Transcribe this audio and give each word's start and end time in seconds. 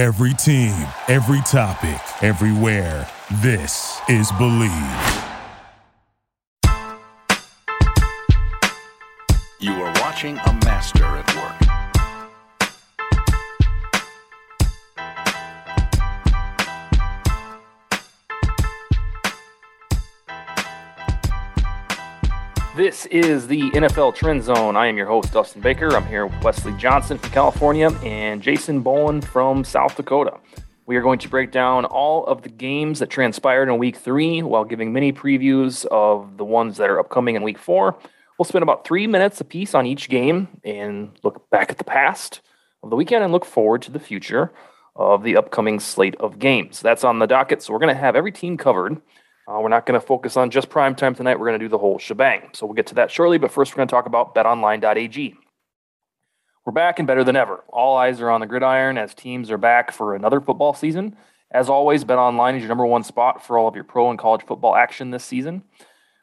Every 0.00 0.32
team, 0.32 0.72
every 1.08 1.42
topic, 1.42 2.00
everywhere. 2.22 3.06
This 3.42 4.00
is 4.08 4.32
Bleav. 4.32 5.26
You 9.60 9.72
are 9.72 9.92
watching 10.00 10.38
a 10.38 10.52
master 10.64 11.04
at 11.04 11.36
work. 11.36 11.69
This 22.80 23.04
is 23.04 23.46
the 23.46 23.70
NFL 23.72 24.14
Trend 24.14 24.42
Zone. 24.42 24.74
I 24.74 24.86
am 24.86 24.96
your 24.96 25.04
host, 25.04 25.34
Dustin 25.34 25.60
Baker. 25.60 25.94
I'm 25.94 26.06
here 26.06 26.24
with 26.24 26.42
Wesley 26.42 26.72
Johnson 26.78 27.18
from 27.18 27.28
California 27.28 27.90
and 28.02 28.40
Jason 28.40 28.80
Bowen 28.80 29.20
from 29.20 29.64
South 29.64 29.96
Dakota. 29.96 30.38
We 30.86 30.96
are 30.96 31.02
going 31.02 31.18
to 31.18 31.28
break 31.28 31.52
down 31.52 31.84
all 31.84 32.24
of 32.24 32.40
the 32.40 32.48
games 32.48 33.00
that 33.00 33.10
transpired 33.10 33.68
in 33.68 33.76
week 33.76 33.98
three 33.98 34.42
while 34.42 34.64
giving 34.64 34.94
mini 34.94 35.12
previews 35.12 35.84
of 35.90 36.38
the 36.38 36.44
ones 36.46 36.78
that 36.78 36.88
are 36.88 36.98
upcoming 36.98 37.36
in 37.36 37.42
week 37.42 37.58
four. 37.58 37.98
We'll 38.38 38.46
spend 38.46 38.62
about 38.62 38.86
three 38.86 39.06
minutes 39.06 39.42
apiece 39.42 39.74
on 39.74 39.84
each 39.84 40.08
game 40.08 40.48
and 40.64 41.10
look 41.22 41.50
back 41.50 41.70
at 41.70 41.76
the 41.76 41.84
past 41.84 42.40
of 42.82 42.88
the 42.88 42.96
weekend 42.96 43.22
and 43.22 43.30
look 43.30 43.44
forward 43.44 43.82
to 43.82 43.90
the 43.90 44.00
future 44.00 44.52
of 44.96 45.22
the 45.22 45.36
upcoming 45.36 45.80
slate 45.80 46.16
of 46.16 46.38
games. 46.38 46.80
That's 46.80 47.04
on 47.04 47.18
the 47.18 47.26
docket, 47.26 47.60
so 47.60 47.74
we're 47.74 47.78
going 47.78 47.94
to 47.94 48.00
have 48.00 48.16
every 48.16 48.32
team 48.32 48.56
covered. 48.56 49.02
Uh, 49.50 49.58
we're 49.58 49.68
not 49.68 49.84
going 49.84 49.98
to 49.98 50.06
focus 50.06 50.36
on 50.36 50.48
just 50.50 50.68
prime 50.68 50.94
time 50.94 51.14
tonight. 51.14 51.38
We're 51.38 51.48
going 51.48 51.58
to 51.58 51.64
do 51.64 51.68
the 51.68 51.78
whole 51.78 51.98
shebang. 51.98 52.50
So 52.52 52.66
we'll 52.66 52.74
get 52.74 52.86
to 52.88 52.94
that 52.96 53.10
shortly. 53.10 53.38
But 53.38 53.50
first, 53.50 53.72
we're 53.72 53.78
going 53.78 53.88
to 53.88 53.92
talk 53.92 54.06
about 54.06 54.32
betonline.ag. 54.34 55.34
We're 56.64 56.72
back 56.72 57.00
and 57.00 57.08
better 57.08 57.24
than 57.24 57.34
ever. 57.34 57.64
All 57.68 57.96
eyes 57.96 58.20
are 58.20 58.30
on 58.30 58.40
the 58.40 58.46
gridiron 58.46 58.96
as 58.96 59.12
teams 59.12 59.50
are 59.50 59.58
back 59.58 59.90
for 59.90 60.14
another 60.14 60.40
football 60.40 60.72
season. 60.72 61.16
As 61.50 61.68
always, 61.68 62.04
BetOnline 62.04 62.56
is 62.56 62.60
your 62.60 62.68
number 62.68 62.86
one 62.86 63.02
spot 63.02 63.44
for 63.44 63.58
all 63.58 63.66
of 63.66 63.74
your 63.74 63.82
pro 63.82 64.10
and 64.10 64.18
college 64.18 64.42
football 64.46 64.76
action 64.76 65.10
this 65.10 65.24
season. 65.24 65.64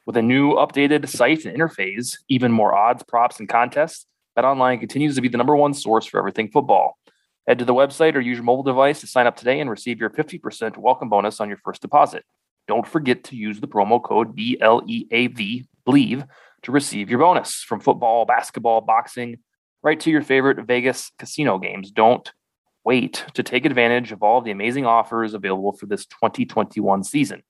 With 0.06 0.16
a 0.16 0.22
new 0.22 0.54
updated 0.54 1.06
site 1.06 1.44
and 1.44 1.54
interface, 1.54 2.16
even 2.30 2.50
more 2.50 2.74
odds, 2.74 3.02
props, 3.02 3.40
and 3.40 3.48
contests, 3.48 4.06
BetOnline 4.38 4.80
continues 4.80 5.16
to 5.16 5.20
be 5.20 5.28
the 5.28 5.36
number 5.36 5.54
one 5.54 5.74
source 5.74 6.06
for 6.06 6.18
everything 6.18 6.48
football. 6.48 6.96
Head 7.46 7.58
to 7.58 7.66
the 7.66 7.74
website 7.74 8.14
or 8.14 8.20
use 8.20 8.38
your 8.38 8.44
mobile 8.44 8.62
device 8.62 9.00
to 9.00 9.06
sign 9.06 9.26
up 9.26 9.36
today 9.36 9.60
and 9.60 9.68
receive 9.68 10.00
your 10.00 10.08
50% 10.08 10.78
welcome 10.78 11.10
bonus 11.10 11.40
on 11.40 11.48
your 11.48 11.58
first 11.58 11.82
deposit. 11.82 12.24
Don't 12.68 12.86
forget 12.86 13.24
to 13.24 13.36
use 13.36 13.60
the 13.60 13.66
promo 13.66 14.00
code 14.00 14.36
BLEAV, 14.36 15.66
BLEAV, 15.86 16.28
to 16.62 16.72
receive 16.72 17.08
your 17.08 17.18
bonus 17.18 17.62
from 17.62 17.80
football, 17.80 18.26
basketball, 18.26 18.82
boxing, 18.82 19.38
right 19.82 19.98
to 20.00 20.10
your 20.10 20.22
favorite 20.22 20.66
Vegas 20.66 21.10
casino 21.18 21.58
games. 21.58 21.90
Don't 21.90 22.30
wait 22.84 23.24
to 23.34 23.42
take 23.42 23.64
advantage 23.64 24.12
of 24.12 24.22
all 24.22 24.40
the 24.40 24.50
amazing 24.50 24.86
offers 24.86 25.34
available 25.34 25.72
for 25.72 25.86
this 25.86 26.04
2021 26.06 27.04
season. 27.04 27.42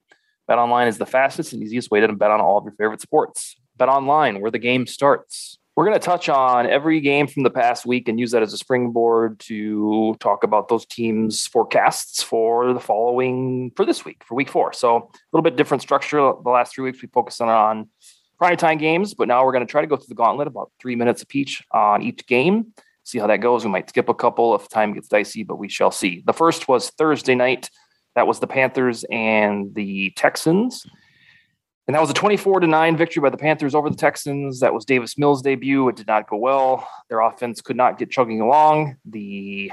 BetOnline 0.48 0.88
is 0.88 0.98
the 0.98 1.06
fastest 1.06 1.52
and 1.52 1.62
easiest 1.62 1.90
way 1.90 2.00
to 2.00 2.12
bet 2.12 2.30
on 2.30 2.40
all 2.40 2.58
of 2.58 2.64
your 2.64 2.74
favorite 2.74 3.00
sports. 3.00 3.56
BetOnline, 3.78 4.40
where 4.40 4.50
the 4.50 4.58
game 4.58 4.86
starts. 4.86 5.57
We're 5.78 5.84
going 5.84 5.94
to 5.94 6.04
touch 6.04 6.28
on 6.28 6.66
every 6.66 6.98
game 6.98 7.28
from 7.28 7.44
the 7.44 7.50
past 7.50 7.86
week 7.86 8.08
and 8.08 8.18
use 8.18 8.32
that 8.32 8.42
as 8.42 8.52
a 8.52 8.58
springboard 8.58 9.38
to 9.38 10.16
talk 10.18 10.42
about 10.42 10.66
those 10.66 10.84
teams' 10.84 11.46
forecasts 11.46 12.20
for 12.20 12.72
the 12.72 12.80
following 12.80 13.70
for 13.76 13.86
this 13.86 14.04
week, 14.04 14.24
for 14.24 14.34
week 14.34 14.48
four. 14.48 14.72
So 14.72 14.96
a 14.96 15.08
little 15.32 15.44
bit 15.44 15.54
different 15.54 15.80
structure. 15.80 16.18
The 16.18 16.50
last 16.50 16.74
three 16.74 16.82
weeks 16.82 17.00
we 17.00 17.06
focused 17.06 17.40
on, 17.40 17.48
on 17.48 17.88
primetime 18.42 18.80
games, 18.80 19.14
but 19.14 19.28
now 19.28 19.44
we're 19.44 19.52
going 19.52 19.64
to 19.64 19.70
try 19.70 19.80
to 19.80 19.86
go 19.86 19.94
through 19.94 20.08
the 20.08 20.16
gauntlet 20.16 20.48
about 20.48 20.72
three 20.80 20.96
minutes 20.96 21.22
of 21.22 21.28
each 21.32 21.62
on 21.70 22.02
each 22.02 22.26
game. 22.26 22.72
See 23.04 23.20
how 23.20 23.28
that 23.28 23.36
goes. 23.36 23.64
We 23.64 23.70
might 23.70 23.88
skip 23.88 24.08
a 24.08 24.14
couple 24.14 24.56
if 24.56 24.68
time 24.68 24.94
gets 24.94 25.06
dicey, 25.06 25.44
but 25.44 25.60
we 25.60 25.68
shall 25.68 25.92
see. 25.92 26.24
The 26.26 26.32
first 26.32 26.66
was 26.66 26.90
Thursday 26.90 27.36
night. 27.36 27.70
That 28.16 28.26
was 28.26 28.40
the 28.40 28.48
Panthers 28.48 29.04
and 29.12 29.72
the 29.76 30.10
Texans. 30.16 30.84
And 31.88 31.94
that 31.94 32.02
was 32.02 32.10
a 32.10 32.14
24 32.14 32.60
to 32.60 32.66
9 32.66 32.96
victory 32.98 33.22
by 33.22 33.30
the 33.30 33.38
Panthers 33.38 33.74
over 33.74 33.88
the 33.88 33.96
Texans. 33.96 34.60
That 34.60 34.74
was 34.74 34.84
Davis 34.84 35.16
Mills' 35.16 35.40
debut. 35.40 35.88
It 35.88 35.96
did 35.96 36.06
not 36.06 36.28
go 36.28 36.36
well. 36.36 36.86
Their 37.08 37.20
offense 37.20 37.62
could 37.62 37.76
not 37.76 37.96
get 37.98 38.10
chugging 38.10 38.42
along. 38.42 38.96
The 39.06 39.72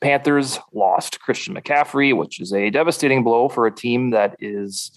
Panthers 0.00 0.60
lost 0.72 1.20
Christian 1.20 1.56
McCaffrey, 1.56 2.16
which 2.16 2.40
is 2.40 2.52
a 2.52 2.70
devastating 2.70 3.24
blow 3.24 3.48
for 3.48 3.66
a 3.66 3.74
team 3.74 4.10
that 4.10 4.36
is 4.38 4.92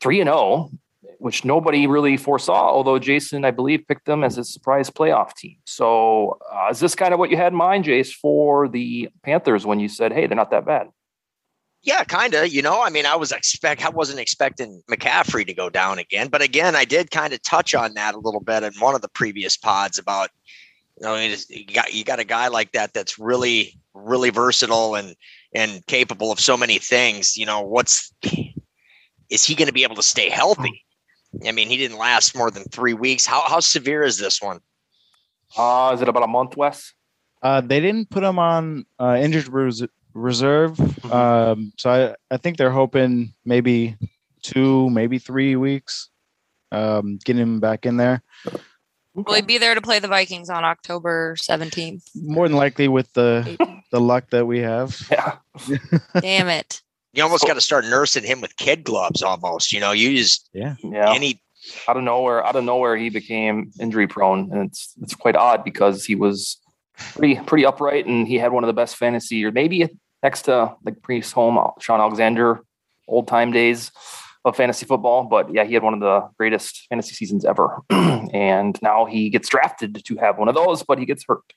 3 0.00 0.20
and 0.20 0.28
0, 0.28 0.70
which 1.18 1.44
nobody 1.44 1.88
really 1.88 2.16
foresaw, 2.16 2.68
although 2.68 3.00
Jason, 3.00 3.44
I 3.44 3.50
believe, 3.50 3.88
picked 3.88 4.04
them 4.06 4.22
as 4.22 4.38
a 4.38 4.44
surprise 4.44 4.90
playoff 4.90 5.34
team. 5.34 5.56
So, 5.66 6.38
uh, 6.48 6.68
is 6.70 6.78
this 6.78 6.94
kind 6.94 7.12
of 7.12 7.18
what 7.18 7.30
you 7.30 7.36
had 7.36 7.52
in 7.52 7.58
mind, 7.58 7.86
Jace, 7.86 8.12
for 8.12 8.68
the 8.68 9.08
Panthers 9.24 9.66
when 9.66 9.80
you 9.80 9.88
said, 9.88 10.12
hey, 10.12 10.28
they're 10.28 10.36
not 10.36 10.52
that 10.52 10.64
bad? 10.64 10.90
Yeah, 11.82 12.04
kind 12.04 12.34
of. 12.34 12.48
You 12.48 12.62
know, 12.62 12.82
I 12.82 12.90
mean, 12.90 13.06
I 13.06 13.16
was 13.16 13.32
expect 13.32 13.84
I 13.84 13.90
wasn't 13.90 14.18
expecting 14.18 14.82
McCaffrey 14.90 15.46
to 15.46 15.54
go 15.54 15.70
down 15.70 15.98
again, 15.98 16.28
but 16.28 16.42
again, 16.42 16.74
I 16.74 16.84
did 16.84 17.10
kind 17.10 17.32
of 17.32 17.42
touch 17.42 17.74
on 17.74 17.94
that 17.94 18.14
a 18.14 18.18
little 18.18 18.40
bit 18.40 18.62
in 18.62 18.72
one 18.74 18.94
of 18.94 19.02
the 19.02 19.08
previous 19.08 19.56
pods 19.56 19.98
about 19.98 20.30
you 21.00 21.06
know 21.06 21.16
you 21.16 21.64
got 21.66 21.94
you 21.94 22.04
got 22.04 22.18
a 22.18 22.24
guy 22.24 22.48
like 22.48 22.72
that 22.72 22.92
that's 22.92 23.18
really 23.18 23.78
really 23.94 24.30
versatile 24.30 24.96
and 24.96 25.14
and 25.54 25.86
capable 25.86 26.32
of 26.32 26.40
so 26.40 26.56
many 26.56 26.78
things. 26.78 27.36
You 27.36 27.46
know, 27.46 27.60
what's 27.60 28.12
is 29.30 29.44
he 29.44 29.54
going 29.54 29.68
to 29.68 29.74
be 29.74 29.84
able 29.84 29.96
to 29.96 30.02
stay 30.02 30.28
healthy? 30.28 30.84
I 31.46 31.52
mean, 31.52 31.68
he 31.68 31.76
didn't 31.76 31.98
last 31.98 32.36
more 32.36 32.50
than 32.50 32.64
three 32.64 32.94
weeks. 32.94 33.24
How 33.24 33.42
how 33.46 33.60
severe 33.60 34.02
is 34.02 34.18
this 34.18 34.42
one? 34.42 34.60
Uh, 35.56 35.92
is 35.94 36.02
it 36.02 36.08
about 36.08 36.24
a 36.24 36.28
month, 36.28 36.56
Wes? 36.56 36.92
Uh, 37.42 37.60
they 37.60 37.80
didn't 37.80 38.10
put 38.10 38.24
him 38.24 38.38
on 38.38 38.84
uh, 38.98 39.16
injured 39.20 39.48
res- 39.48 39.82
reserve. 40.18 40.76
Mm-hmm. 40.76 41.12
Um, 41.12 41.72
so 41.78 41.90
I, 41.90 42.34
I 42.34 42.36
think 42.36 42.56
they're 42.56 42.70
hoping 42.70 43.34
maybe 43.44 43.96
two, 44.42 44.90
maybe 44.90 45.18
three 45.18 45.56
weeks, 45.56 46.08
um, 46.72 47.18
getting 47.24 47.42
him 47.42 47.60
back 47.60 47.86
in 47.86 47.96
there. 47.96 48.22
Will 49.14 49.34
he 49.34 49.42
be 49.42 49.58
there 49.58 49.74
to 49.74 49.80
play 49.80 49.98
the 49.98 50.08
Vikings 50.08 50.48
on 50.48 50.64
October 50.64 51.34
17th? 51.36 52.02
More 52.14 52.46
than 52.46 52.56
likely 52.56 52.86
with 52.88 53.12
the 53.14 53.56
the 53.90 54.00
luck 54.00 54.30
that 54.30 54.46
we 54.46 54.60
have. 54.60 55.00
Yeah. 55.10 55.36
Damn 56.20 56.48
it. 56.48 56.82
You 57.12 57.22
almost 57.24 57.46
got 57.46 57.54
to 57.54 57.60
start 57.60 57.84
nursing 57.86 58.22
him 58.22 58.40
with 58.40 58.56
kid 58.56 58.84
gloves 58.84 59.22
almost. 59.22 59.72
You 59.72 59.80
know, 59.80 59.92
you 59.92 60.16
just 60.16 60.48
Yeah. 60.52 60.76
Yeah. 60.84 61.12
any 61.12 61.40
out 61.88 61.96
of 61.96 62.04
nowhere, 62.04 62.46
out 62.46 62.54
of 62.54 62.64
nowhere, 62.64 62.96
he 62.96 63.10
became 63.10 63.72
injury 63.80 64.06
prone, 64.06 64.50
and 64.52 64.68
it's 64.68 64.94
it's 65.02 65.14
quite 65.14 65.34
odd 65.36 65.64
because 65.64 66.04
he 66.04 66.14
was 66.14 66.58
pretty 67.14 67.36
pretty 67.46 67.66
upright, 67.66 68.06
and 68.06 68.28
he 68.28 68.38
had 68.38 68.52
one 68.52 68.62
of 68.62 68.68
the 68.68 68.72
best 68.74 68.96
fantasy, 68.96 69.44
or 69.44 69.50
maybe 69.50 69.88
next 70.22 70.42
to 70.42 70.74
like 70.84 71.02
Priest 71.02 71.32
Holmes, 71.32 71.72
Shaun 71.80 72.00
Alexander, 72.00 72.60
old 73.06 73.28
time 73.28 73.52
days 73.52 73.90
of 74.44 74.56
fantasy 74.56 74.86
football. 74.86 75.24
But 75.24 75.52
yeah, 75.52 75.64
he 75.64 75.74
had 75.74 75.82
one 75.82 75.94
of 75.94 76.00
the 76.00 76.28
greatest 76.38 76.86
fantasy 76.88 77.14
seasons 77.14 77.44
ever, 77.44 77.82
and 77.90 78.78
now 78.82 79.04
he 79.04 79.30
gets 79.30 79.48
drafted 79.48 80.02
to 80.04 80.16
have 80.16 80.38
one 80.38 80.48
of 80.48 80.54
those, 80.54 80.82
but 80.82 80.98
he 80.98 81.06
gets 81.06 81.24
hurt. 81.26 81.52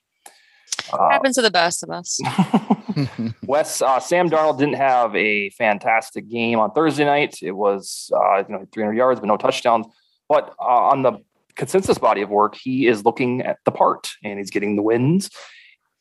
Uh, 0.92 1.10
Happens 1.10 1.36
to 1.36 1.42
the 1.42 1.50
best 1.50 1.82
of 1.82 1.90
us. 1.90 2.20
Wes, 3.46 3.82
uh, 3.82 4.00
Sam 4.00 4.28
Darnold 4.28 4.58
didn't 4.58 4.74
have 4.74 5.14
a 5.14 5.50
fantastic 5.50 6.28
game 6.28 6.58
on 6.58 6.72
Thursday 6.72 7.04
night. 7.04 7.36
It 7.42 7.52
was, 7.52 8.10
uh, 8.14 8.38
you 8.38 8.54
know, 8.54 8.66
300 8.72 8.96
yards, 8.96 9.20
but 9.20 9.26
no 9.26 9.36
touchdowns. 9.36 9.86
But 10.28 10.54
uh, 10.60 10.88
on 10.88 11.02
the 11.02 11.18
consensus 11.54 11.98
body 11.98 12.22
of 12.22 12.30
work, 12.30 12.54
he 12.54 12.86
is 12.86 13.04
looking 13.04 13.42
at 13.42 13.58
the 13.64 13.70
part 13.70 14.12
and 14.24 14.38
he's 14.38 14.50
getting 14.50 14.76
the 14.76 14.82
wins. 14.82 15.30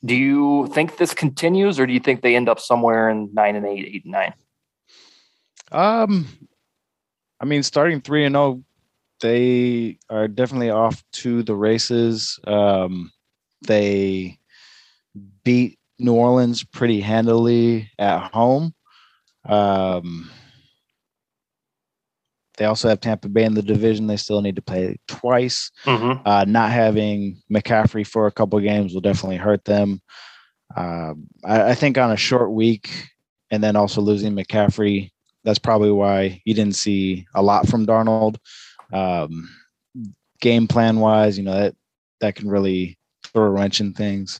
Do 0.03 0.15
you 0.15 0.67
think 0.73 0.97
this 0.97 1.13
continues, 1.13 1.79
or 1.79 1.85
do 1.85 1.93
you 1.93 1.99
think 1.99 2.21
they 2.21 2.35
end 2.35 2.49
up 2.49 2.59
somewhere 2.59 3.09
in 3.09 3.29
nine 3.33 3.55
and 3.55 3.65
eight, 3.65 3.87
eight 3.87 4.03
and 4.03 4.11
nine? 4.11 4.33
Um, 5.71 6.27
I 7.39 7.45
mean, 7.45 7.63
starting 7.63 8.01
three 8.01 8.25
and 8.25 8.33
zero, 8.33 8.63
they 9.21 9.99
are 10.09 10.27
definitely 10.27 10.71
off 10.71 11.03
to 11.13 11.43
the 11.43 11.55
races. 11.55 12.39
Um, 12.45 13.11
they 13.67 14.39
beat 15.43 15.77
New 15.99 16.13
Orleans 16.15 16.63
pretty 16.63 16.99
handily 17.01 17.91
at 17.99 18.31
home. 18.33 18.73
Um, 19.45 20.31
they 22.61 22.67
also 22.67 22.89
have 22.89 22.99
Tampa 22.99 23.27
Bay 23.27 23.43
in 23.43 23.55
the 23.55 23.63
division. 23.63 24.05
They 24.05 24.17
still 24.17 24.39
need 24.39 24.55
to 24.55 24.61
play 24.61 24.95
twice. 25.07 25.71
Mm-hmm. 25.83 26.21
Uh, 26.27 26.45
not 26.47 26.69
having 26.69 27.41
McCaffrey 27.51 28.05
for 28.05 28.27
a 28.27 28.31
couple 28.31 28.59
of 28.59 28.63
games 28.63 28.93
will 28.93 29.01
definitely 29.01 29.37
hurt 29.37 29.65
them. 29.65 29.99
Um, 30.77 31.25
I, 31.43 31.71
I 31.71 31.73
think 31.73 31.97
on 31.97 32.11
a 32.11 32.17
short 32.17 32.51
week, 32.51 33.09
and 33.49 33.63
then 33.63 33.75
also 33.75 33.99
losing 33.99 34.35
McCaffrey, 34.35 35.09
that's 35.43 35.57
probably 35.57 35.89
why 35.89 36.39
you 36.45 36.53
didn't 36.53 36.75
see 36.75 37.25
a 37.33 37.41
lot 37.41 37.67
from 37.67 37.87
Darnold. 37.87 38.37
Um, 38.93 39.49
game 40.39 40.67
plan 40.67 40.99
wise, 40.99 41.39
you 41.39 41.43
know 41.43 41.55
that 41.55 41.75
that 42.19 42.35
can 42.35 42.47
really 42.47 42.95
throw 43.25 43.45
a 43.45 43.49
wrench 43.49 43.79
in 43.79 43.93
things. 43.93 44.39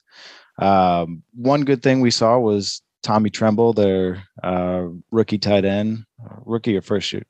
Um, 0.59 1.24
one 1.33 1.65
good 1.65 1.81
thing 1.81 2.01
we 2.01 2.12
saw 2.12 2.38
was 2.38 2.83
Tommy 3.01 3.31
Tremble, 3.31 3.74
their 3.74 4.24
uh, 4.44 4.89
rookie 5.09 5.39
tight 5.39 5.65
end, 5.65 6.06
rookie 6.45 6.77
or 6.77 6.83
first 6.83 7.12
year 7.12 7.24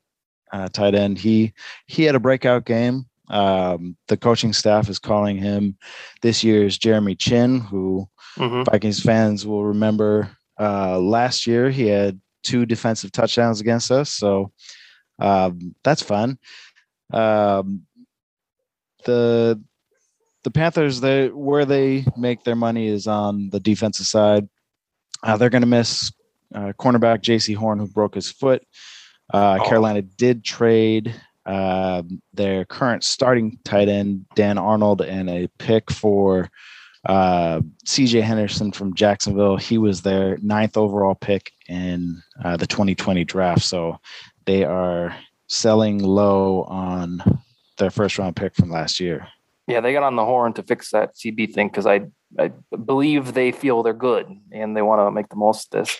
uh, 0.52 0.68
tight 0.68 0.94
end. 0.94 1.18
He 1.18 1.52
he 1.86 2.04
had 2.04 2.14
a 2.14 2.20
breakout 2.20 2.64
game. 2.64 3.06
Um, 3.28 3.96
the 4.08 4.16
coaching 4.16 4.52
staff 4.52 4.88
is 4.88 4.98
calling 4.98 5.38
him 5.38 5.76
this 6.20 6.44
year's 6.44 6.76
Jeremy 6.78 7.14
Chinn, 7.14 7.60
who 7.60 8.08
Mm-hmm. 8.38 8.62
Vikings 8.70 9.02
fans 9.02 9.46
will 9.46 9.64
remember 9.64 10.30
Uh, 10.58 10.98
last 10.98 11.46
year, 11.46 11.70
he 11.70 11.86
had 11.86 12.20
two 12.42 12.66
defensive 12.66 13.10
touchdowns 13.12 13.60
against 13.60 13.90
us, 13.90 14.10
so 14.10 14.52
um, 15.18 15.74
that's 15.82 16.02
fun. 16.02 16.38
Um, 17.12 17.82
the 19.04 19.60
the 20.44 20.50
Panthers, 20.50 21.00
they 21.00 21.28
where 21.28 21.64
they 21.64 22.04
make 22.16 22.44
their 22.44 22.56
money 22.56 22.86
is 22.86 23.06
on 23.06 23.50
the 23.50 23.60
defensive 23.60 24.06
side. 24.06 24.48
Uh, 25.22 25.36
they're 25.36 25.50
going 25.50 25.62
to 25.62 25.68
miss 25.68 26.12
uh, 26.54 26.72
cornerback 26.78 27.22
Jaycee 27.22 27.56
Horn, 27.56 27.78
who 27.78 27.86
broke 27.86 28.14
his 28.14 28.30
foot. 28.30 28.62
Uh, 29.32 29.58
Oh. 29.60 29.68
Carolina 29.68 30.02
did 30.02 30.44
trade 30.44 31.14
uh, 31.46 32.02
their 32.34 32.64
current 32.64 33.02
starting 33.02 33.58
tight 33.64 33.88
end 33.88 34.26
Dan 34.34 34.58
Arnold 34.58 35.00
and 35.02 35.28
a 35.28 35.48
pick 35.58 35.90
for 35.90 36.50
uh, 37.08 37.60
CJ 37.84 38.22
Henderson 38.22 38.70
from 38.70 38.94
Jacksonville. 38.94 39.56
He 39.56 39.78
was 39.78 40.02
their 40.02 40.38
ninth 40.38 40.76
overall 40.76 41.14
pick 41.16 41.52
in 41.68 42.22
uh, 42.44 42.56
the 42.56 42.66
2020 42.66 43.24
draft. 43.24 43.62
So 43.62 43.98
they 44.44 44.64
are 44.64 45.16
selling 45.48 45.98
low 45.98 46.62
on 46.64 47.22
their 47.78 47.90
first 47.90 48.18
round 48.18 48.36
pick 48.36 48.54
from 48.54 48.70
last 48.70 49.00
year. 49.00 49.26
Yeah, 49.66 49.80
they 49.80 49.92
got 49.92 50.02
on 50.02 50.16
the 50.16 50.24
horn 50.24 50.52
to 50.54 50.62
fix 50.62 50.90
that 50.90 51.16
CB 51.16 51.54
thing 51.54 51.68
because 51.68 51.86
I 51.86 52.02
I 52.38 52.50
believe 52.84 53.34
they 53.34 53.52
feel 53.52 53.82
they're 53.82 53.92
good 53.92 54.26
and 54.52 54.76
they 54.76 54.82
want 54.82 55.06
to 55.06 55.10
make 55.10 55.28
the 55.28 55.36
most 55.36 55.74
of 55.74 55.80
this. 55.84 55.96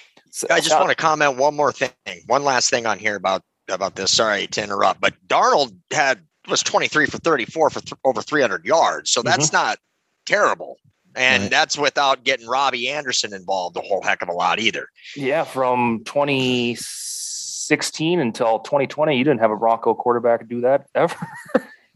I 0.51 0.61
just 0.61 0.73
uh, 0.73 0.79
want 0.79 0.91
to 0.91 0.97
comment 0.97 1.37
one 1.37 1.55
more 1.55 1.73
thing, 1.73 1.91
one 2.27 2.45
last 2.45 2.71
thing 2.71 2.87
on 2.87 2.99
here 2.99 3.17
about 3.17 3.43
about 3.69 3.97
this. 3.97 4.11
Sorry 4.11 4.47
to 4.49 4.63
interrupt, 4.63 5.01
but 5.01 5.15
Darnold 5.27 5.75
had 5.93 6.21
was 6.49 6.63
23 6.63 7.07
for 7.07 7.19
34 7.19 7.71
for 7.71 7.81
th- 7.81 7.93
over 8.05 8.23
300 8.23 8.65
yards, 8.65 9.11
so 9.11 9.23
that's 9.23 9.49
mm-hmm. 9.49 9.57
not 9.57 9.79
terrible. 10.27 10.79
And 11.15 11.43
Right. 11.43 11.51
that's 11.51 11.77
without 11.77 12.25
getting 12.25 12.49
Robbie 12.49 12.89
Anderson 12.89 13.35
involved 13.35 13.77
a 13.77 13.81
whole 13.81 14.03
heck 14.03 14.23
of 14.23 14.29
a 14.29 14.33
lot 14.33 14.59
either. 14.59 14.89
Yeah, 15.15 15.45
from 15.45 16.03
2016 16.05 18.19
until 18.19 18.61
2020, 18.61 19.17
you 19.17 19.25
didn't 19.25 19.41
have 19.41 19.51
a 19.51 19.57
Bronco 19.57 19.95
quarterback 19.95 20.49
do 20.49 20.63
that 20.63 20.87
ever. 20.95 21.15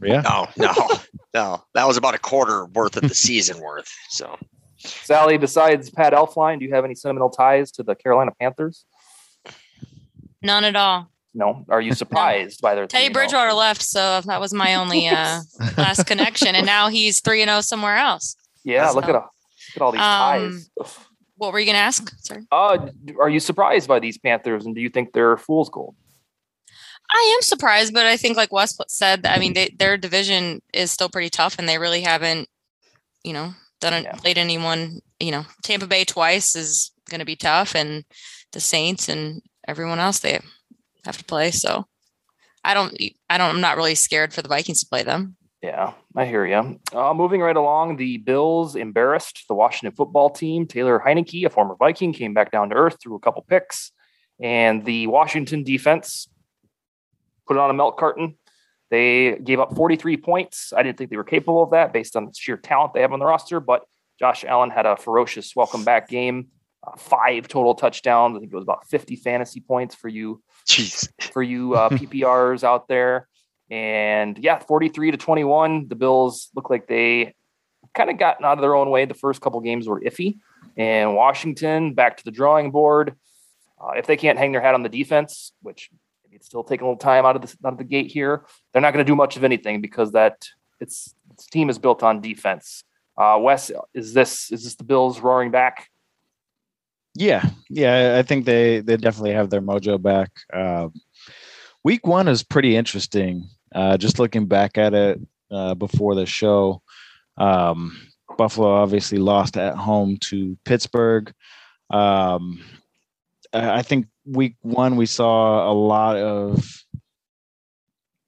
Yeah. 0.03 0.21
No, 0.21 0.49
no, 0.57 0.75
no. 1.35 1.65
That 1.75 1.87
was 1.87 1.97
about 1.97 2.15
a 2.15 2.19
quarter 2.19 2.67
worth 2.67 2.97
of 2.97 3.09
the 3.09 3.15
season 3.15 3.61
worth. 3.61 3.93
So 4.11 4.37
Sally, 4.79 5.39
besides 5.39 5.91
Pat 5.91 6.13
Elflein, 6.13 6.59
do 6.59 6.65
you 6.65 6.75
have 6.75 6.85
any 6.85 6.95
sentimental 6.95 7.31
ties 7.31 7.71
to 7.73 7.83
the 7.83 7.95
Carolina 7.95 8.33
Panthers? 8.39 8.85
None 10.43 10.65
at 10.65 10.77
all. 10.77 11.11
No. 11.35 11.65
Are 11.69 11.81
you 11.81 11.93
surprised 11.95 12.61
by 12.61 12.75
their 12.75 12.87
Teddy 12.87 13.13
Bridgewater 13.13 13.53
left, 13.53 13.83
so 13.83 14.21
that 14.23 14.41
was 14.41 14.53
my 14.53 14.75
only 14.75 15.09
uh, 15.09 15.43
last 15.77 16.07
connection, 16.07 16.55
and 16.55 16.67
now 16.67 16.89
he's 16.89 17.21
three 17.21 17.43
and 17.43 17.49
zero 17.49 17.61
somewhere 17.61 17.97
else. 17.97 18.37
Yeah, 18.65 18.91
look 18.91 19.05
at, 19.05 19.11
a, 19.11 19.21
look 19.21 19.77
at 19.77 19.83
all 19.83 19.93
these 19.93 20.01
um, 20.01 20.67
ties. 20.81 20.99
What 21.37 21.53
were 21.53 21.61
you 21.61 21.67
gonna 21.67 21.79
ask? 21.79 22.13
Sorry. 22.21 22.47
Uh, 22.51 22.89
are 23.21 23.29
you 23.29 23.39
surprised 23.39 23.87
by 23.87 24.01
these 24.01 24.19
Panthers, 24.19 24.65
and 24.67 24.75
do 24.75 24.81
you 24.81 24.89
think 24.89 25.13
they're 25.13 25.37
fool's 25.37 25.69
gold? 25.69 25.95
I 27.11 27.35
am 27.37 27.43
surprised, 27.43 27.95
but 27.95 28.07
I 28.07 28.17
think 28.17 28.37
like 28.37 28.53
Wes 28.53 28.77
said, 28.89 29.27
I 29.27 29.39
mean, 29.39 29.53
they, 29.53 29.75
their 29.79 29.97
division 29.97 30.61
is 30.73 30.91
still 30.91 31.09
pretty 31.09 31.31
tough, 31.31 31.57
and 31.59 31.69
they 31.69 31.79
really 31.79 32.01
haven't, 32.01 32.49
you 33.23 33.33
know, 33.33 33.55
done 33.81 34.05
Yeah. 34.05 34.13
played 34.17 34.39
anyone. 34.39 35.01
You 35.21 35.31
know, 35.33 35.47
Tampa 35.63 35.87
Bay 35.87 36.05
twice 36.05 36.55
is 36.57 36.93
going 37.11 37.21
to 37.21 37.27
be 37.27 37.37
tough, 37.37 37.75
and 37.75 38.05
the 38.53 38.61
Saints 38.61 39.09
and 39.09 39.43
everyone 39.67 39.99
else 39.99 40.21
they 40.21 40.39
have 41.05 41.19
to 41.19 41.25
play. 41.25 41.51
So 41.51 41.87
I 42.65 42.75
don't, 42.75 42.97
I 43.31 43.39
don't, 43.39 43.51
I'm 43.55 43.61
not 43.61 43.77
really 43.77 43.95
scared 43.95 44.33
for 44.33 44.43
the 44.43 44.49
Vikings 44.49 44.81
to 44.83 44.89
play 44.89 45.03
them. 45.03 45.37
Yeah, 45.63 45.95
I 46.15 46.27
hear 46.27 46.47
you. 46.47 46.79
Uh, 46.93 47.15
moving 47.15 47.41
right 47.41 47.57
along, 47.57 47.97
the 47.97 48.19
Bills 48.19 48.77
embarrassed 48.77 49.45
the 49.49 49.55
Washington 49.55 49.97
football 49.97 50.31
team. 50.31 50.67
Taylor 50.67 51.03
Heinicke, 51.05 51.45
a 51.47 51.51
former 51.51 51.75
Viking, 51.77 52.13
came 52.13 52.35
back 52.35 52.51
down 52.53 52.71
to 52.71 52.77
earth, 52.77 52.99
through 53.03 53.17
a 53.17 53.21
couple 53.21 53.43
picks, 53.43 53.91
and 54.41 54.85
the 54.85 55.07
Washington 55.07 55.65
defense 55.65 56.29
put 57.49 57.57
it 57.57 57.61
on 57.61 57.71
a 57.71 57.75
milk 57.75 57.99
carton. 57.99 58.37
They 58.91 59.39
gave 59.43 59.59
up 59.59 59.75
43 59.75 60.17
points. 60.19 60.73
I 60.77 60.83
didn't 60.83 60.99
think 60.99 61.11
they 61.11 61.17
were 61.17 61.25
capable 61.25 61.63
of 61.63 61.71
that 61.71 61.93
based 61.93 62.17
on 62.17 62.27
the 62.27 62.33
sheer 62.37 62.57
talent 62.57 62.95
they 62.95 63.01
have 63.01 63.13
on 63.13 63.19
the 63.19 63.27
roster, 63.27 63.59
but 63.61 63.83
Josh 64.19 64.45
Allen 64.45 64.71
had 64.71 64.87
a 64.87 64.97
ferocious 64.97 65.55
welcome 65.57 65.85
back 65.85 66.09
game. 66.09 66.49
Uh, 66.87 66.97
five 66.97 67.49
total 67.49 67.75
touchdowns. 67.75 68.37
I 68.37 68.41
think 68.41 68.53
it 68.53 68.57
was 68.57 68.63
about 68.63 68.89
50 68.89 69.17
fantasy 69.17 69.61
points 69.61 69.95
for 69.95 70.09
you 70.09 70.43
jeez. 70.67 71.09
for 71.33 71.43
you 71.43 71.75
uh, 71.75 71.89
PPRs 71.91 72.63
out 72.63 72.89
there. 72.89 73.29
And 73.71 74.39
yeah, 74.39 74.61
43 74.61 75.11
to 75.11 75.17
21. 75.17 75.89
The 75.89 75.97
Bills 75.97 76.51
look 76.55 76.71
like 76.71 76.87
they 76.87 77.35
kind 77.95 78.11
of 78.11 78.19
gotten 78.19 78.45
out 78.45 78.59
of 78.59 78.63
their 78.63 78.77
own 78.77 78.91
way. 78.91 79.05
The 79.05 79.15
first 79.15 79.41
couple 79.41 79.61
games 79.61 79.89
were 79.89 80.01
iffy. 80.01 80.39
And 80.77 81.17
Washington 81.17 81.95
back 81.95 82.19
to 82.19 82.25
the 82.25 82.31
drawing 82.31 82.71
board. 82.71 83.17
Uh, 83.81 83.93
if 83.97 84.07
they 84.07 84.17
can't 84.17 84.39
hang 84.39 84.53
their 84.53 84.61
hat 84.61 84.75
on 84.75 84.83
the 84.83 84.89
defense, 84.89 85.53
which 85.61 85.91
it's 86.37 86.47
still 86.47 86.63
taking 86.63 86.85
a 86.85 86.89
little 86.89 86.99
time 86.99 87.27
out 87.27 87.37
of 87.37 87.43
the 87.43 87.67
out 87.67 87.73
of 87.73 87.79
the 87.79 87.85
gate 87.85 88.11
here, 88.11 88.45
they're 88.73 88.83
not 88.83 88.93
going 88.93 89.05
to 89.05 89.11
do 89.11 89.17
much 89.17 89.37
of 89.37 89.45
anything 89.45 89.81
because 89.81 90.13
that 90.13 90.49
it's 90.81 91.15
this 91.37 91.47
team 91.47 91.69
is 91.69 91.79
built 91.79 92.03
on 92.03 92.21
defense. 92.21 92.85
Uh, 93.19 93.39
Wes, 93.41 93.71
is 93.95 94.13
this 94.13 94.53
is 94.53 94.65
this 94.65 94.75
the 94.77 94.85
Bills 94.85 95.21
roaring 95.21 95.51
back? 95.51 95.91
Yeah, 97.15 97.49
yeah, 97.71 98.17
I 98.19 98.23
think 98.23 98.45
they 98.45 98.81
they 98.81 98.97
definitely 98.97 99.33
have 99.33 99.51
their 99.51 99.63
mojo 99.63 100.01
back. 100.01 100.31
Uh, 100.53 100.89
week 101.83 102.07
one 102.07 102.29
is 102.29 102.43
pretty 102.43 102.77
interesting. 102.77 103.49
Uh, 103.75 103.97
just 103.97 104.19
looking 104.19 104.47
back 104.47 104.79
at 104.79 104.95
it 104.95 105.21
uh, 105.51 105.75
before 105.75 106.15
the 106.15 106.27
show, 106.27 106.83
um, 107.39 107.97
Buffalo 108.37 108.69
obviously 108.69 109.19
lost 109.19 109.57
at 109.57 109.77
home 109.77 110.19
to 110.29 110.57
Pittsburgh. 110.65 111.33
Um, 111.91 112.63
I 113.53 113.83
think 113.83 114.07
week 114.25 114.57
one 114.63 114.97
we 114.97 115.07
saw 115.07 115.71
a 115.71 115.75
lot 115.75 116.17
of 116.17 116.67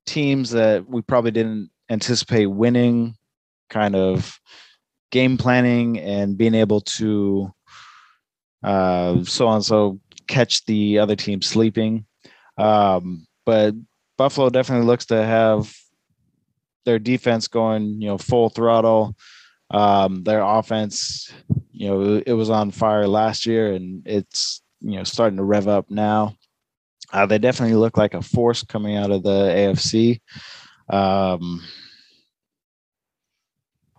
teams 0.07 0.51
that 0.51 0.89
we 0.89 1.03
probably 1.03 1.31
didn't 1.31 1.71
anticipate 1.91 2.47
winning, 2.47 3.15
kind 3.71 3.95
of 3.95 4.39
game 5.11 5.37
planning 5.37 5.99
and 5.99 6.37
being 6.37 6.55
able 6.55 6.81
to 6.83 7.53
uh, 8.63 9.23
so 9.25 9.49
and 9.49 9.65
so 9.65 10.01
catch 10.27 10.65
the 10.67 10.99
other 10.99 11.17
team 11.17 11.43
sleeping. 11.43 12.05
Um, 12.57 13.27
but 13.47 13.75
Buffalo 14.17 14.51
definitely 14.51 14.87
looks 14.87 15.07
to 15.07 15.25
have 15.25 15.73
their 16.85 16.99
defense 16.99 17.49
going, 17.49 18.01
you 18.01 18.09
know, 18.09 18.19
full 18.19 18.49
throttle. 18.49 19.15
Um, 19.71 20.25
their 20.25 20.41
offense, 20.41 21.31
you 21.73 21.89
know, 21.89 22.23
it 22.25 22.33
was 22.33 22.49
on 22.51 22.71
fire 22.71 23.07
last 23.07 23.45
year 23.47 23.75
and 23.75 24.03
it's, 24.07 24.63
you 24.81 24.97
know, 24.97 25.05
starting 25.05 25.37
to 25.37 25.45
rev 25.45 25.69
up 25.69 25.91
now. 25.91 26.35
Uh, 27.13 27.27
they 27.27 27.39
definitely 27.39 27.77
look 27.77 27.97
like 27.97 28.15
a 28.15 28.23
force 28.23 28.63
coming 28.63 28.97
out 28.97 29.11
of 29.11 29.23
the 29.23 29.31
AFC. 29.31 30.21
Um, 30.91 31.63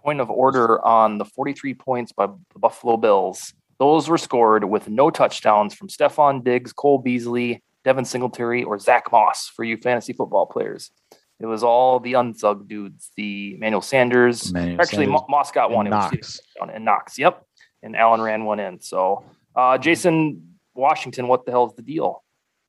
point 0.04 0.22
of 0.22 0.30
order 0.30 0.84
on 0.86 1.18
the 1.18 1.26
43 1.26 1.74
points 1.74 2.12
by 2.12 2.28
the 2.28 2.60
Buffalo 2.60 2.98
Bills. 2.98 3.54
Those 3.80 4.10
were 4.10 4.18
scored 4.18 4.66
with 4.66 4.90
no 4.90 5.10
touchdowns 5.10 5.74
from 5.74 5.88
Stefon 5.88 6.44
Diggs, 6.44 6.74
Cole 6.74 7.00
Beasley, 7.00 7.64
Devin 7.84 8.06
Singletary, 8.06 8.64
or 8.64 8.78
Zach 8.78 9.12
Moss 9.12 9.48
for 9.48 9.64
you 9.64 9.78
fantasy 9.78 10.14
football 10.14 10.46
players. 10.46 10.92
It 11.40 11.46
was 11.46 11.64
all 11.64 12.00
the 12.00 12.14
unsug 12.14 12.68
dudes, 12.68 13.12
the 13.16 13.56
Manuel 13.58 13.82
Sanders. 13.82 14.54
Actually, 14.54 15.06
Sanders 15.06 15.22
Moss 15.30 15.52
got 15.52 15.72
one. 15.72 15.88
It 15.88 15.92
was 15.92 16.12
Knox. 16.12 16.42
And 16.74 16.84
Knox. 16.84 17.18
Yep. 17.18 17.46
And 17.82 17.96
Allen 17.96 18.20
ran 18.20 18.44
one 18.44 18.60
in. 18.60 18.82
So, 18.82 19.24
uh, 19.56 19.78
Jason 19.78 20.49
Washington, 20.80 21.28
what 21.28 21.46
the 21.46 21.52
hell's 21.52 21.76
the 21.76 21.82
deal? 21.82 22.24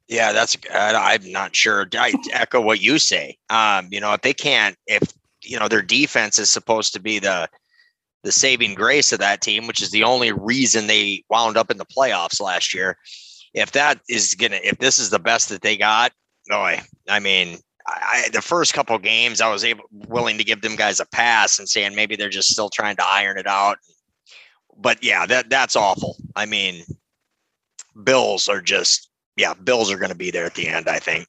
Yeah, 0.08 0.32
that's. 0.32 0.56
I'm 0.74 1.30
not 1.30 1.54
sure. 1.54 1.86
I 1.94 2.12
echo 2.32 2.60
what 2.60 2.82
you 2.82 2.98
say. 2.98 3.38
Um, 3.48 3.88
you 3.90 4.00
know, 4.00 4.12
if 4.12 4.22
they 4.22 4.34
can't, 4.34 4.76
if 4.86 5.02
you 5.42 5.58
know 5.58 5.68
their 5.68 5.82
defense 5.82 6.38
is 6.38 6.50
supposed 6.50 6.92
to 6.94 7.00
be 7.00 7.20
the 7.20 7.48
the 8.22 8.32
saving 8.32 8.74
grace 8.74 9.12
of 9.12 9.20
that 9.20 9.40
team, 9.40 9.66
which 9.66 9.80
is 9.80 9.90
the 9.90 10.04
only 10.04 10.32
reason 10.32 10.86
they 10.86 11.24
wound 11.30 11.56
up 11.56 11.70
in 11.70 11.78
the 11.78 11.86
playoffs 11.86 12.40
last 12.40 12.74
year. 12.74 12.98
If 13.54 13.72
that 13.72 14.00
is 14.08 14.34
gonna, 14.34 14.58
if 14.62 14.78
this 14.78 14.98
is 14.98 15.10
the 15.10 15.18
best 15.18 15.48
that 15.48 15.62
they 15.62 15.76
got, 15.76 16.12
boy, 16.48 16.80
I 17.08 17.18
mean, 17.20 17.58
I, 17.86 18.28
the 18.32 18.42
first 18.42 18.74
couple 18.74 18.98
games, 18.98 19.40
I 19.40 19.50
was 19.50 19.64
able 19.64 19.84
willing 19.92 20.38
to 20.38 20.44
give 20.44 20.60
them 20.60 20.76
guys 20.76 21.00
a 21.00 21.06
pass 21.06 21.58
and 21.58 21.68
saying 21.68 21.94
maybe 21.94 22.16
they're 22.16 22.28
just 22.28 22.50
still 22.50 22.68
trying 22.68 22.96
to 22.96 23.06
iron 23.06 23.38
it 23.38 23.46
out. 23.46 23.78
But 24.76 25.02
yeah, 25.02 25.26
that 25.26 25.50
that's 25.50 25.76
awful. 25.76 26.16
I 26.36 26.46
mean, 26.46 26.84
Bills 28.04 28.48
are 28.48 28.60
just 28.60 29.08
yeah, 29.36 29.54
Bills 29.54 29.90
are 29.90 29.96
going 29.96 30.10
to 30.10 30.16
be 30.16 30.30
there 30.30 30.44
at 30.46 30.54
the 30.54 30.68
end. 30.68 30.88
I 30.88 30.98
think. 30.98 31.26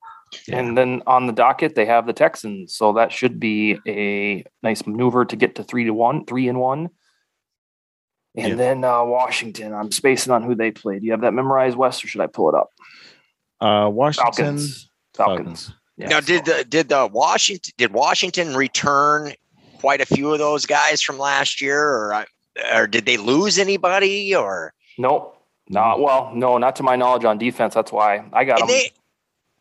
Yeah. 0.47 0.59
And 0.59 0.77
then 0.77 1.01
on 1.07 1.27
the 1.27 1.33
docket, 1.33 1.75
they 1.75 1.85
have 1.85 2.05
the 2.05 2.13
Texans. 2.13 2.73
So 2.75 2.93
that 2.93 3.11
should 3.11 3.39
be 3.39 3.77
a 3.87 4.45
nice 4.63 4.85
maneuver 4.87 5.25
to 5.25 5.35
get 5.35 5.55
to 5.55 5.63
three 5.63 5.83
to 5.85 5.93
one, 5.93 6.25
three 6.25 6.47
and 6.47 6.59
one. 6.59 6.89
And 8.37 8.49
Yeah. 8.49 8.55
then 8.55 8.83
uh, 8.83 9.03
Washington. 9.03 9.73
I'm 9.73 9.91
spacing 9.91 10.31
on 10.31 10.43
who 10.43 10.55
they 10.55 10.71
played. 10.71 11.01
Do 11.01 11.05
you 11.05 11.11
have 11.11 11.21
that 11.21 11.33
memorized, 11.33 11.75
West, 11.75 12.03
or 12.03 12.07
should 12.07 12.21
I 12.21 12.27
pull 12.27 12.49
it 12.49 12.55
up? 12.55 12.69
uh, 13.59 13.89
Washington. 13.89 14.33
Falcons. 14.33 14.89
Falcons. 15.13 15.37
Falcons. 15.47 15.73
Yeah, 15.97 16.07
now, 16.07 16.19
did 16.21 16.45
the 16.45 16.65
did 16.67 16.89
the 16.89 17.07
Washington 17.11 17.73
did 17.77 17.93
Washington 17.93 18.55
return 18.55 19.33
quite 19.79 20.01
a 20.01 20.05
few 20.05 20.31
of 20.31 20.39
those 20.39 20.65
guys 20.65 21.01
from 21.01 21.19
last 21.19 21.61
year, 21.61 21.79
or 21.83 22.25
or 22.73 22.87
did 22.87 23.05
they 23.05 23.17
lose 23.17 23.59
anybody? 23.59 24.33
Or 24.33 24.73
nope, 24.97 25.37
No, 25.71 25.97
well, 25.99 26.31
no, 26.35 26.59
not 26.59 26.77
to 26.77 26.83
my 26.83 26.97
knowledge 26.97 27.25
on 27.25 27.39
defense. 27.39 27.75
That's 27.75 27.93
why 27.93 28.25
I 28.33 28.45
got 28.45 28.59
them 28.61 28.67
they, 28.67 28.91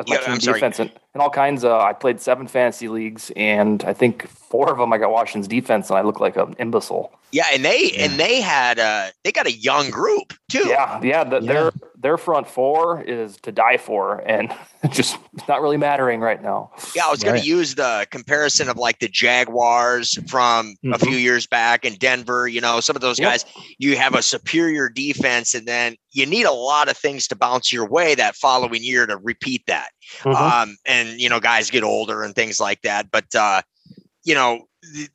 as 0.00 0.08
my 0.08 0.16
Yeah, 0.16 0.18
team 0.18 0.34
I'm 0.34 0.40
sorry. 0.40 0.60
defense 0.60 0.78
and, 0.80 0.90
and 1.14 1.22
all 1.22 1.30
kinds 1.30 1.64
of. 1.64 1.80
I 1.80 1.92
played 1.92 2.20
seven 2.20 2.46
fantasy 2.46 2.88
leagues, 2.88 3.30
and 3.36 3.82
I 3.84 3.92
think 3.92 4.28
four 4.28 4.70
of 4.70 4.78
them 4.78 4.92
I 4.92 4.98
got 4.98 5.10
Washington's 5.10 5.48
defense, 5.48 5.90
and 5.90 5.98
I 5.98 6.02
look 6.02 6.20
like 6.20 6.36
an 6.36 6.54
imbecile. 6.58 7.12
yeah, 7.32 7.44
and 7.52 7.64
they 7.64 7.92
Yeah. 7.92 8.04
and 8.06 8.18
they 8.18 8.40
had 8.40 8.78
uh 8.80 9.10
they 9.24 9.30
got 9.32 9.46
a 9.46 9.52
young 9.52 9.90
group 9.90 10.32
too. 10.50 10.66
Yeah, 10.66 11.00
yeah. 11.02 11.22
The, 11.24 11.40
Yeah. 11.40 11.52
Their 11.52 11.70
their 12.02 12.16
front 12.16 12.48
four 12.48 13.02
is 13.02 13.36
to 13.42 13.52
die 13.52 13.76
for, 13.76 14.18
and 14.26 14.52
just 14.90 15.16
it's 15.34 15.46
not 15.46 15.60
really 15.62 15.76
mattering 15.76 16.20
right 16.20 16.42
now. 16.42 16.70
Yeah, 16.96 17.06
I 17.06 17.10
was 17.10 17.22
going 17.22 17.34
Right. 17.34 17.42
to 17.42 17.48
use 17.48 17.74
the 17.76 18.06
comparison 18.10 18.68
of 18.68 18.76
like 18.78 18.98
the 19.00 19.08
Jaguars 19.08 20.18
from 20.28 20.74
a 20.84 20.88
Mhm. 20.98 21.00
few 21.02 21.16
years 21.16 21.46
back 21.46 21.84
in 21.84 21.94
Denver. 21.96 22.48
You 22.48 22.60
know, 22.60 22.80
some 22.80 22.96
of 22.96 23.02
those 23.02 23.18
Yep. 23.18 23.30
guys, 23.30 23.44
you 23.78 23.96
have 23.96 24.14
a 24.14 24.22
superior 24.22 24.88
defense, 24.88 25.54
and 25.54 25.66
then 25.68 25.94
you 26.12 26.26
need 26.26 26.46
a 26.46 26.52
lot 26.52 26.88
of 26.88 26.96
things 26.96 27.28
to 27.28 27.36
bounce 27.36 27.72
your 27.72 27.86
way 27.86 28.14
that 28.16 28.34
following 28.34 28.82
year 28.82 29.06
to 29.06 29.16
repeat 29.18 29.62
that. 29.66 29.90
Mhm. 30.18 30.34
Um, 30.34 30.76
and 30.86 31.20
you 31.20 31.28
know, 31.28 31.40
guys 31.40 31.70
get 31.70 31.84
older 31.84 32.22
and 32.22 32.34
things 32.34 32.60
like 32.60 32.82
that. 32.82 33.10
But 33.10 33.34
uh, 33.34 33.62
you 34.24 34.34
know, 34.34 34.66
th- 34.94 35.10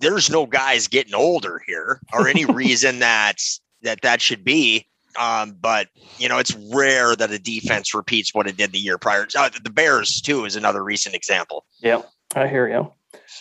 there's 0.00 0.30
no 0.30 0.46
guys 0.46 0.88
getting 0.88 1.14
older 1.14 1.62
here 1.66 2.00
or 2.12 2.28
any 2.28 2.44
reason 2.46 2.98
that 3.00 3.36
that 3.82 4.00
that 4.02 4.20
should 4.20 4.44
be. 4.44 4.86
Um, 5.18 5.56
but 5.60 5.88
you 6.18 6.28
know, 6.28 6.38
it's 6.38 6.54
rare 6.72 7.14
that 7.16 7.30
a 7.30 7.38
defense 7.38 7.94
repeats 7.94 8.34
what 8.34 8.46
it 8.46 8.56
did 8.56 8.72
the 8.72 8.78
year 8.78 8.96
prior. 8.98 9.26
Uh, 9.36 9.50
the 9.62 9.70
Bears 9.70 10.20
too 10.20 10.44
is 10.44 10.56
another 10.56 10.82
recent 10.82 11.14
example. 11.14 11.64
Yeah, 11.80 12.02
I 12.34 12.48
hear 12.48 12.66
you. 12.68 12.90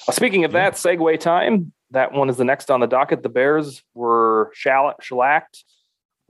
Uh, 0.08 0.12
speaking 0.12 0.44
of 0.44 0.52
that, 0.52 0.74
segue 0.74 1.20
time. 1.20 1.72
That 1.92 2.14
one 2.14 2.30
is 2.30 2.38
the 2.38 2.46
next 2.46 2.72
on 2.72 2.80
the 2.80 2.88
docket. 2.88 3.22
The 3.24 3.30
Bears 3.30 3.82
were 3.94 4.52
shall- 4.54 4.96
shellacked 5.02 5.64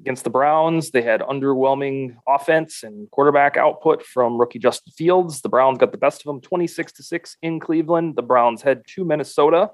against 0.01 0.24
the 0.24 0.29
Browns. 0.29 0.91
They 0.91 1.03
had 1.03 1.22
underwhelming 1.22 2.17
offense 2.27 2.84
and 2.84 3.10
quarterback 3.12 3.55
output 3.55 4.03
from 4.03 4.38
rookie 4.38 4.60
Justin 4.60 4.91
Fields. 4.93 5.41
The 5.41 5.50
Browns 5.50 5.77
got 5.77 5.91
the 5.91 5.98
best 5.98 6.22
of 6.22 6.25
them, 6.25 6.41
twenty-six 6.41 6.91
to 6.93 7.03
six 7.03 7.38
in 7.41 7.60
Cleveland. 7.60 8.15
The 8.15 8.24
Browns 8.24 8.62
head 8.62 8.84
to 8.96 9.05
Minnesota 9.05 9.72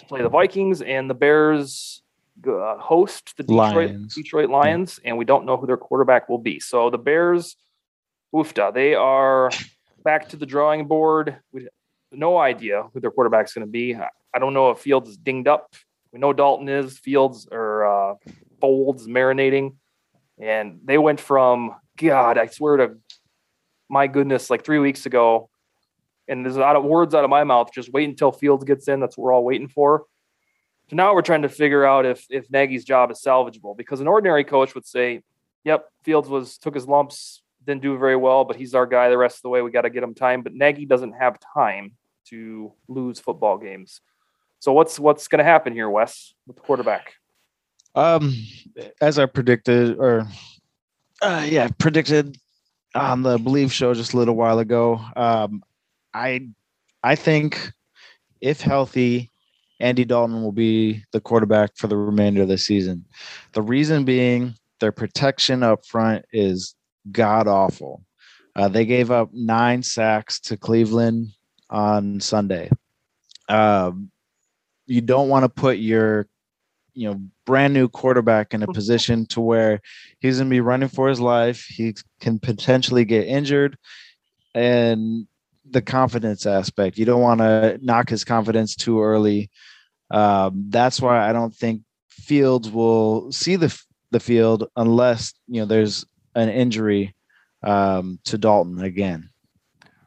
to 0.00 0.06
play 0.06 0.22
the 0.22 0.28
Vikings, 0.28 0.82
and 0.82 1.08
the 1.08 1.14
Bears 1.14 2.02
uh, 2.46 2.76
host 2.78 3.36
the 3.36 3.44
Detroit 3.44 3.74
Lions. 3.74 4.14
Detroit 4.14 4.50
Lions, 4.50 5.00
and 5.04 5.16
we 5.16 5.24
don't 5.24 5.46
know 5.46 5.56
who 5.56 5.66
their 5.66 5.76
quarterback 5.76 6.28
will 6.28 6.38
be. 6.38 6.60
So 6.60 6.90
the 6.90 6.98
Bears, 6.98 7.56
oofta, 8.34 8.74
they 8.74 8.94
are 8.94 9.50
back 10.04 10.28
to 10.30 10.36
the 10.36 10.46
drawing 10.46 10.86
board. 10.86 11.36
We 11.52 11.68
no 12.10 12.38
idea 12.38 12.84
who 12.92 13.00
their 13.00 13.10
quarterback's 13.10 13.52
going 13.54 13.66
to 13.66 13.70
be. 13.70 13.94
I, 13.94 14.08
I 14.34 14.38
don't 14.38 14.54
know 14.54 14.70
if 14.70 14.78
Fields 14.78 15.10
is 15.10 15.16
dinged 15.16 15.46
up. 15.46 15.74
We 16.12 16.18
know 16.18 16.32
Dalton 16.32 16.68
is. 16.68 16.98
Fields 16.98 17.46
or 17.52 17.84
uh, 17.84 18.14
Folds 18.60 19.06
marinating, 19.06 19.76
and 20.38 20.80
they 20.84 20.98
went 20.98 21.20
from 21.20 21.74
God. 21.96 22.38
I 22.38 22.46
swear 22.46 22.76
to 22.78 22.96
my 23.88 24.06
goodness, 24.06 24.50
like 24.50 24.64
three 24.64 24.78
weeks 24.78 25.06
ago, 25.06 25.48
and 26.28 26.44
there's 26.44 26.56
lot 26.56 26.76
of 26.76 26.84
words 26.84 27.14
out 27.14 27.24
of 27.24 27.30
my 27.30 27.44
mouth. 27.44 27.70
Just 27.72 27.92
wait 27.92 28.08
until 28.08 28.32
Fields 28.32 28.64
gets 28.64 28.88
in. 28.88 29.00
That's 29.00 29.16
what 29.16 29.24
we're 29.24 29.32
all 29.32 29.44
waiting 29.44 29.68
for. 29.68 30.04
So 30.90 30.96
now 30.96 31.14
we're 31.14 31.22
trying 31.22 31.42
to 31.42 31.48
figure 31.48 31.84
out 31.84 32.06
if 32.06 32.26
if 32.30 32.50
Nagy's 32.50 32.84
job 32.84 33.10
is 33.10 33.20
salvageable 33.20 33.76
because 33.76 34.00
an 34.00 34.08
ordinary 34.08 34.44
coach 34.44 34.74
would 34.74 34.86
say, 34.86 35.22
"Yep, 35.64 35.86
Fields 36.02 36.28
was 36.28 36.58
took 36.58 36.74
his 36.74 36.86
lumps, 36.86 37.42
didn't 37.64 37.82
do 37.82 37.96
very 37.98 38.16
well, 38.16 38.44
but 38.44 38.56
he's 38.56 38.74
our 38.74 38.86
guy 38.86 39.08
the 39.08 39.18
rest 39.18 39.38
of 39.38 39.42
the 39.42 39.48
way. 39.50 39.62
We 39.62 39.70
got 39.70 39.82
to 39.82 39.90
get 39.90 40.02
him 40.02 40.14
time." 40.14 40.42
But 40.42 40.54
Nagy 40.54 40.86
doesn't 40.86 41.12
have 41.12 41.38
time 41.54 41.92
to 42.26 42.72
lose 42.88 43.20
football 43.20 43.58
games. 43.58 44.00
So 44.60 44.72
what's 44.72 44.98
what's 44.98 45.28
going 45.28 45.38
to 45.38 45.44
happen 45.44 45.72
here, 45.72 45.88
Wes, 45.88 46.34
with 46.46 46.56
the 46.56 46.62
quarterback? 46.62 47.14
Um, 47.94 48.34
as 49.00 49.18
I 49.18 49.26
predicted, 49.26 49.98
or 49.98 50.26
uh, 51.22 51.46
yeah, 51.48 51.68
predicted 51.78 52.38
on 52.94 53.22
the 53.22 53.38
Bleav 53.38 53.70
show 53.70 53.94
just 53.94 54.12
a 54.12 54.16
little 54.16 54.36
while 54.36 54.58
ago. 54.58 55.00
Um, 55.16 55.62
I 56.14 56.48
I 57.02 57.14
think 57.14 57.72
if 58.40 58.60
healthy, 58.60 59.30
Andy 59.80 60.04
Dalton 60.04 60.42
will 60.42 60.52
be 60.52 61.04
the 61.12 61.20
quarterback 61.20 61.76
for 61.76 61.86
the 61.86 61.96
remainder 61.96 62.42
of 62.42 62.48
the 62.48 62.58
season. 62.58 63.04
The 63.52 63.62
reason 63.62 64.04
being 64.04 64.54
their 64.80 64.92
protection 64.92 65.62
up 65.62 65.84
front 65.86 66.24
is 66.32 66.74
god 67.10 67.48
awful. 67.48 68.04
Uh, 68.54 68.68
they 68.68 68.84
gave 68.84 69.10
up 69.10 69.30
nine 69.32 69.82
sacks 69.82 70.40
to 70.40 70.56
Cleveland 70.56 71.28
on 71.70 72.20
Sunday. 72.20 72.70
Um, 73.48 74.10
you 74.86 75.00
don't 75.00 75.28
want 75.28 75.44
to 75.44 75.48
put 75.48 75.78
your 75.78 76.26
you 76.98 77.08
know 77.08 77.20
brand 77.46 77.72
new 77.72 77.88
quarterback 77.88 78.52
in 78.52 78.62
a 78.62 78.66
position 78.78 79.24
to 79.26 79.40
where 79.40 79.80
he's 80.20 80.38
going 80.38 80.48
to 80.48 80.50
be 80.50 80.60
running 80.60 80.88
for 80.88 81.08
his 81.08 81.20
life. 81.20 81.64
He 81.64 81.94
can 82.20 82.38
potentially 82.38 83.04
get 83.04 83.26
injured. 83.26 83.76
And 84.54 85.26
the 85.70 85.82
confidence 85.82 86.46
aspect 86.46 86.96
you 86.96 87.04
don't 87.04 87.20
want 87.20 87.40
to 87.40 87.78
knock 87.82 88.08
his 88.08 88.24
confidence 88.24 88.74
too 88.74 89.02
early. 89.02 89.50
Um, 90.10 90.64
that's 90.70 91.02
why 91.02 91.28
i 91.28 91.34
don't 91.34 91.54
think 91.54 91.82
fields 92.08 92.70
will 92.70 93.30
see 93.30 93.56
the 93.56 93.78
the 94.10 94.20
field 94.20 94.68
unless 94.76 95.34
you 95.46 95.60
know 95.60 95.66
there's 95.66 96.06
an 96.34 96.48
injury 96.48 97.14
um, 97.62 98.18
to 98.24 98.38
dalton 98.38 98.80
again. 98.82 99.28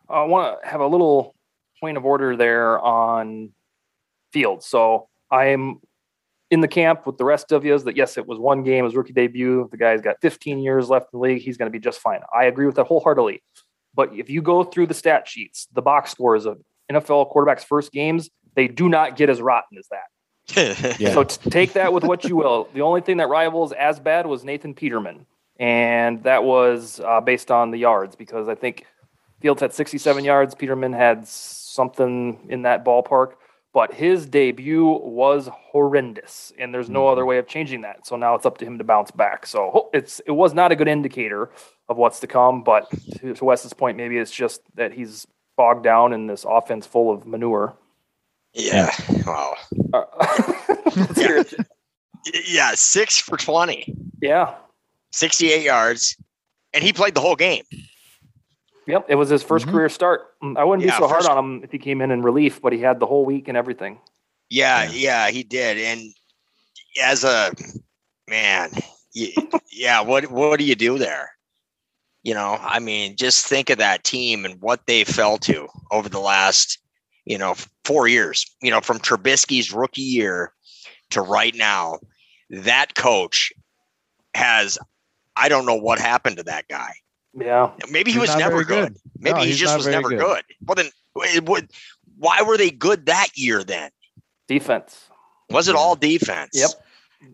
I 0.10 0.24
want 0.24 0.62
to 0.62 0.68
have 0.68 0.82
a 0.82 0.88
little 0.88 1.36
point 1.80 1.98
of 1.98 2.06
order 2.06 2.36
there 2.36 2.80
on 2.80 3.52
Fields. 4.32 4.66
So 4.66 5.10
I'm 5.30 5.80
in 6.52 6.60
the 6.60 6.68
camp 6.68 7.08
with 7.08 7.18
the 7.18 7.24
rest 7.24 7.52
of 7.54 7.66
you 7.66 7.74
is 7.74 7.86
that 7.86 7.96
yes, 7.96 8.18
it 8.18 8.28
was 8.28 8.38
one 8.38 8.62
game, 8.64 8.84
his 8.84 8.94
rookie 8.94 9.14
debut. 9.14 9.68
The 9.72 9.78
guy's 9.78 10.02
got 10.02 10.18
15 10.22 10.60
years 10.60 10.90
left 10.90 11.08
in 11.14 11.20
the 11.20 11.24
league. 11.24 11.42
He's 11.42 11.58
going 11.58 11.68
to 11.68 11.72
be 11.72 11.80
just 11.80 12.00
fine. 12.00 12.20
I 12.38 12.46
agree 12.46 12.66
with 12.66 12.76
that 12.76 12.86
wholeheartedly. 12.86 13.42
But 13.96 14.14
if 14.14 14.30
you 14.30 14.42
go 14.42 14.64
through 14.64 14.88
the 14.88 14.94
stat 14.94 15.28
sheets, 15.28 15.68
the 15.74 15.82
box 15.82 16.12
scores 16.12 16.46
of 16.46 16.62
NFL 16.92 17.34
quarterbacks' 17.34 17.64
first 17.64 17.92
games, 17.92 18.30
they 18.56 18.68
do 18.68 18.90
not 18.90 19.16
get 19.16 19.30
as 19.30 19.42
rotten 19.42 19.78
as 19.78 19.88
that. 19.88 20.04
Yeah. 21.00 21.14
So 21.14 21.24
t- 21.24 21.50
take 21.50 21.74
that 21.74 21.94
with 21.94 22.04
what 22.04 22.26
you 22.26 22.36
will. 22.36 22.68
The 22.74 22.82
only 22.82 23.02
thing 23.02 23.18
that 23.18 23.30
rivals 23.30 23.72
as 23.72 24.00
bad 24.00 24.26
was 24.28 24.44
Nathan 24.44 24.74
Peterman, 24.74 25.26
and 25.58 26.22
that 26.24 26.44
was 26.44 27.00
uh, 27.00 27.22
based 27.22 27.52
on 27.52 27.72
the 27.72 27.78
yards 27.78 28.16
because 28.16 28.50
I 28.50 28.56
think 28.56 28.86
Fields 29.40 29.62
had 29.62 29.74
67 29.74 30.26
yards. 30.26 30.54
Peterman 30.54 30.92
had 30.92 31.28
something 31.28 32.40
in 32.50 32.64
that 32.64 32.84
ballpark, 32.84 33.34
but 33.74 33.94
his 33.94 34.26
debut 34.26 34.86
was 34.86 35.50
horrendous, 35.52 36.52
and 36.60 36.74
there's 36.74 36.90
no 36.90 37.08
other 37.08 37.26
way 37.26 37.38
of 37.38 37.48
changing 37.48 37.82
that. 37.82 38.06
So 38.06 38.16
now 38.16 38.36
it's 38.36 38.46
up 38.46 38.58
to 38.58 38.66
him 38.66 38.78
to 38.78 38.84
bounce 38.84 39.12
back. 39.12 39.46
So 39.48 39.90
it's 39.94 40.20
it 40.26 40.32
was 40.32 40.54
not 40.54 40.72
a 40.72 40.76
good 40.76 40.88
indicator 40.88 41.50
of 41.88 41.98
what's 41.98 42.20
to 42.22 42.28
come. 42.28 42.64
But 42.64 42.90
to, 43.20 43.34
to 43.34 43.46
Wes's 43.46 43.74
point, 43.74 43.98
maybe 43.98 44.18
it's 44.18 44.32
just 44.32 44.62
that 44.76 44.92
he's 44.94 45.26
bogged 45.56 45.84
down 45.84 46.12
in 46.14 46.28
this 46.28 46.46
offense 46.48 46.86
full 46.86 47.12
of 47.12 47.26
manure. 47.26 47.76
yeah. 48.54 48.92
Wow. 49.26 49.56
Uh, 49.94 50.04
let's 50.96 51.20
hear 51.20 51.38
it. 51.38 51.54
Yeah. 52.48 52.72
Six 52.76 53.18
for 53.18 53.38
20, 53.38 53.96
yeah. 54.22 54.56
68 55.12 55.64
yards. 55.64 56.18
And 56.74 56.84
he 56.84 56.94
played 56.94 57.16
the 57.16 57.22
whole 57.22 57.36
game. 57.36 57.64
Yep, 58.88 59.06
it 59.10 59.16
was 59.16 59.30
his 59.30 59.44
1st 59.44 59.68
Mhm. 59.68 59.72
career 59.72 59.90
start. 59.90 60.40
Mm, 60.42 60.58
I 60.58 60.64
wouldn't 60.64 60.86
Yeah, 60.86 60.98
be 60.98 61.04
so 61.04 61.08
hard 61.08 61.26
on 61.26 61.38
him 61.38 61.64
if 61.64 61.72
he 61.72 61.78
came 61.78 62.02
in 62.02 62.12
in 62.12 62.22
relief, 62.22 62.62
but 62.62 62.74
he 62.74 62.80
had 62.80 63.00
the 63.00 63.06
whole 63.06 63.26
week 63.26 63.48
and 63.48 63.56
everything. 63.58 64.00
Yeah, 64.50 64.84
Yeah. 64.84 64.92
yeah, 64.92 65.30
he 65.30 65.44
did. 65.44 65.78
And 65.78 66.14
as 67.02 67.24
a 67.24 67.52
man, 68.28 68.72
yeah, 69.14 70.02
what 70.02 70.30
what 70.32 70.58
do 70.60 70.66
you 70.66 70.76
do 70.76 70.98
there? 70.98 71.32
You 72.24 72.34
know, 72.34 72.58
I 72.62 72.80
mean, 72.80 73.16
just 73.16 73.48
think 73.48 73.70
of 73.70 73.78
that 73.80 74.04
team 74.04 74.46
and 74.46 74.62
what 74.62 74.86
they 74.88 75.04
fell 75.04 75.38
to 75.40 75.68
over 75.92 76.08
the 76.10 76.20
last, 76.20 76.78
you 77.26 77.38
know, 77.38 77.56
four 77.86 78.08
years. 78.08 78.46
You 78.62 78.72
know, 78.72 78.82
from 78.82 79.00
Trubisky's 79.00 79.72
rookie 79.72 80.02
year 80.02 80.54
to 81.12 81.22
right 81.22 81.56
now, 81.56 82.00
that 82.50 82.96
coach 82.96 83.54
has. 84.34 84.78
I 85.38 85.48
don't 85.50 85.66
know 85.66 85.76
what 85.76 85.98
happened 85.98 86.38
to 86.38 86.44
that 86.44 86.68
guy. 86.68 86.94
Yeah, 87.34 87.72
Maybe 87.90 88.12
he 88.12 88.20
He's 88.20 88.30
was 88.30 88.38
never 88.38 88.64
very 88.64 88.84
good. 88.84 88.98
Maybe 89.18 89.40
No, 89.40 89.44
he 89.46 89.54
just 89.54 89.78
was 89.78 89.88
never 89.88 90.10
good. 90.10 90.20
good. 90.20 90.44
Well, 90.66 90.76
then, 90.76 90.90
it 91.34 91.48
would. 91.48 91.72
Why 92.18 92.42
were 92.42 92.58
they 92.58 92.72
good 92.72 93.06
that 93.06 93.30
year? 93.36 93.64
Then 93.64 93.90
defense. 94.48 95.10
was 95.50 95.68
it 95.68 95.76
all 95.76 95.96
defense? 95.96 96.52
Yep. 96.54 96.70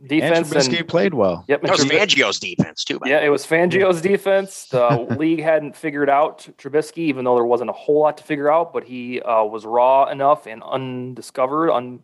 Defense 0.05 0.51
and 0.51 0.73
and, 0.75 0.87
played 0.87 1.13
well 1.13 1.45
yep. 1.47 1.61
That 1.61 1.71
was 1.71 1.85
Fangio's 1.85 2.39
defense 2.41 2.83
too. 2.83 2.99
yeah, 3.05 3.21
it 3.21 3.29
was 3.29 3.45
Fangio's 3.45 4.01
defense. 4.01 4.67
The 4.67 4.89
league 5.17 5.41
hadn't 5.41 5.77
figured 5.77 6.09
out 6.09 6.47
Trubisky, 6.57 6.99
even 6.99 7.23
though 7.23 7.35
there 7.35 7.45
wasn't 7.45 7.69
a 7.69 7.73
whole 7.73 8.01
lot 8.01 8.17
to 8.17 8.23
figure 8.23 8.51
out. 8.51 8.73
But 8.73 8.83
he 8.83 9.21
uh, 9.21 9.45
was 9.45 9.65
raw 9.65 10.09
enough 10.09 10.45
and 10.45 10.61
undiscovered, 10.61 11.69
un, 11.69 12.01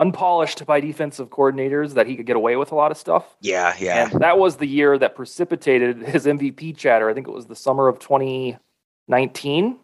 unpolished 0.00 0.64
by 0.66 0.80
defensive 0.80 1.28
coordinators 1.28 1.94
that 1.94 2.06
he 2.06 2.16
could 2.16 2.26
get 2.26 2.34
away 2.36 2.56
with 2.56 2.72
a 2.72 2.74
lot 2.74 2.90
of 2.90 2.96
stuff. 2.96 3.36
Yeah, 3.40 3.74
yeah. 3.78 4.10
And 4.10 4.20
that 4.22 4.38
was 4.38 4.56
the 4.56 4.66
year 4.66 4.98
that 4.98 5.14
precipitated 5.14 5.98
his 6.02 6.26
MVP 6.26 6.76
chatter. 6.76 7.08
I 7.08 7.14
think 7.14 7.28
it 7.28 7.34
was 7.34 7.46
the 7.46 7.54
summer 7.56 7.86
of 7.86 7.98
2019. 8.00 9.78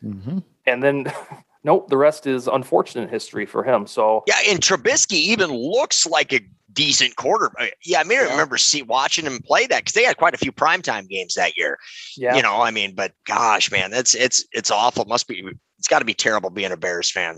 hmm 0.00 0.38
and 0.64 0.80
then 0.82 1.12
nope 1.64 1.88
the 1.88 1.96
rest 1.96 2.24
is 2.26 2.46
unfortunate 2.46 3.10
history 3.10 3.46
for 3.46 3.64
him 3.64 3.84
so 3.86 4.22
Yeah, 4.28 4.36
and 4.48 4.60
Trubisky 4.60 5.14
even 5.14 5.50
looks 5.50 6.06
like 6.06 6.32
a 6.32 6.40
decent 6.72 7.16
quarter. 7.16 7.50
uh, 7.58 7.66
Yeah, 7.84 8.00
I 8.00 8.04
mean, 8.04 8.18
I 8.18 8.22
Yeah. 8.22 8.30
remember 8.30 8.56
see 8.58 8.82
watching 8.82 9.24
him 9.26 9.40
play 9.44 9.66
that 9.66 9.78
because 9.80 9.92
they 9.94 10.04
had 10.04 10.16
quite 10.18 10.34
a 10.34 10.38
few 10.38 10.52
primetime 10.52 11.08
games 11.08 11.34
that 11.34 11.56
year. 11.56 11.78
Yeah. 12.16 12.36
You 12.36 12.42
know, 12.42 12.62
I 12.62 12.70
mean, 12.70 12.94
but 12.94 13.12
gosh, 13.26 13.70
man, 13.72 13.90
that's 13.90 14.14
it's 14.14 14.44
it's 14.52 14.70
awful. 14.70 15.02
It 15.02 15.08
must 15.08 15.26
be 15.28 15.42
it's 15.78 15.88
got 15.88 15.98
to 15.98 16.04
be 16.04 16.14
terrible 16.14 16.50
being 16.50 16.72
a 16.72 16.76
Bears 16.76 17.10
fan. 17.10 17.36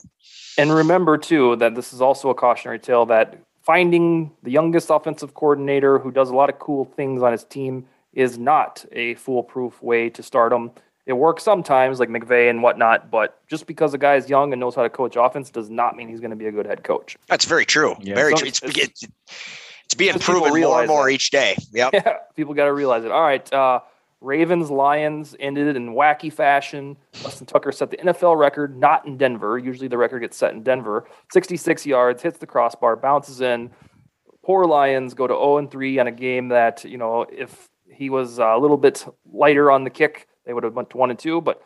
And 0.59 0.73
remember 0.73 1.19
too 1.19 1.57
that 1.57 1.75
this 1.75 1.93
is 1.93 2.01
also 2.01 2.31
a 2.31 2.35
cautionary 2.35 2.79
tale 2.79 3.07
that 3.07 3.39
finding 3.63 4.31
the 4.43 4.51
youngest 4.51 4.91
offensive 4.91 5.35
coordinator 5.35 5.99
who 5.99 6.11
does 6.11 6.31
a 6.31 6.35
lot 6.35 6.51
of 6.51 6.59
cool 6.59 6.85
things 6.85 7.23
on 7.23 7.33
his 7.33 7.45
team 7.45 7.87
is 8.13 8.39
not 8.39 8.85
a 8.93 9.15
foolproof 9.15 9.83
way 9.83 10.09
to 10.11 10.23
start 10.23 10.51
them. 10.51 10.71
It 11.07 11.15
works 11.15 11.43
sometimes, 11.43 12.01
like 12.01 12.09
McVay 12.09 12.49
and 12.49 12.63
whatnot, 12.63 13.11
but 13.11 13.39
just 13.47 13.67
because 13.67 13.93
a 13.93 13.99
guy 13.99 14.15
is 14.15 14.31
young 14.31 14.53
and 14.53 14.61
knows 14.61 14.75
how 14.75 14.83
to 14.83 14.89
coach 14.89 15.17
offense 15.17 15.51
does 15.51 15.69
not 15.69 15.97
mean 15.97 16.09
he's 16.09 16.21
going 16.21 16.31
to 16.31 16.37
be 16.37 16.47
a 16.47 16.53
good 16.53 16.65
head 16.67 16.83
coach. 16.83 17.17
That's 17.29 17.45
very 17.45 17.67
true. 17.67 17.95
Yeah. 18.01 18.15
Very 18.15 18.31
Some- 18.31 18.39
true. 18.39 18.49
It's, 18.49 18.63
it's 18.63 19.05
it's 19.85 19.95
being 19.95 20.19
proven 20.19 20.59
more 20.63 20.81
and 20.81 20.89
more 20.89 21.07
that. 21.07 21.13
each 21.13 21.31
day. 21.31 21.57
Yep. 21.73 21.91
Yeah, 21.93 22.17
people 22.37 22.55
got 22.55 22.65
to 22.65 22.73
realize 22.73 23.05
it. 23.05 23.11
All 23.13 23.21
right, 23.23 23.53
uh, 23.53 23.81
Ravens 24.25 24.71
Lions 24.71 25.37
ended 25.39 25.77
in 25.77 25.91
wacky 25.91 26.33
fashion. 26.33 26.97
Justin 27.13 27.47
Tucker 27.47 27.71
set 27.73 27.91
the 27.91 27.99
NFL 27.99 28.39
record, 28.39 28.79
not 28.79 29.07
in 29.07 29.19
Denver. 29.19 29.59
Usually 29.59 29.87
the 29.87 29.99
record 29.99 30.21
gets 30.21 30.37
set 30.37 30.55
in 30.55 30.63
Denver. 30.63 31.07
66 31.33 31.85
yards, 31.85 32.23
hits 32.23 32.39
the 32.39 32.47
crossbar, 32.47 32.97
bounces 32.97 33.43
in. 33.43 33.71
Poor 34.43 34.65
Lions 34.65 35.13
go 35.13 35.27
to 35.27 35.35
0 35.35 35.59
and 35.59 35.71
3 35.71 35.99
on 35.99 36.07
a 36.07 36.13
game 36.13 36.49
that 36.49 36.85
you 36.85 36.97
know 36.97 37.27
if 37.31 37.69
he 37.87 38.09
was 38.09 38.39
a 38.39 38.57
little 38.57 38.79
bit 38.79 39.07
lighter 39.31 39.71
on 39.71 39.85
the 39.85 39.91
kick, 39.91 40.27
they 40.47 40.55
would 40.55 40.65
have 40.65 40.75
went 40.75 40.91
to 40.91 40.97
one 40.97 41.11
and 41.11 41.19
two. 41.19 41.43
But 41.43 41.63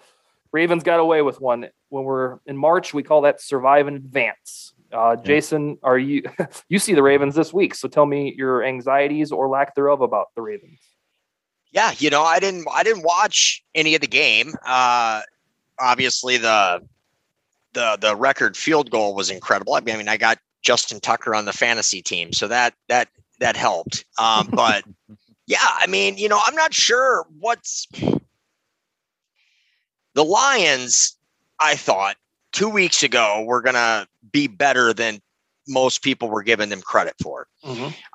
Ravens 0.51 0.83
got 0.83 0.99
away 0.99 1.23
with 1.23 1.41
one. 1.41 1.69
When 1.91 2.05
we're 2.05 2.39
in 2.45 2.57
March, 2.57 2.93
we 2.93 3.05
call 3.05 3.23
that 3.23 3.41
survive 3.41 3.87
and 3.87 3.97
advance. 3.97 4.75
Uh, 4.93 5.15
Jason, 5.17 5.79
are 5.83 5.99
you 5.99 6.23
you 6.69 6.81
see 6.81 6.95
the 6.95 7.03
Ravens 7.03 7.37
this 7.37 7.53
week? 7.53 7.77
So 7.77 7.87
tell 7.87 8.07
me 8.07 8.35
your 8.37 8.65
anxieties 8.65 9.31
or 9.31 9.49
lack 9.49 9.77
thereof 9.77 10.01
about 10.01 10.35
the 10.35 10.43
Ravens. 10.43 10.81
Yeah, 11.73 11.93
you 11.99 12.11
know, 12.11 12.23
I 12.23 12.41
didn't 12.41 12.67
I 12.73 12.83
didn't 12.83 13.03
watch 13.03 13.63
any 13.75 13.95
of 13.95 14.01
the 14.01 14.07
game. 14.07 14.55
Uh 14.65 15.23
obviously 15.79 16.37
the 16.37 16.83
the 17.75 17.99
the 18.01 18.17
record 18.17 18.57
field 18.57 18.91
goal 18.91 19.15
was 19.15 19.31
incredible. 19.31 19.75
I 19.75 19.81
mean, 19.81 20.09
I 20.09 20.17
got 20.17 20.39
Justin 20.63 21.01
Tucker 21.01 21.35
on 21.35 21.45
the 21.45 21.53
fantasy 21.53 22.03
team, 22.03 22.33
so 22.33 22.49
that 22.49 22.75
that 22.89 23.09
that 23.41 23.57
helped. 23.57 24.05
Um 24.19 24.49
but 24.53 24.85
yeah, 25.47 25.59
I 25.63 25.87
mean, 25.87 26.19
you 26.19 26.29
know, 26.29 26.41
I'm 26.45 26.55
not 26.55 26.75
sure 26.75 27.27
what's 27.39 27.87
the 30.15 30.25
Lions, 30.25 31.17
I 31.61 31.77
thought 31.77 32.17
2 32.53 32.69
weeks 32.69 33.03
ago 33.03 33.45
were 33.47 33.63
going 33.63 33.75
to 33.75 34.07
be 34.33 34.47
better 34.47 34.93
than 34.93 35.21
most 35.69 36.03
people 36.03 36.29
were 36.29 36.43
giving 36.43 36.71
them 36.71 36.81
credit 36.81 37.15
for 37.23 37.47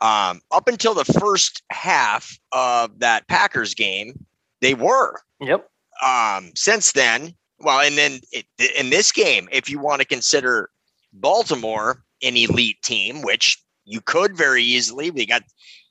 um, 0.02 0.42
up 0.52 0.68
until 0.68 0.94
the 0.94 1.06
first 1.06 1.64
half 1.70 2.38
of 2.52 3.00
that 3.00 3.28
Packers 3.28 3.74
game, 3.74 4.26
they 4.62 4.74
were. 4.74 5.20
Yep. 5.40 5.70
Um, 6.04 6.52
since 6.56 6.92
then, 6.92 7.36
well, 7.60 7.80
and 7.80 7.98
then 7.98 8.20
it, 8.32 8.46
in 8.78 8.90
this 8.90 9.12
game, 9.12 9.48
if 9.52 9.70
you 9.70 9.80
want 9.80 10.02
to 10.02 10.08
consider 10.08 10.70
Baltimore 11.14 12.04
an 12.24 12.36
elite 12.36 12.82
team, 12.82 13.22
which 13.22 13.62
you 13.86 14.02
could 14.02 14.36
very 14.36 14.64
easily, 14.64 15.10
they 15.10 15.26
got, 15.26 15.44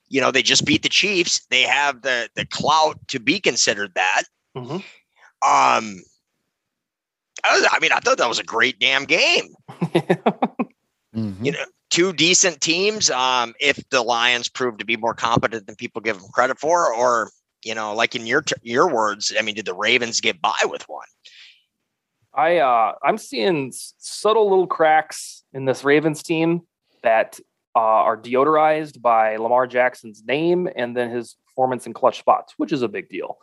you 0.09 0.21
know, 0.21 0.31
they 0.31 0.43
just 0.43 0.65
beat 0.65 0.83
the 0.83 0.89
Chiefs. 0.89 1.47
They 1.51 1.63
have 1.63 2.03
the 2.03 2.29
the 2.35 2.47
clout 2.47 2.99
to 3.09 3.21
be 3.21 3.41
considered 3.41 3.93
that. 3.95 4.25
Mhm. 4.57 4.83
Um, 5.45 6.03
I, 7.45 7.59
was, 7.59 7.67
I 7.71 7.79
mean, 7.81 7.93
I 7.93 7.99
thought 8.01 8.19
that 8.19 8.29
was 8.29 8.39
a 8.39 8.45
great 8.45 8.79
damn 8.79 9.05
game 9.05 9.55
Mhm. 11.15 11.45
you 11.45 11.53
know, 11.53 11.65
two 11.91 12.13
decent 12.13 12.61
teams. 12.61 13.11
Um, 13.11 13.55
if 13.61 13.79
the 13.91 14.03
Lions 14.03 14.49
prove 14.49 14.79
to 14.79 14.85
be 14.85 14.97
more 14.97 15.15
competent 15.15 15.67
than 15.67 15.77
people 15.77 16.01
give 16.01 16.19
them 16.19 16.31
credit 16.33 16.59
for, 16.59 16.93
or 16.93 17.31
you 17.65 17.75
know, 17.75 17.95
like 17.95 18.15
in 18.15 18.27
your 18.27 18.43
your 18.63 18.93
words, 18.93 19.33
I 19.39 19.43
mean, 19.43 19.55
did 19.55 19.67
the 19.67 19.75
Ravens 19.75 20.21
get 20.21 20.41
by 20.41 20.59
with 20.65 20.83
one? 20.89 21.07
I 22.35 22.59
uh, 22.59 22.95
I'm 23.03 23.19
seeing 23.19 23.73
subtle 23.73 24.49
little 24.49 24.67
cracks 24.67 25.45
in 25.53 25.67
this 25.67 25.85
Ravens 25.85 26.23
team 26.23 26.63
that 27.03 27.39
uh, 27.77 27.79
are 27.79 28.17
deodorized 28.17 29.01
by 29.01 29.37
Lamar 29.37 29.67
Jackson's 29.67 30.23
name 30.25 30.69
and 30.75 30.97
then 30.97 31.11
his 31.11 31.37
performance 31.47 31.87
in 31.87 31.93
clutch 31.93 32.19
spots, 32.19 32.55
which 32.57 32.73
is 32.73 32.83
a 32.83 32.89
big 32.89 33.09
deal. 33.09 33.39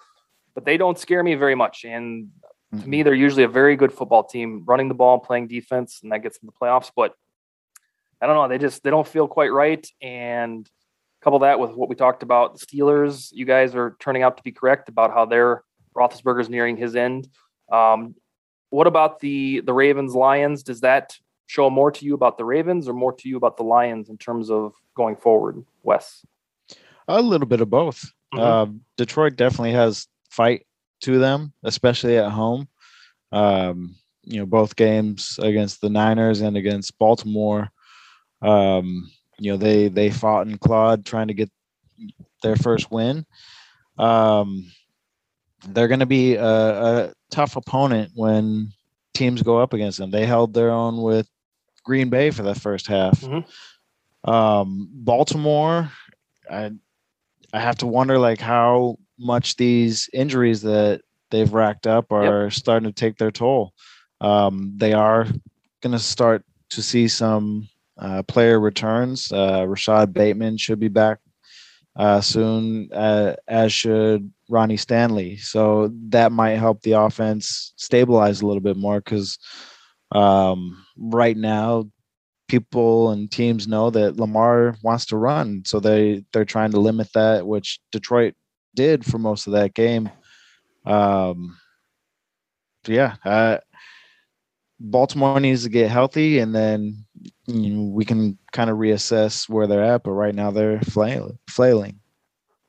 But 0.56 0.66
they 0.66 0.78
don't 0.78 0.98
scare 0.98 1.24
me 1.24 1.36
very 1.36 1.56
much. 1.56 1.86
And 1.86 2.30
to 2.80 2.88
me, 2.88 3.04
they're 3.04 3.14
usually 3.14 3.44
a 3.44 3.48
very 3.48 3.76
good 3.76 3.92
football 3.92 4.24
team, 4.24 4.64
running 4.66 4.88
the 4.88 4.94
ball, 4.94 5.20
playing 5.20 5.48
defense, 5.48 6.00
and 6.04 6.12
that 6.12 6.22
gets 6.22 6.38
them 6.40 6.48
the 6.48 6.66
playoffs. 6.66 6.92
But 6.96 7.14
I 8.22 8.28
don't 8.28 8.36
know, 8.36 8.48
they 8.48 8.58
just 8.58 8.84
they 8.84 8.90
don't 8.90 9.08
feel 9.08 9.28
quite 9.28 9.52
right. 9.52 9.86
And 10.02 10.70
couple 11.22 11.40
that 11.40 11.60
with 11.60 11.72
what 11.72 11.90
we 11.90 11.96
talked 11.96 12.24
about, 12.24 12.58
the 12.58 12.66
Steelers. 12.66 13.30
You 13.34 13.46
guys 13.46 13.76
are 13.76 13.98
turning 14.00 14.24
out 14.24 14.38
to 14.38 14.44
be 14.44 14.52
correct 14.52 14.90
about 14.90 15.12
how 15.12 15.26
their 15.26 15.64
Roethlisberger 15.96 16.42
is 16.42 16.50
nearing 16.50 16.78
his 16.78 16.96
end. 16.96 17.28
Um, 17.72 18.16
what 18.70 18.88
about 18.88 19.20
the 19.20 19.62
the 19.62 19.74
Ravens 19.74 20.16
Lions? 20.16 20.64
Does 20.64 20.82
that 20.82 21.18
show 21.48 21.70
more 21.70 21.92
to 21.92 22.06
you 22.06 22.14
about 22.14 22.38
the 22.38 22.46
Ravens 22.46 22.88
or 22.88 22.94
more 22.94 23.14
to 23.14 23.28
you 23.28 23.36
about 23.38 23.58
the 23.58 23.64
Lions 23.64 24.10
in 24.10 24.18
terms 24.18 24.52
of 24.52 24.74
going 24.96 25.16
forward, 25.16 25.66
Wes? 25.84 26.26
A 27.08 27.22
little 27.22 27.48
bit 27.48 27.62
of 27.62 27.70
both. 27.70 28.06
Mhm. 28.34 28.40
Uh, 28.40 28.72
Detroit 28.98 29.36
definitely 29.36 29.72
has 29.72 30.08
fight 30.30 30.68
to 31.02 31.18
them, 31.18 31.54
especially 31.64 32.18
at 32.18 32.32
home. 32.32 32.68
Um, 33.32 33.96
you 34.24 34.40
know, 34.40 34.46
both 34.46 34.76
games 34.76 35.40
against 35.42 35.82
the 35.82 35.90
Niners 35.90 36.42
and 36.42 36.56
against 36.56 36.98
Baltimore. 37.00 37.70
Um, 38.42 39.10
you 39.40 39.52
know, 39.52 39.58
they 39.58 39.88
they 39.88 40.10
fought 40.10 40.48
and 40.48 40.60
clawed 40.60 41.06
trying 41.06 41.28
to 41.28 41.34
get 41.34 41.50
their 42.42 42.56
first 42.56 42.92
win. 42.92 43.26
Um, 43.98 44.72
they're 45.68 45.88
going 45.88 46.00
to 46.00 46.06
be 46.06 46.36
a, 46.36 46.46
a 46.46 47.14
tough 47.32 47.56
opponent 47.56 48.12
when 48.16 48.72
teams 49.14 49.42
go 49.44 49.58
up 49.58 49.74
against 49.74 49.98
them. 49.98 50.12
They 50.12 50.26
held 50.26 50.54
their 50.54 50.72
own 50.72 51.02
with 51.02 51.28
Green 51.84 52.10
Bay 52.10 52.32
for 52.32 52.44
the 52.44 52.56
first 52.56 52.88
half. 52.88 53.20
Mhm. 53.22 53.46
Um, 54.24 54.90
Baltimore, 54.94 55.92
I 56.50 56.72
I 57.54 57.60
have 57.60 57.78
to 57.80 57.88
wonder 57.88 58.18
like 58.20 58.40
how 58.40 58.98
much 59.18 59.56
these 59.58 60.10
injuries 60.14 60.62
that 60.62 61.02
they've 61.32 61.52
racked 61.54 61.88
up 61.88 62.12
are 62.12 62.50
starting 62.52 62.88
to 62.90 62.94
take 62.94 63.18
their 63.18 63.32
toll. 63.32 63.74
Um, 64.22 64.74
they 64.78 64.94
are 64.94 65.26
going 65.82 65.94
to 65.94 66.00
start 66.00 66.44
to 66.72 66.82
see 66.82 67.08
some 67.08 67.68
uh, 68.00 68.24
player 68.24 68.60
returns. 68.60 69.32
Uh, 69.32 69.66
Rashod 69.68 70.14
Bateman 70.14 70.58
should 70.58 70.80
be 70.80 70.88
back 70.88 71.20
uh, 71.96 72.22
soon, 72.22 72.90
uh, 72.94 73.36
as 73.48 73.74
should 73.74 74.32
Ronnie 74.50 74.78
Stanley. 74.78 75.38
So 75.38 75.92
that 76.10 76.32
might 76.32 76.56
help 76.56 76.82
the 76.82 76.94
offense 76.94 77.74
stabilize 77.76 78.42
a 78.42 78.48
little 78.48 78.62
bit 78.62 78.78
more 78.78 79.02
because 79.02 79.38
um, 80.12 80.86
right 80.98 81.38
now 81.38 81.90
people 82.48 83.12
and 83.12 83.32
teams 83.32 83.68
know 83.68 83.90
that 83.92 84.18
Lamar 84.18 84.76
wants 84.82 85.06
to 85.08 85.18
run, 85.18 85.64
so 85.66 85.80
they 85.80 86.24
they're 86.34 86.46
trying 86.46 86.72
to 86.72 86.80
limit 86.80 87.10
that, 87.14 87.46
which 87.46 87.80
Detroit 87.92 88.34
did 88.76 89.06
for 89.06 89.18
most 89.18 89.48
of 89.48 89.54
that 89.54 89.74
game. 89.74 90.10
Um, 90.86 91.58
yeah, 92.88 93.16
uh, 93.24 93.58
Baltimore 94.80 95.40
needs 95.40 95.64
to 95.64 95.70
get 95.70 95.92
healthy, 95.92 96.40
and 96.40 96.56
then 96.56 97.06
you 97.50 97.74
know, 97.74 97.84
we 97.84 98.06
can 98.06 98.38
kind 98.52 98.70
of 98.70 98.78
reassess 98.78 99.50
where 99.50 99.68
they're 99.68 99.84
at. 99.84 100.04
But 100.04 100.12
right 100.12 100.36
now, 100.36 100.52
they're 100.52 100.80
flailing. 100.82 102.00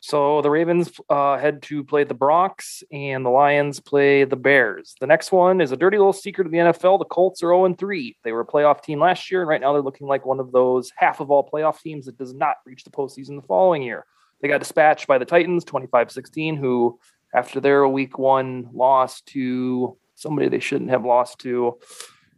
So 0.03 0.41
the 0.41 0.49
Ravens 0.49 0.91
uh, 1.11 1.37
head 1.37 1.61
to 1.65 1.85
play 1.85 2.05
the 2.05 2.15
Broncos, 2.15 2.83
and 2.91 3.25
the 3.25 3.29
Lions 3.29 3.81
play 3.81 4.25
the 4.25 4.37
Bears. 4.37 4.97
The 4.99 5.07
next 5.07 5.31
one 5.31 5.61
is 5.61 5.73
a 5.73 5.77
dirty 5.77 5.99
little 5.99 6.15
secret 6.15 6.47
of 6.47 6.53
the 6.53 6.59
NFL. 6.59 6.99
The 6.99 7.05
Colts 7.05 7.43
are 7.43 7.49
0 7.49 7.75
3. 7.75 8.17
They 8.25 8.33
were 8.33 8.41
a 8.41 8.47
playoff 8.47 8.83
team 8.83 8.99
last 8.99 9.31
year, 9.31 9.43
and 9.43 9.49
right 9.49 9.61
now 9.61 9.75
they're 9.75 9.83
looking 9.83 10.07
like 10.07 10.25
one 10.25 10.41
of 10.41 10.53
those 10.53 10.91
half 10.97 11.21
of 11.21 11.31
all 11.31 11.47
playoff 11.47 11.83
teams 11.83 12.07
that 12.07 12.17
does 12.17 12.33
not 12.33 12.57
reach 12.65 12.83
the 12.83 12.91
postseason 12.91 13.39
the 13.39 13.47
following 13.47 13.83
year. 13.83 14.07
They 14.41 14.49
got 14.49 14.61
dispatched 14.61 15.07
by 15.07 15.19
the 15.19 15.27
Titans 15.27 15.65
25 15.65 16.11
16, 16.11 16.57
who, 16.57 16.99
after 17.35 17.61
their 17.61 17.87
week 17.87 18.19
one 18.19 18.71
loss 18.73 19.21
to 19.23 19.99
somebody 20.15 20.49
they 20.49 20.61
shouldn't 20.61 20.91
have 20.91 21.05
lost 21.05 21.41
to, 21.41 21.79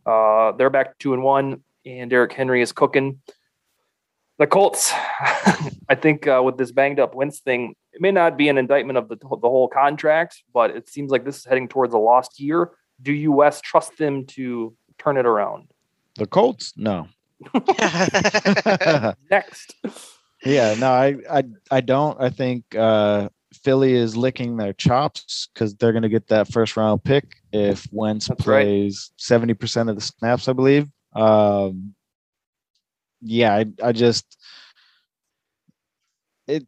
uh, 0.04 0.50
they're 0.52 0.68
back 0.68 0.98
2 0.98 1.14
and 1.14 1.22
1, 1.22 1.62
and 1.84 2.10
Derrick 2.10 2.32
Henry 2.32 2.62
is 2.62 2.72
cooking 2.72 3.20
the 4.42 4.46
Colts, 4.48 4.92
I 5.88 5.94
think 5.94 6.26
uh, 6.26 6.42
with 6.44 6.56
this 6.56 6.72
banged 6.72 6.98
up 6.98 7.14
Wentz 7.14 7.38
thing, 7.38 7.76
it 7.92 8.00
may 8.00 8.10
not 8.10 8.36
be 8.36 8.48
an 8.48 8.58
indictment 8.58 8.96
of 8.96 9.08
the, 9.08 9.16
the 9.16 9.48
whole 9.48 9.68
contract, 9.68 10.42
but 10.52 10.70
it 10.70 10.88
seems 10.88 11.12
like 11.12 11.24
this 11.24 11.38
is 11.38 11.44
heading 11.44 11.68
towards 11.68 11.94
a 11.94 11.98
lost 11.98 12.40
year. 12.40 12.70
Do 13.00 13.12
you, 13.12 13.30
Wes, 13.30 13.60
trust 13.60 13.98
them 13.98 14.26
to 14.26 14.74
turn 14.98 15.16
it 15.16 15.26
around? 15.26 15.68
The 16.16 16.26
Colts, 16.26 16.72
no. 16.76 17.06
Next. 19.30 19.76
yeah, 20.44 20.74
no, 20.74 20.90
I, 20.90 21.16
I, 21.30 21.44
I 21.70 21.80
don't. 21.80 22.20
I 22.20 22.30
think 22.30 22.74
uh, 22.74 23.28
Philly 23.62 23.94
is 23.94 24.16
licking 24.16 24.56
their 24.56 24.72
chops 24.72 25.48
because 25.54 25.74
they're 25.76 25.92
going 25.92 26.02
to 26.02 26.08
get 26.08 26.28
that 26.28 26.48
first 26.48 26.76
round 26.76 27.04
pick 27.04 27.36
if 27.52 27.86
Wentz 27.92 28.28
That's 28.28 28.42
plays 28.42 29.12
seventy 29.16 29.54
percent 29.54 29.88
of 29.88 29.96
the 29.96 30.02
snaps, 30.02 30.48
I 30.48 30.52
believe. 30.52 30.88
Um, 31.14 31.94
yeah, 33.20 33.54
I, 33.54 33.66
I 33.82 33.92
just 33.92 34.36
it 36.48 36.66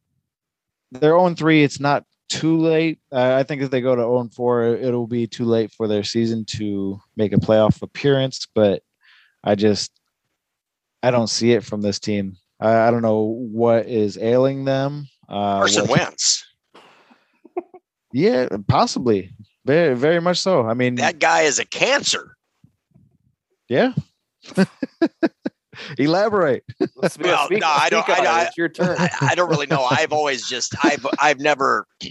they're 0.92 1.18
0 1.18 1.34
3. 1.34 1.64
It's 1.64 1.80
not 1.80 2.04
too 2.28 2.56
late. 2.58 3.00
Uh, 3.12 3.34
I 3.38 3.42
think 3.42 3.62
if 3.62 3.70
they 3.70 3.80
go 3.80 3.94
to 3.96 4.02
0 4.02 4.30
4, 4.34 4.64
it'll 4.76 5.06
be 5.06 5.26
too 5.26 5.44
late 5.44 5.72
for 5.72 5.88
their 5.88 6.04
season 6.04 6.44
to 6.56 7.00
make 7.16 7.32
a 7.32 7.36
playoff 7.36 7.82
appearance. 7.82 8.46
But 8.54 8.82
I 9.42 9.54
just, 9.56 9.92
I 11.02 11.10
don't 11.10 11.28
see 11.28 11.52
it 11.52 11.64
from 11.64 11.80
this 11.80 11.98
team. 11.98 12.36
I, 12.60 12.88
I 12.88 12.90
don't 12.90 13.02
know 13.02 13.22
what 13.50 13.86
is 13.86 14.16
ailing 14.18 14.64
them. 14.64 15.08
Uh, 15.28 15.58
Carson 15.58 15.86
what- 15.86 16.00
Wentz. 16.00 16.44
Yeah, 18.16 18.46
possibly. 18.68 19.32
Very, 19.66 19.96
very 19.96 20.20
much 20.20 20.38
so. 20.38 20.64
I 20.64 20.74
mean, 20.74 20.94
That 20.94 21.18
guy 21.18 21.40
is 21.42 21.58
a 21.58 21.64
cancer. 21.64 22.36
yeah. 23.68 23.92
Elaborate. 25.98 26.64
Well, 26.96 27.10
speak, 27.10 27.60
no, 27.60 27.66
I 27.66 27.90
don't- 27.90 28.08
I- 28.08 28.24
I- 28.24 28.42
It's 28.44 28.56
your 28.56 28.68
turn. 28.68 28.96
I, 28.98 29.10
I 29.20 29.34
don't 29.34 29.50
really 29.50 29.66
know. 29.66 29.82
I've 29.84 30.12
always 30.12 30.48
just 30.48 30.74
I've 30.84 31.04
I've 31.20 31.40
never. 31.40 31.86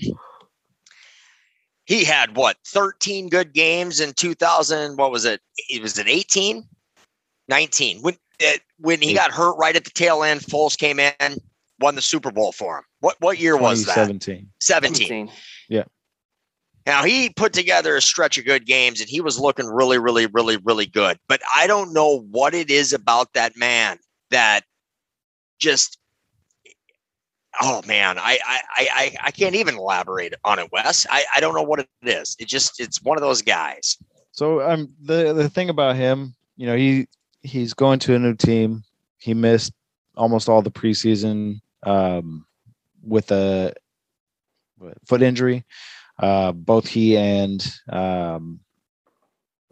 He 1.85 2.05
had 2.05 2.37
what 2.37 2.55
13 2.67 3.27
good 3.27 3.51
games 3.53 3.99
in 3.99 4.13
2000. 4.13 4.95
What 4.95 5.11
was 5.11 5.25
it? 5.25 5.41
It 5.69 5.81
was 5.81 5.99
it 5.99 6.07
18, 6.07 6.63
19 7.49 8.01
when 8.01 8.15
it, 8.39 8.61
when 8.79 9.01
he 9.01 9.13
got 9.13 9.31
hurt 9.31 9.55
right 9.57 9.75
at 9.75 9.83
the 9.83 9.89
tail 9.89 10.23
end. 10.23 10.39
Foles 10.39 10.77
came 10.77 10.97
in, 10.97 11.11
won 11.81 11.95
the 11.95 12.01
Super 12.01 12.31
Bowl 12.31 12.53
for 12.53 12.77
him. 12.77 12.83
What 13.01 13.17
what 13.19 13.37
year 13.37 13.57
was 13.57 13.85
that? 13.85 13.95
2017. 13.95 14.49
17. 14.61 14.95
17. 15.07 15.29
Now 16.85 17.03
he 17.03 17.29
put 17.29 17.53
together 17.53 17.95
a 17.95 18.01
stretch 18.01 18.37
of 18.37 18.45
good 18.45 18.65
games 18.65 18.99
and 18.99 19.09
he 19.09 19.21
was 19.21 19.39
looking 19.39 19.67
really, 19.67 19.97
really, 19.97 20.25
really, 20.27 20.57
really 20.57 20.85
good. 20.85 21.17
But 21.27 21.41
I 21.55 21.67
don't 21.67 21.93
know 21.93 22.19
what 22.31 22.53
it 22.53 22.69
is 22.69 22.93
about 22.93 23.33
that 23.33 23.55
man 23.55 23.97
that 24.31 24.63
just 25.59 25.97
oh 27.61 27.81
man, 27.85 28.17
I 28.19 28.37
I 28.45 28.59
I, 28.75 29.17
I 29.25 29.31
can't 29.31 29.55
even 29.55 29.75
elaborate 29.75 30.33
on 30.43 30.59
it, 30.59 30.71
Wes. 30.71 31.05
I, 31.09 31.23
I 31.35 31.39
don't 31.39 31.55
know 31.55 31.63
what 31.63 31.79
it 31.79 31.87
is. 32.03 32.35
It 32.39 32.47
just 32.47 32.79
it's 32.79 33.01
one 33.01 33.17
of 33.17 33.21
those 33.21 33.41
guys. 33.41 33.97
So 34.31 34.61
um 34.61 34.93
the 35.01 35.33
the 35.33 35.49
thing 35.49 35.69
about 35.69 35.95
him, 35.95 36.35
you 36.57 36.67
know, 36.67 36.75
he 36.75 37.07
he's 37.41 37.73
going 37.73 37.99
to 37.99 38.15
a 38.15 38.19
new 38.19 38.35
team. 38.35 38.83
He 39.19 39.33
missed 39.33 39.71
almost 40.15 40.49
all 40.49 40.61
the 40.61 40.71
preseason 40.71 41.61
um 41.83 42.45
with 43.01 43.31
a 43.31 43.73
foot 45.05 45.21
injury. 45.21 45.63
Uh 46.23 46.53
both 46.53 46.87
he 46.87 47.17
and 47.17 47.59
um 47.89 48.61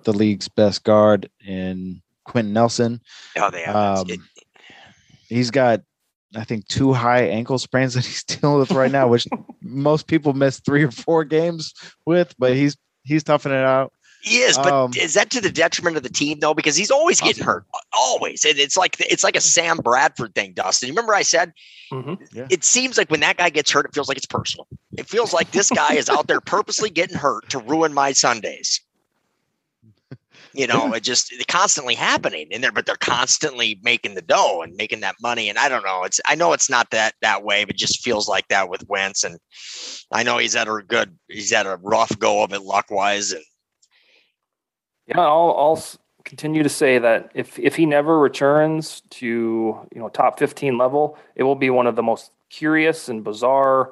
the 0.04 0.12
league's 0.12 0.50
best 0.50 0.84
guard 0.84 1.30
in 1.46 2.02
Quenton 2.26 2.54
Nelson. 2.54 3.00
Oh, 3.38 3.50
they 3.50 3.62
have 3.62 3.76
Um, 3.76 4.08
he's 5.30 5.50
got 5.52 5.82
I 6.36 6.44
think 6.44 6.68
two 6.68 6.92
high 6.94 7.24
ankle 7.24 7.58
sprains 7.58 7.94
that 7.94 8.06
he's 8.10 8.24
dealing 8.24 8.60
with 8.60 8.72
right 8.72 8.92
now, 8.92 9.08
which 9.08 9.28
most 9.62 10.08
people 10.08 10.34
miss 10.34 10.60
three 10.60 10.84
or 10.84 10.92
four 10.92 11.24
games 11.24 11.74
with, 12.06 12.36
but 12.38 12.54
he's 12.54 12.76
he's 13.04 13.24
toughing 13.24 13.54
it 13.54 13.64
out. 13.64 13.94
He 14.24 14.38
is, 14.38 14.58
but 14.58 14.72
Um, 14.72 14.92
is 14.96 15.16
that 15.16 15.32
to 15.32 15.42
the 15.42 15.50
detriment 15.52 15.98
of 15.98 16.04
the 16.04 16.10
team 16.10 16.40
though? 16.40 16.54
Because 16.54 16.76
he's 16.76 16.92
always 16.92 17.20
getting 17.20 17.44
hurt, 17.44 17.66
always. 17.92 18.46
And 18.46 18.60
it's 18.60 18.78
like 18.78 18.96
it's 19.00 19.24
like 19.24 19.36
a 19.36 19.42
Sam 19.42 19.78
Bradford 19.78 20.36
thing, 20.36 20.54
Dustin. 20.54 20.88
You 20.88 20.94
remember 20.94 21.16
I 21.16 21.24
said 21.24 21.54
Mhm. 21.92 22.52
it 22.52 22.64
seems 22.64 22.98
like 22.98 23.10
when 23.10 23.22
that 23.22 23.38
guy 23.38 23.50
gets 23.50 23.72
hurt, 23.72 23.86
it 23.86 23.94
feels 23.94 24.08
like 24.08 24.18
it's 24.18 24.26
personal. 24.28 24.68
It 24.98 25.10
feels 25.10 25.34
like 25.34 25.52
this 25.52 25.70
guy 25.70 25.94
is 25.96 26.10
out 26.10 26.28
there 26.28 26.40
purposely 26.40 26.90
getting 26.90 27.18
hurt 27.18 27.50
to 27.50 27.60
ruin 27.60 27.94
my 27.94 28.12
Sundays. 28.12 28.82
You 30.54 30.68
know, 30.68 30.94
it 30.94 31.04
just 31.04 31.32
it's 31.32 31.46
constantly 31.46 31.96
happening 31.96 32.48
in 32.52 32.62
there, 32.62 32.74
but 32.74 32.86
they're 32.86 32.96
constantly 32.98 33.80
making 33.84 34.16
the 34.16 34.22
dough 34.22 34.62
and 34.62 34.76
making 34.76 35.00
that 35.00 35.16
money. 35.22 35.50
And 35.50 35.58
I 35.58 35.70
don't 35.70 35.86
know. 35.86 36.04
It's 36.04 36.20
I 36.28 36.36
know 36.36 36.52
it's 36.54 36.70
not 36.70 36.92
that 36.92 37.16
that 37.22 37.44
way, 37.44 37.64
but 37.64 37.76
it 37.76 37.80
just 37.80 38.04
feels 38.04 38.28
like 38.28 38.48
that 38.50 38.70
with 38.70 38.88
Wentz. 38.90 39.24
And 39.24 39.40
I 40.12 40.24
know 40.24 40.38
he's 40.38 40.54
had 40.54 40.68
a 40.68 40.82
good, 40.86 41.18
he's 41.30 41.52
had 41.52 41.66
a 41.68 41.78
rough 41.82 42.20
go 42.20 42.44
of 42.44 42.54
it 42.54 42.64
luck 42.64 42.92
wise. 42.92 43.32
And 43.32 43.44
Yeah, 45.16 45.22
I'll, 45.22 45.56
I'll 45.58 45.84
continue 46.24 46.64
to 46.64 46.70
say 46.70 47.00
that 47.00 47.32
if 47.34 47.60
if 47.60 47.76
he 47.76 47.86
never 47.86 48.20
returns 48.20 49.02
to 49.10 49.28
you 49.94 50.00
know 50.00 50.10
top 50.10 50.40
15 50.40 50.78
level, 50.78 51.18
it 51.36 51.44
will 51.44 51.56
be 51.56 51.70
one 51.70 51.88
of 51.88 51.96
the 51.96 52.04
most 52.04 52.32
curious 52.50 53.10
and 53.10 53.24
bizarre 53.24 53.92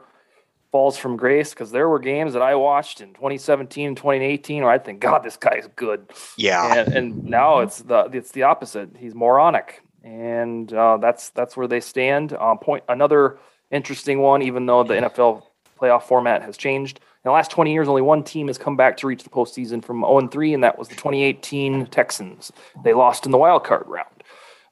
falls 0.71 0.97
from 0.97 1.17
grace 1.17 1.49
because 1.49 1.71
there 1.71 1.89
were 1.89 1.99
games 1.99 2.34
that 2.34 2.41
I 2.41 2.55
watched 2.55 3.01
in 3.01 3.13
2017 3.13 3.88
and 3.88 3.97
2018 3.97 4.63
where 4.63 4.71
I 4.71 4.77
think, 4.77 4.99
God, 4.99 5.23
this 5.23 5.38
guy 5.38 5.55
is 5.55 5.67
good, 5.75 6.12
yeah, 6.38 6.75
and, 6.75 6.93
and 6.93 7.23
now 7.25 7.60
it's 7.60 7.79
the 7.79 8.10
it's 8.13 8.32
the 8.32 8.43
opposite. 8.43 8.89
He's 8.97 9.15
moronic, 9.15 9.82
and 10.03 10.71
uh, 10.71 10.97
that's 10.97 11.29
that's 11.32 11.58
where 11.58 11.67
they 11.67 11.79
stand. 11.82 12.34
Um, 12.34 12.60
point 12.60 12.84
another 12.88 13.39
interesting 13.71 14.19
one, 14.19 14.41
even 14.41 14.65
though 14.65 14.84
the 14.84 14.95
NFL 14.95 15.43
playoff 15.79 16.03
format 16.03 16.41
has 16.43 16.58
changed. 16.58 16.99
In 17.25 17.29
the 17.29 17.34
last 17.34 17.51
20 17.51 17.73
years, 17.73 17.89
only 17.89 18.01
one 18.01 18.23
team 18.23 18.47
has 18.47 18.58
come 18.58 18.77
back 18.77 18.95
to 18.97 19.08
reach 19.08 19.23
the 19.23 19.29
postseason 19.29 19.84
from 19.84 19.99
0 19.99 20.29
3, 20.29 20.53
and 20.53 20.63
that 20.63 20.79
was 20.79 20.88
the 20.88 20.95
2018 20.95 21.88
Texans. 21.88 22.49
They 22.82 22.93
lost 22.93 23.25
in 23.25 23.34
the 23.34 23.38
wild 23.38 23.65
card 23.65 23.84
round. 23.88 24.23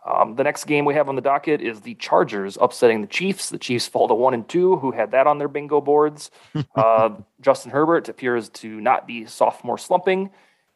Um, 0.06 0.36
the 0.36 0.46
next 0.46 0.64
game 0.64 0.86
we 0.86 0.94
have 0.94 1.10
on 1.10 1.16
the 1.16 1.22
docket 1.22 1.60
is 1.62 1.82
the 1.82 1.96
Chargers 1.96 2.58
upsetting 2.62 3.02
the 3.02 3.08
Chiefs. 3.08 3.50
The 3.50 3.58
Chiefs 3.58 3.90
fall 3.90 4.08
to 4.08 4.14
one 4.14 4.34
and 4.34 4.48
two. 4.48 4.78
Who 4.78 4.92
had 4.92 5.12
that 5.12 5.28
on 5.28 5.40
their 5.40 5.50
bingo 5.50 5.82
boards? 5.82 6.32
uh, 6.76 7.10
Justin 7.42 7.72
Herbert 7.72 8.08
appears 8.08 8.48
to 8.50 8.80
not 8.80 9.06
be 9.06 9.26
sophomore 9.26 9.78
slumping, 9.78 10.30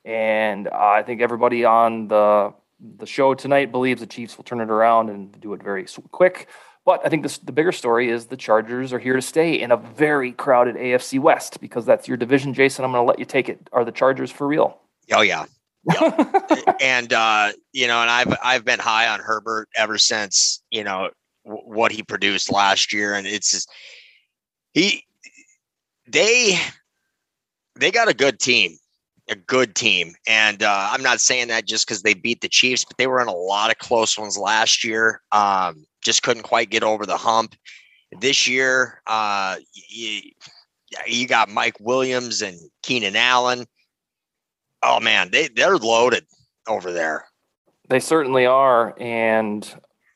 and 0.03 0.67
uh, 0.67 0.71
I 0.73 1.03
think 1.03 1.21
everybody 1.21 1.63
on 1.63 2.09
the 2.09 2.53
the 2.97 3.05
show 3.05 3.33
tonight 3.33 3.71
believes 3.71 4.01
the 4.01 4.07
Chiefs 4.07 4.35
will 4.35 4.43
turn 4.43 4.59
it 4.59 4.69
around 4.69 5.09
and 5.09 5.39
do 5.39 5.53
it 5.53 5.63
very 5.63 5.85
quick. 6.11 6.49
But 6.83 7.05
I 7.05 7.09
think 7.09 7.23
this, 7.23 7.37
the 7.37 7.51
bigger 7.51 7.71
story 7.71 8.09
is 8.09 8.25
the 8.25 8.37
Chargers 8.37 8.91
are 8.91 8.99
here 8.99 9.15
to 9.15 9.21
stay 9.21 9.59
in 9.59 9.71
a 9.71 9.77
very 9.77 10.31
crowded 10.31 10.75
AFC 10.75 11.19
West 11.19 11.61
because 11.61 11.85
that's 11.85 12.07
your 12.07 12.17
division, 12.17 12.53
Jason. 12.53 12.83
I'm 12.83 12.91
going 12.91 13.03
to 13.03 13.07
let 13.07 13.19
you 13.19 13.25
take 13.25 13.49
it. 13.49 13.69
Are 13.71 13.85
the 13.85 13.91
Chargers 13.91 14.31
for 14.31 14.47
real? 14.47 14.79
oh 15.11 15.21
yeah. 15.21 15.45
and 16.81 17.11
uh, 17.11 17.51
you 17.73 17.87
know, 17.87 18.01
and 18.01 18.09
I've 18.09 18.37
I've 18.43 18.65
been 18.65 18.79
high 18.79 19.07
on 19.07 19.19
Herbert 19.19 19.67
ever 19.75 19.97
since 19.97 20.61
you 20.69 20.83
know 20.83 21.09
w- 21.43 21.63
what 21.65 21.91
he 21.91 22.03
produced 22.03 22.51
last 22.51 22.93
year, 22.93 23.15
and 23.15 23.25
it's 23.25 23.51
just, 23.51 23.69
he 24.73 25.03
they 26.07 26.59
they 27.79 27.89
got 27.89 28.09
a 28.09 28.13
good 28.13 28.39
team, 28.39 28.77
a 29.27 29.35
good 29.35 29.73
team, 29.73 30.13
and 30.27 30.61
uh, 30.61 30.89
I'm 30.91 31.01
not 31.01 31.19
saying 31.19 31.47
that 31.47 31.65
just 31.65 31.87
because 31.87 32.03
they 32.03 32.13
beat 32.13 32.41
the 32.41 32.49
Chiefs, 32.49 32.85
but 32.85 32.97
they 32.97 33.07
were 33.07 33.21
in 33.21 33.27
a 33.27 33.35
lot 33.35 33.71
of 33.71 33.79
close 33.79 34.19
ones 34.19 34.37
last 34.37 34.83
year. 34.83 35.21
Um, 35.31 35.85
just 36.01 36.23
couldn't 36.23 36.43
quite 36.43 36.69
get 36.69 36.83
over 36.83 37.05
the 37.05 37.17
hump. 37.17 37.55
This 38.19 38.47
year, 38.47 39.01
uh, 39.07 39.57
you, 39.89 40.21
you 41.07 41.27
got 41.27 41.49
Mike 41.49 41.77
Williams 41.79 42.41
and 42.41 42.57
Keenan 42.83 43.15
Allen. 43.15 43.65
Oh 44.83 44.99
man, 44.99 45.29
they 45.31 45.47
they're 45.47 45.77
loaded 45.77 46.25
over 46.67 46.91
there. 46.91 47.25
They 47.89 47.99
certainly 47.99 48.45
are. 48.45 48.93
And 48.99 49.67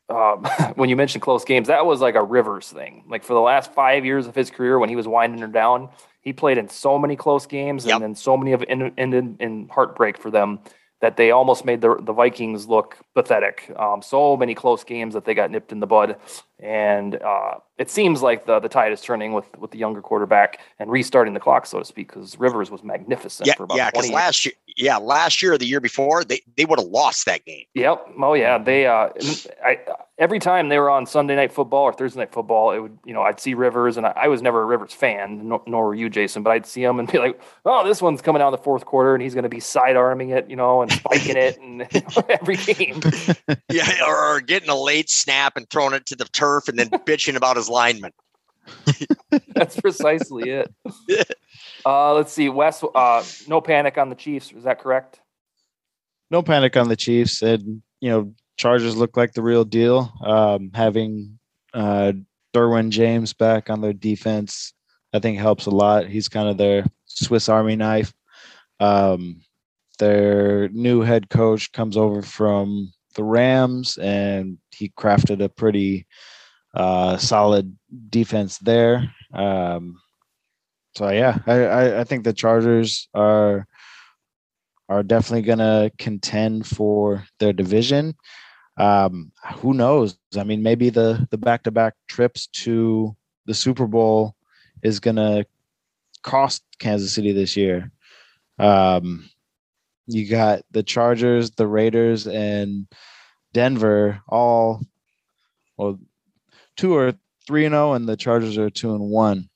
um, 0.08 0.44
when 0.74 0.88
you 0.88 0.96
mentioned 0.96 1.22
close 1.22 1.44
games, 1.44 1.68
that 1.68 1.86
was 1.86 2.00
like 2.00 2.14
a 2.14 2.22
Rivers 2.22 2.68
thing. 2.70 3.04
Like 3.08 3.22
for 3.24 3.34
the 3.34 3.40
last 3.40 3.72
five 3.72 4.04
years 4.04 4.26
of 4.26 4.34
his 4.34 4.50
career, 4.50 4.78
when 4.78 4.88
he 4.88 4.96
was 4.96 5.06
winding 5.08 5.40
her 5.40 5.46
down, 5.46 5.88
he 6.20 6.32
played 6.32 6.58
in 6.58 6.68
so 6.68 6.98
many 6.98 7.16
close 7.16 7.46
games 7.46 7.86
Yep. 7.86 7.94
and 7.94 8.02
then 8.02 8.14
so 8.14 8.36
many 8.36 8.52
of 8.52 8.64
ended 8.68 8.94
in, 8.98 9.36
in 9.38 9.68
heartbreak 9.68 10.18
for 10.18 10.30
them 10.30 10.58
that 11.00 11.16
they 11.16 11.30
almost 11.30 11.64
made 11.64 11.80
the, 11.80 11.96
the 12.00 12.12
Vikings 12.12 12.68
look 12.68 12.96
pathetic. 13.14 13.70
Um, 13.76 14.00
so 14.02 14.36
many 14.36 14.54
close 14.54 14.82
games 14.84 15.14
that 15.14 15.24
they 15.24 15.34
got 15.34 15.50
nipped 15.50 15.72
in 15.72 15.80
the 15.80 15.86
bud. 15.86 16.16
And 16.58 17.16
uh, 17.16 17.56
it 17.76 17.90
seems 17.90 18.22
like 18.22 18.46
the, 18.46 18.60
the 18.60 18.68
tide 18.68 18.90
is 18.92 19.02
turning 19.02 19.34
with, 19.34 19.46
with 19.58 19.72
the 19.72 19.78
younger 19.78 20.00
quarterback 20.00 20.60
and 20.78 20.90
restarting 20.90 21.34
the 21.34 21.40
clock, 21.40 21.66
so 21.66 21.78
to 21.78 21.84
speak, 21.84 22.08
because 22.08 22.38
Rivers 22.38 22.70
was 22.70 22.82
magnificent 22.82 23.46
Yeah, 23.46 23.54
for 23.54 23.64
about 23.64 23.76
yeah. 23.76 23.90
Because 23.90 24.06
20 24.06 24.14
last 24.14 24.46
year, 24.46 24.54
yeah, 24.76 24.96
last 24.96 25.42
year 25.42 25.52
or 25.52 25.58
the 25.58 25.66
year 25.66 25.80
before, 25.80 26.24
they 26.24 26.40
they 26.56 26.64
would 26.64 26.78
have 26.78 26.88
lost 26.88 27.26
that 27.26 27.44
game. 27.44 27.64
Yep. 27.74 28.08
Oh 28.20 28.34
yeah. 28.34 28.58
They 28.58 28.86
uh, 28.86 29.10
I 29.64 29.80
every 30.18 30.38
time 30.38 30.68
they 30.68 30.78
were 30.78 30.90
on 30.90 31.06
Sunday 31.06 31.36
night 31.36 31.52
football 31.52 31.84
or 31.84 31.92
Thursday 31.92 32.20
night 32.20 32.32
football, 32.32 32.72
it 32.72 32.78
would 32.80 32.98
you 33.04 33.14
know 33.14 33.22
I'd 33.22 33.40
see 33.40 33.54
Rivers 33.54 33.96
and 33.96 34.06
I, 34.06 34.12
I 34.16 34.28
was 34.28 34.42
never 34.42 34.62
a 34.62 34.64
Rivers 34.64 34.92
fan, 34.92 35.48
nor, 35.48 35.62
nor 35.66 35.86
were 35.86 35.94
you, 35.94 36.08
Jason. 36.10 36.42
But 36.42 36.50
I'd 36.50 36.66
see 36.66 36.82
him 36.82 36.98
and 36.98 37.10
be 37.10 37.18
like, 37.18 37.40
oh, 37.64 37.86
this 37.86 38.02
one's 38.02 38.22
coming 38.22 38.42
out 38.42 38.48
in 38.48 38.52
the 38.52 38.62
fourth 38.62 38.84
quarter 38.84 39.14
and 39.14 39.22
he's 39.22 39.34
going 39.34 39.44
to 39.44 39.48
be 39.48 39.60
side 39.60 39.96
arming 39.96 40.30
it, 40.30 40.48
you 40.50 40.56
know, 40.56 40.82
and 40.82 40.92
spiking 40.92 41.36
it, 41.36 41.58
and 41.58 41.86
every 42.28 42.56
game. 42.56 43.00
Yeah, 43.68 44.06
or, 44.06 44.36
or 44.36 44.40
getting 44.40 44.68
a 44.68 44.80
late 44.80 45.10
snap 45.10 45.56
and 45.56 45.68
throwing 45.68 45.92
it 45.92 46.06
to 46.06 46.16
the 46.16 46.24
turf 46.24 46.45
and 46.68 46.78
then 46.78 46.88
bitching 46.90 47.36
about 47.36 47.56
his 47.56 47.68
lineman. 47.68 48.12
That's 49.54 49.80
precisely 49.80 50.50
it. 50.50 50.74
Uh, 51.84 52.14
let's 52.14 52.32
see, 52.32 52.48
Wes. 52.48 52.82
Uh, 52.82 53.24
no 53.46 53.60
panic 53.60 53.96
on 53.96 54.08
the 54.08 54.16
Chiefs. 54.16 54.52
Is 54.52 54.64
that 54.64 54.80
correct? 54.80 55.20
no 56.30 56.42
panic 56.42 56.76
on 56.76 56.88
the 56.88 56.96
Chiefs. 56.96 57.42
And 57.42 57.82
you 58.00 58.10
know, 58.10 58.34
Chargers 58.56 58.96
look 58.96 59.16
like 59.16 59.32
the 59.32 59.42
real 59.42 59.64
deal. 59.64 60.12
Um, 60.24 60.70
having 60.74 61.38
uh, 61.74 62.12
Derwin 62.54 62.90
James 62.90 63.32
back 63.32 63.70
on 63.70 63.80
their 63.80 63.92
defense, 63.92 64.72
I 65.12 65.18
think 65.18 65.38
helps 65.38 65.66
a 65.66 65.70
lot. 65.70 66.06
He's 66.06 66.28
kind 66.28 66.48
of 66.48 66.56
their 66.56 66.84
Swiss 67.06 67.48
Army 67.48 67.76
knife. 67.76 68.12
Um, 68.80 69.40
their 69.98 70.68
new 70.70 71.00
head 71.00 71.30
coach 71.30 71.72
comes 71.72 71.96
over 71.96 72.22
from 72.22 72.92
the 73.14 73.24
Rams, 73.24 73.96
and 73.98 74.58
he 74.70 74.90
crafted 74.90 75.42
a 75.42 75.48
pretty 75.48 76.06
uh, 76.76 77.16
solid 77.16 77.76
defense 78.10 78.58
there. 78.58 79.10
Um, 79.32 79.98
so 80.94 81.08
yeah, 81.08 81.38
I, 81.46 81.52
I, 81.52 82.00
I 82.00 82.04
think 82.04 82.24
the 82.24 82.32
Chargers 82.32 83.08
are 83.14 83.66
are 84.88 85.02
definitely 85.02 85.42
to 85.58 85.90
contend 85.98 86.66
for 86.66 87.24
their 87.40 87.52
division. 87.52 88.14
Um, 88.76 89.32
who 89.56 89.74
knows? 89.74 90.16
I 90.36 90.44
mean, 90.44 90.62
maybe 90.62 90.90
the 90.90 91.26
the 91.30 91.38
back 91.38 91.62
to 91.64 91.70
back 91.70 91.94
trips 92.08 92.46
to 92.64 93.16
the 93.46 93.54
Super 93.54 93.86
Bowl 93.86 94.36
is 94.82 95.00
to 95.16 95.46
cost 96.22 96.62
Kansas 96.78 97.14
City 97.14 97.32
this 97.32 97.56
year. 97.56 97.90
Um, 98.58 99.28
you 100.06 100.28
got 100.28 100.62
the 100.70 100.82
Chargers, 100.82 101.52
the 101.52 101.66
Raiders, 101.66 102.26
and 102.26 102.86
Denver 103.52 104.20
all 104.28 104.82
well, 105.78 105.98
two 106.76 106.94
or 106.94 107.14
three 107.46 107.64
and 107.64 107.72
zero, 107.72 107.92
and 107.92 108.08
the 108.08 108.16
Chargers 108.16 108.58
are 108.58 108.70
two 108.70 108.94
and 108.94 109.10
one. 109.10 109.48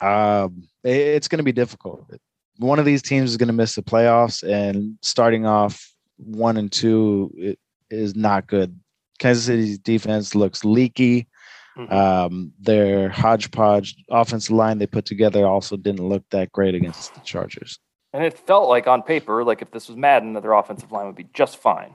Um, 0.00 0.68
it, 0.84 0.96
it's 0.96 1.28
going 1.28 1.38
to 1.38 1.44
be 1.44 1.52
difficult. 1.52 2.10
One 2.58 2.78
of 2.78 2.84
these 2.84 3.02
teams 3.02 3.30
is 3.30 3.36
going 3.36 3.48
to 3.48 3.52
miss 3.52 3.74
the 3.74 3.82
playoffs, 3.82 4.42
and 4.42 4.98
starting 5.02 5.46
off 5.46 5.90
one 6.16 6.56
and 6.56 6.70
two 6.70 7.32
it 7.36 7.58
is 7.90 8.14
not 8.14 8.46
good. 8.46 8.78
Kansas 9.18 9.44
City's 9.44 9.78
defense 9.78 10.34
looks 10.34 10.64
leaky. 10.64 11.28
Mhm. 11.76 11.90
Um, 11.90 12.52
their 12.60 13.08
hodgepodge 13.08 13.96
offensive 14.10 14.54
line 14.54 14.78
they 14.78 14.86
put 14.86 15.06
together 15.06 15.46
also 15.46 15.76
didn't 15.76 16.06
look 16.06 16.22
that 16.30 16.52
great 16.52 16.74
against 16.74 17.14
the 17.14 17.20
Chargers. 17.20 17.78
And 18.12 18.22
it 18.22 18.38
felt 18.38 18.68
like 18.68 18.86
on 18.86 19.02
paper, 19.02 19.42
like 19.42 19.62
if 19.62 19.70
this 19.70 19.88
was 19.88 19.96
Madden, 19.96 20.34
that 20.34 20.42
their 20.42 20.52
offensive 20.52 20.92
line 20.92 21.06
would 21.06 21.16
be 21.16 21.28
just 21.32 21.56
fine. 21.56 21.94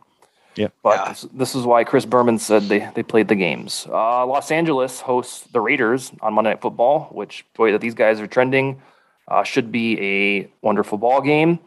Yep. 0.58 0.74
But 0.84 0.96
Yeah. 0.98 1.10
this, 1.10 1.22
this 1.34 1.56
is 1.56 1.64
why 1.66 1.84
Chris 1.84 2.06
Berman 2.06 2.40
said 2.40 2.64
they, 2.64 2.90
they 2.96 3.04
played 3.04 3.28
the 3.28 3.36
games. 3.36 3.88
Uh, 3.90 4.26
Los 4.26 4.50
Angeles 4.52 5.02
hosts 5.02 5.42
the 5.52 5.62
Raiders 5.62 6.12
on 6.22 6.34
Monday 6.34 6.50
Night 6.52 6.62
Football, 6.62 7.10
which 7.12 7.46
the 7.56 7.62
way 7.62 7.72
that 7.72 7.82
these 7.82 7.94
guys 7.94 8.20
are 8.20 8.28
trending 8.28 8.82
uh, 9.28 9.44
should 9.44 9.72
be 9.72 10.00
a 10.02 10.50
wonderful 10.62 10.98
ball 10.98 11.22
game. 11.22 11.60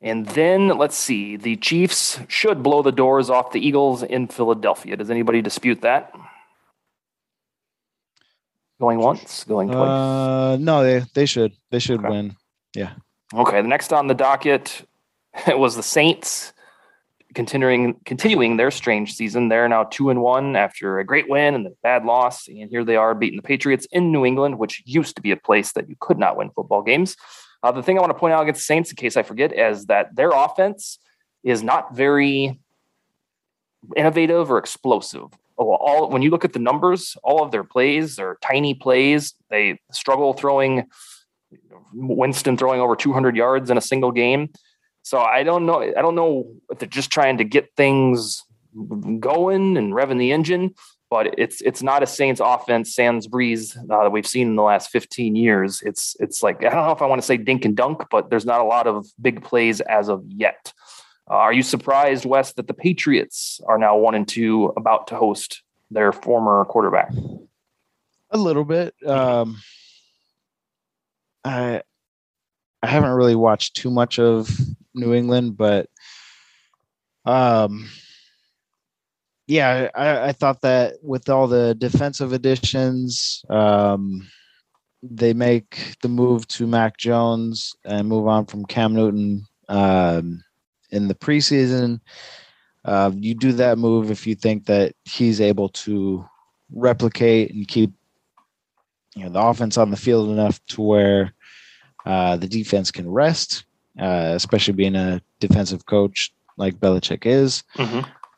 And 0.00 0.26
then 0.26 0.68
let's 0.68 0.96
see, 0.96 1.36
the 1.36 1.56
Chiefs 1.56 2.18
should 2.28 2.62
blow 2.62 2.82
the 2.82 2.92
doors 2.92 3.30
off 3.30 3.52
the 3.52 3.66
Eagles 3.66 4.02
in 4.02 4.26
Philadelphia. 4.28 4.96
Does 4.96 5.10
anybody 5.10 5.40
dispute 5.40 5.80
that? 5.82 6.12
Going 8.80 8.98
once, 8.98 9.44
going 9.44 9.68
twice. 9.70 9.88
Uh, 9.88 10.56
no, 10.60 10.82
they 10.82 11.04
they 11.14 11.26
should 11.26 11.52
they 11.70 11.78
should 11.78 12.00
Okay. 12.00 12.08
win. 12.10 12.36
Yeah. 12.74 12.94
Okay, 13.32 13.62
the 13.62 13.68
next 13.68 13.92
on 13.92 14.08
the 14.08 14.14
docket 14.14 14.84
was 15.46 15.76
the 15.76 15.82
Saints 15.82 16.52
continuing 17.34 17.94
continuing 18.04 18.56
their 18.56 18.70
strange 18.70 19.14
season. 19.14 19.48
They're 19.48 19.68
now 19.68 19.84
two 19.84 20.10
and 20.10 20.20
one 20.20 20.56
after 20.56 20.98
a 20.98 21.04
great 21.04 21.28
win 21.28 21.54
and 21.54 21.66
a 21.66 21.70
bad 21.82 22.04
loss, 22.04 22.48
and 22.48 22.70
here 22.70 22.84
they 22.84 22.96
are 22.96 23.14
beating 23.14 23.36
the 23.36 23.42
Patriots 23.42 23.86
in 23.92 24.12
New 24.12 24.24
England, 24.24 24.58
which 24.58 24.82
used 24.86 25.16
to 25.16 25.22
be 25.22 25.30
a 25.30 25.36
place 25.36 25.72
that 25.72 25.88
you 25.88 25.96
could 26.00 26.18
not 26.18 26.36
win 26.36 26.50
football 26.50 26.82
games. 26.82 27.16
Uh, 27.62 27.72
the 27.72 27.82
thing 27.82 27.96
I 27.96 28.00
want 28.00 28.10
to 28.10 28.18
point 28.18 28.34
out 28.34 28.42
against 28.42 28.60
the 28.60 28.64
Saints, 28.64 28.90
in 28.90 28.96
case 28.96 29.16
I 29.16 29.22
forget, 29.22 29.52
is 29.52 29.86
that 29.86 30.14
their 30.14 30.30
offense 30.30 30.98
is 31.42 31.62
not 31.62 31.94
very 31.94 32.58
innovative 33.96 34.50
or 34.50 34.58
explosive. 34.58 35.28
Oh, 35.56 35.74
All 35.74 36.10
when 36.10 36.22
you 36.22 36.30
look 36.30 36.44
at 36.44 36.52
the 36.52 36.58
numbers, 36.58 37.16
all 37.22 37.42
of 37.42 37.50
their 37.50 37.64
plays 37.64 38.18
are 38.18 38.38
tiny 38.42 38.74
plays. 38.74 39.34
They 39.50 39.80
struggle 39.92 40.32
throwing 40.32 40.86
Winston 41.92 42.56
throwing 42.56 42.80
over 42.80 42.96
200 42.96 43.36
yards 43.36 43.70
in 43.70 43.78
a 43.78 43.80
single 43.80 44.12
game. 44.12 44.50
So 45.04 45.20
I 45.20 45.42
don't 45.42 45.66
know. 45.66 45.82
I 45.82 46.00
don't 46.00 46.14
know 46.14 46.50
if 46.70 46.78
they're 46.78 46.88
just 46.88 47.12
trying 47.12 47.36
to 47.36 47.44
get 47.44 47.68
things 47.76 48.42
going 49.20 49.76
and 49.76 49.92
revving 49.92 50.18
the 50.18 50.32
engine, 50.32 50.74
but 51.10 51.38
it's 51.38 51.60
it's 51.60 51.82
not 51.82 52.02
a 52.02 52.06
Saints 52.06 52.40
offense 52.42 52.94
sans 52.94 53.28
Brees 53.28 53.76
uh, 53.76 54.02
that 54.02 54.10
we've 54.10 54.26
seen 54.26 54.48
in 54.48 54.56
the 54.56 54.62
last 54.62 54.88
15 54.90 55.36
years. 55.36 55.82
It's 55.82 56.16
it's 56.20 56.42
like 56.42 56.64
I 56.64 56.70
don't 56.70 56.86
know 56.86 56.92
if 56.92 57.02
I 57.02 57.06
want 57.06 57.20
to 57.20 57.26
say 57.26 57.36
dink 57.36 57.66
and 57.66 57.76
dunk, 57.76 58.06
but 58.10 58.30
there's 58.30 58.46
not 58.46 58.62
a 58.62 58.64
lot 58.64 58.86
of 58.86 59.06
big 59.20 59.44
plays 59.44 59.82
as 59.82 60.08
of 60.08 60.24
yet. 60.26 60.72
Uh, 61.30 61.34
are 61.34 61.52
you 61.52 61.62
surprised, 61.62 62.24
Wes, 62.24 62.54
that 62.54 62.66
the 62.66 62.74
Patriots 62.74 63.60
are 63.66 63.78
now 63.78 63.98
one 63.98 64.14
and 64.14 64.26
two, 64.26 64.72
about 64.74 65.06
to 65.08 65.16
host 65.16 65.62
their 65.90 66.12
former 66.12 66.64
quarterback? 66.64 67.12
A 68.30 68.38
little 68.38 68.64
bit. 68.64 68.94
Um, 69.06 69.60
I 71.44 71.82
I 72.82 72.86
haven't 72.86 73.12
really 73.12 73.36
watched 73.36 73.76
too 73.76 73.90
much 73.90 74.18
of 74.18 74.48
New 74.94 75.14
England, 75.14 75.56
but 75.56 75.88
um, 77.24 77.88
yeah, 79.46 79.88
I, 79.94 80.28
I 80.28 80.32
thought 80.32 80.60
that 80.62 80.94
with 81.02 81.28
all 81.28 81.46
the 81.46 81.74
defensive 81.74 82.32
additions, 82.32 83.44
um, 83.50 84.28
they 85.02 85.34
make 85.34 85.96
the 86.00 86.08
move 86.08 86.48
to 86.48 86.66
Mac 86.66 86.96
Jones 86.96 87.74
and 87.84 88.08
move 88.08 88.26
on 88.26 88.46
from 88.46 88.64
Cam 88.64 88.94
Newton 88.94 89.46
um, 89.68 90.42
in 90.90 91.08
the 91.08 91.14
preseason. 91.14 92.00
Uh, 92.84 93.10
you 93.14 93.34
do 93.34 93.52
that 93.52 93.78
move 93.78 94.10
if 94.10 94.26
you 94.26 94.34
think 94.34 94.66
that 94.66 94.94
he's 95.04 95.40
able 95.40 95.68
to 95.70 96.24
replicate 96.72 97.54
and 97.54 97.68
keep 97.68 97.92
you 99.14 99.24
know 99.24 99.30
the 99.30 99.40
offense 99.40 99.78
on 99.78 99.90
the 99.90 99.96
field 99.96 100.28
enough 100.30 100.64
to 100.66 100.82
where 100.82 101.34
uh, 102.04 102.36
the 102.36 102.48
defense 102.48 102.90
can 102.90 103.08
rest, 103.08 103.64
uh, 103.98 104.32
especially 104.34 104.74
being 104.74 104.96
a 104.96 105.20
defensive 105.40 105.86
coach 105.86 106.32
like 106.56 106.80
Belichick 106.80 107.26
is. 107.26 107.62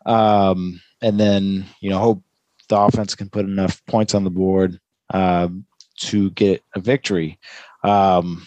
Um, 0.07 0.81
and 1.03 1.19
then 1.21 1.67
you 1.81 1.91
know 1.91 1.99
hope 1.99 2.23
the 2.69 2.79
offense 2.79 3.15
can 3.15 3.29
put 3.29 3.45
enough 3.45 3.85
points 3.87 4.15
on 4.15 4.25
the 4.25 4.31
board 4.31 4.81
um, 5.13 5.67
to 5.99 6.31
get 6.31 6.63
a 6.75 6.81
victory. 6.81 7.39
Um, 7.85 8.45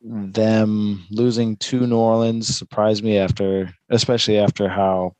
them 0.00 1.04
losing 1.10 1.56
to 1.56 1.86
New 1.86 1.96
Orleans 1.96 2.48
surprised 2.56 3.04
me 3.04 3.18
after, 3.18 3.72
especially 3.90 4.38
after 4.38 4.68
how 4.68 5.14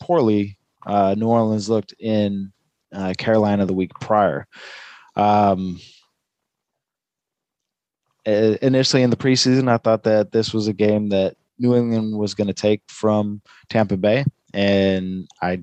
poorly 0.00 0.58
uh, 0.86 1.14
New 1.16 1.28
Orleans 1.28 1.68
looked 1.68 1.94
in 2.00 2.52
uh, 2.92 3.14
Carolina 3.16 3.66
the 3.66 3.74
week 3.74 3.92
prior. 4.00 4.46
Um, 5.14 5.80
initially 8.28 9.02
in 9.02 9.10
the 9.10 9.16
preseason, 9.16 9.70
I 9.70 9.78
thought 9.78 10.02
that 10.04 10.32
this 10.32 10.52
was 10.52 10.68
a 10.68 10.72
game 10.72 11.08
that 11.10 11.36
New 11.58 11.74
England 11.74 12.16
was 12.16 12.34
going 12.34 12.46
to 12.46 12.54
take 12.54 12.82
from 12.88 13.40
Tampa 13.68 13.96
Bay, 13.96 14.24
and 14.54 15.28
I, 15.42 15.62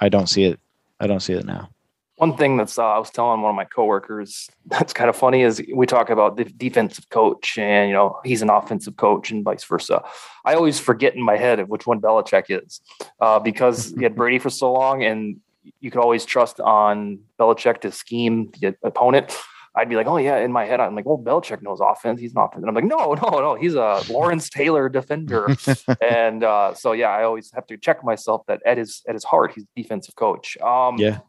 I 0.00 0.08
don't 0.08 0.28
see 0.28 0.44
it. 0.44 0.60
I 1.00 1.06
don't 1.06 1.20
see 1.20 1.34
it 1.34 1.44
now. 1.44 1.70
One 2.16 2.36
thing 2.36 2.56
that's 2.56 2.78
uh, 2.78 2.84
I 2.84 2.98
was 2.98 3.10
telling 3.10 3.42
one 3.42 3.50
of 3.50 3.56
my 3.56 3.64
coworkers 3.64 4.50
that's 4.66 4.92
kind 4.92 5.08
of 5.08 5.14
funny 5.14 5.42
is 5.42 5.62
we 5.72 5.86
talk 5.86 6.10
about 6.10 6.36
the 6.36 6.44
defensive 6.44 7.08
coach 7.10 7.56
and 7.58 7.88
you 7.88 7.94
know 7.94 8.18
he's 8.24 8.42
an 8.42 8.50
offensive 8.50 8.96
coach 8.96 9.30
and 9.30 9.44
vice 9.44 9.62
versa. 9.62 10.02
I 10.44 10.54
always 10.54 10.80
forget 10.80 11.14
in 11.14 11.22
my 11.22 11.36
head 11.36 11.60
of 11.60 11.68
which 11.68 11.86
one 11.86 12.00
Belichick 12.00 12.46
is 12.48 12.80
uh, 13.20 13.38
because 13.38 13.94
he 13.96 14.02
had 14.02 14.16
Brady 14.16 14.40
for 14.40 14.50
so 14.50 14.72
long 14.72 15.04
and 15.04 15.40
you 15.80 15.92
could 15.92 16.00
always 16.00 16.24
trust 16.24 16.58
on 16.58 17.20
Belichick 17.38 17.82
to 17.82 17.92
scheme 17.92 18.50
the 18.60 18.74
opponent. 18.82 19.36
I'd 19.78 19.88
be 19.88 19.96
like, 19.96 20.06
oh 20.06 20.16
yeah, 20.16 20.38
in 20.38 20.52
my 20.52 20.64
head 20.64 20.80
I'm 20.80 20.94
like, 20.94 21.06
well 21.06 21.18
Belichick 21.18 21.62
knows 21.62 21.80
offense. 21.80 22.20
He's 22.20 22.34
an 22.34 22.42
offense. 22.42 22.62
And 22.62 22.68
I'm 22.68 22.74
like, 22.74 22.84
no, 22.84 23.14
no, 23.22 23.40
no, 23.40 23.54
he's 23.54 23.74
a 23.74 24.02
Lawrence 24.10 24.50
Taylor 24.50 24.88
defender. 24.88 25.48
and 26.02 26.42
uh, 26.44 26.74
so 26.74 26.92
yeah, 26.92 27.08
I 27.08 27.24
always 27.24 27.50
have 27.52 27.66
to 27.68 27.76
check 27.76 28.04
myself 28.04 28.42
that 28.48 28.60
at 28.66 28.78
his 28.78 29.02
at 29.08 29.14
his 29.14 29.24
heart 29.24 29.52
he's 29.54 29.64
a 29.64 29.80
defensive 29.80 30.16
coach. 30.16 30.58
Um, 30.58 30.98
Yeah. 30.98 31.20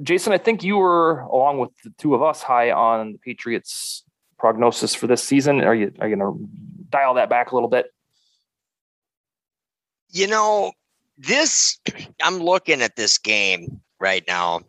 Jason, 0.00 0.32
I 0.32 0.38
think 0.38 0.62
you 0.64 0.78
were, 0.78 1.20
along 1.20 1.58
with 1.58 1.70
the 1.84 1.92
two 1.98 2.14
of 2.14 2.22
us, 2.22 2.42
high 2.42 2.70
on 2.70 3.12
the 3.12 3.18
Patriots' 3.18 4.04
prognosis 4.38 4.94
for 4.94 5.06
this 5.06 5.22
season. 5.22 5.60
Are 5.60 5.74
you 5.74 5.92
are 6.00 6.08
you 6.08 6.16
going 6.16 6.38
to 6.38 6.48
dial 6.88 7.14
that 7.14 7.28
back 7.28 7.52
a 7.52 7.54
little 7.54 7.68
bit? 7.68 7.86
You 10.10 10.28
know, 10.28 10.72
this, 11.18 11.78
I'm 12.22 12.38
looking 12.38 12.80
at 12.80 12.96
this 12.96 13.18
game 13.18 13.80
right 14.00 14.24
now. 14.26 14.60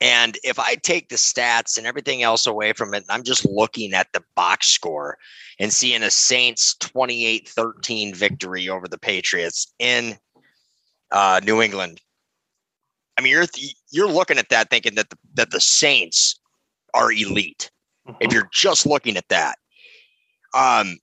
And 0.00 0.38
if 0.44 0.58
I 0.58 0.76
take 0.76 1.08
the 1.08 1.16
stats 1.16 1.76
and 1.76 1.86
everything 1.86 2.22
else 2.22 2.46
away 2.46 2.72
from 2.72 2.94
it, 2.94 3.04
I'm 3.08 3.24
just 3.24 3.44
looking 3.44 3.94
at 3.94 4.06
the 4.12 4.22
box 4.36 4.68
score 4.68 5.18
and 5.58 5.72
seeing 5.72 6.02
a 6.02 6.10
Saints 6.10 6.76
28 6.76 7.48
13 7.48 8.14
victory 8.14 8.68
over 8.68 8.86
the 8.86 8.98
Patriots 8.98 9.72
in 9.78 10.16
uh, 11.10 11.40
New 11.44 11.60
England. 11.60 12.00
I 13.16 13.22
mean, 13.22 13.32
you're 13.32 13.46
you're 13.90 14.08
looking 14.08 14.38
at 14.38 14.50
that 14.50 14.70
thinking 14.70 14.94
that 14.94 15.10
the, 15.10 15.18
that 15.34 15.50
the 15.50 15.60
Saints 15.60 16.38
are 16.94 17.10
elite. 17.10 17.70
If 18.20 18.32
you're 18.32 18.48
just 18.52 18.86
looking 18.86 19.16
at 19.18 19.28
that, 19.28 19.58
um, 20.54 20.96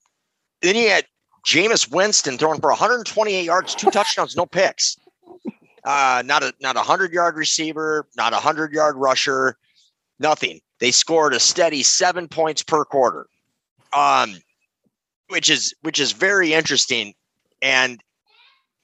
then 0.62 0.76
you 0.76 0.90
had 0.90 1.06
Jameis 1.46 1.92
Winston 1.92 2.38
throwing 2.38 2.60
for 2.60 2.70
128 2.70 3.44
yards, 3.44 3.76
two 3.76 3.92
touchdowns, 3.92 4.36
no 4.36 4.48
picks. 4.48 4.98
Uh, 5.86 6.24
not 6.26 6.44
a 6.44 6.52
not 6.60 6.76
a 6.76 6.82
hundred 6.82 7.14
yard 7.14 7.38
receiver, 7.38 8.08
not 8.18 8.34
a 8.34 8.38
hundred 8.38 8.74
yard 8.74 8.96
rusher, 8.98 9.56
nothing. 10.20 10.60
They 10.80 10.92
scored 10.92 11.34
a 11.34 11.40
steady 11.40 11.84
seven 11.84 12.28
points 12.28 12.64
per 12.64 12.84
quarter, 12.84 13.28
um, 13.94 14.36
which 15.30 15.50
is 15.50 15.76
which 15.82 16.00
is 16.00 16.12
very 16.12 16.54
interesting. 16.54 17.14
And 17.62 18.02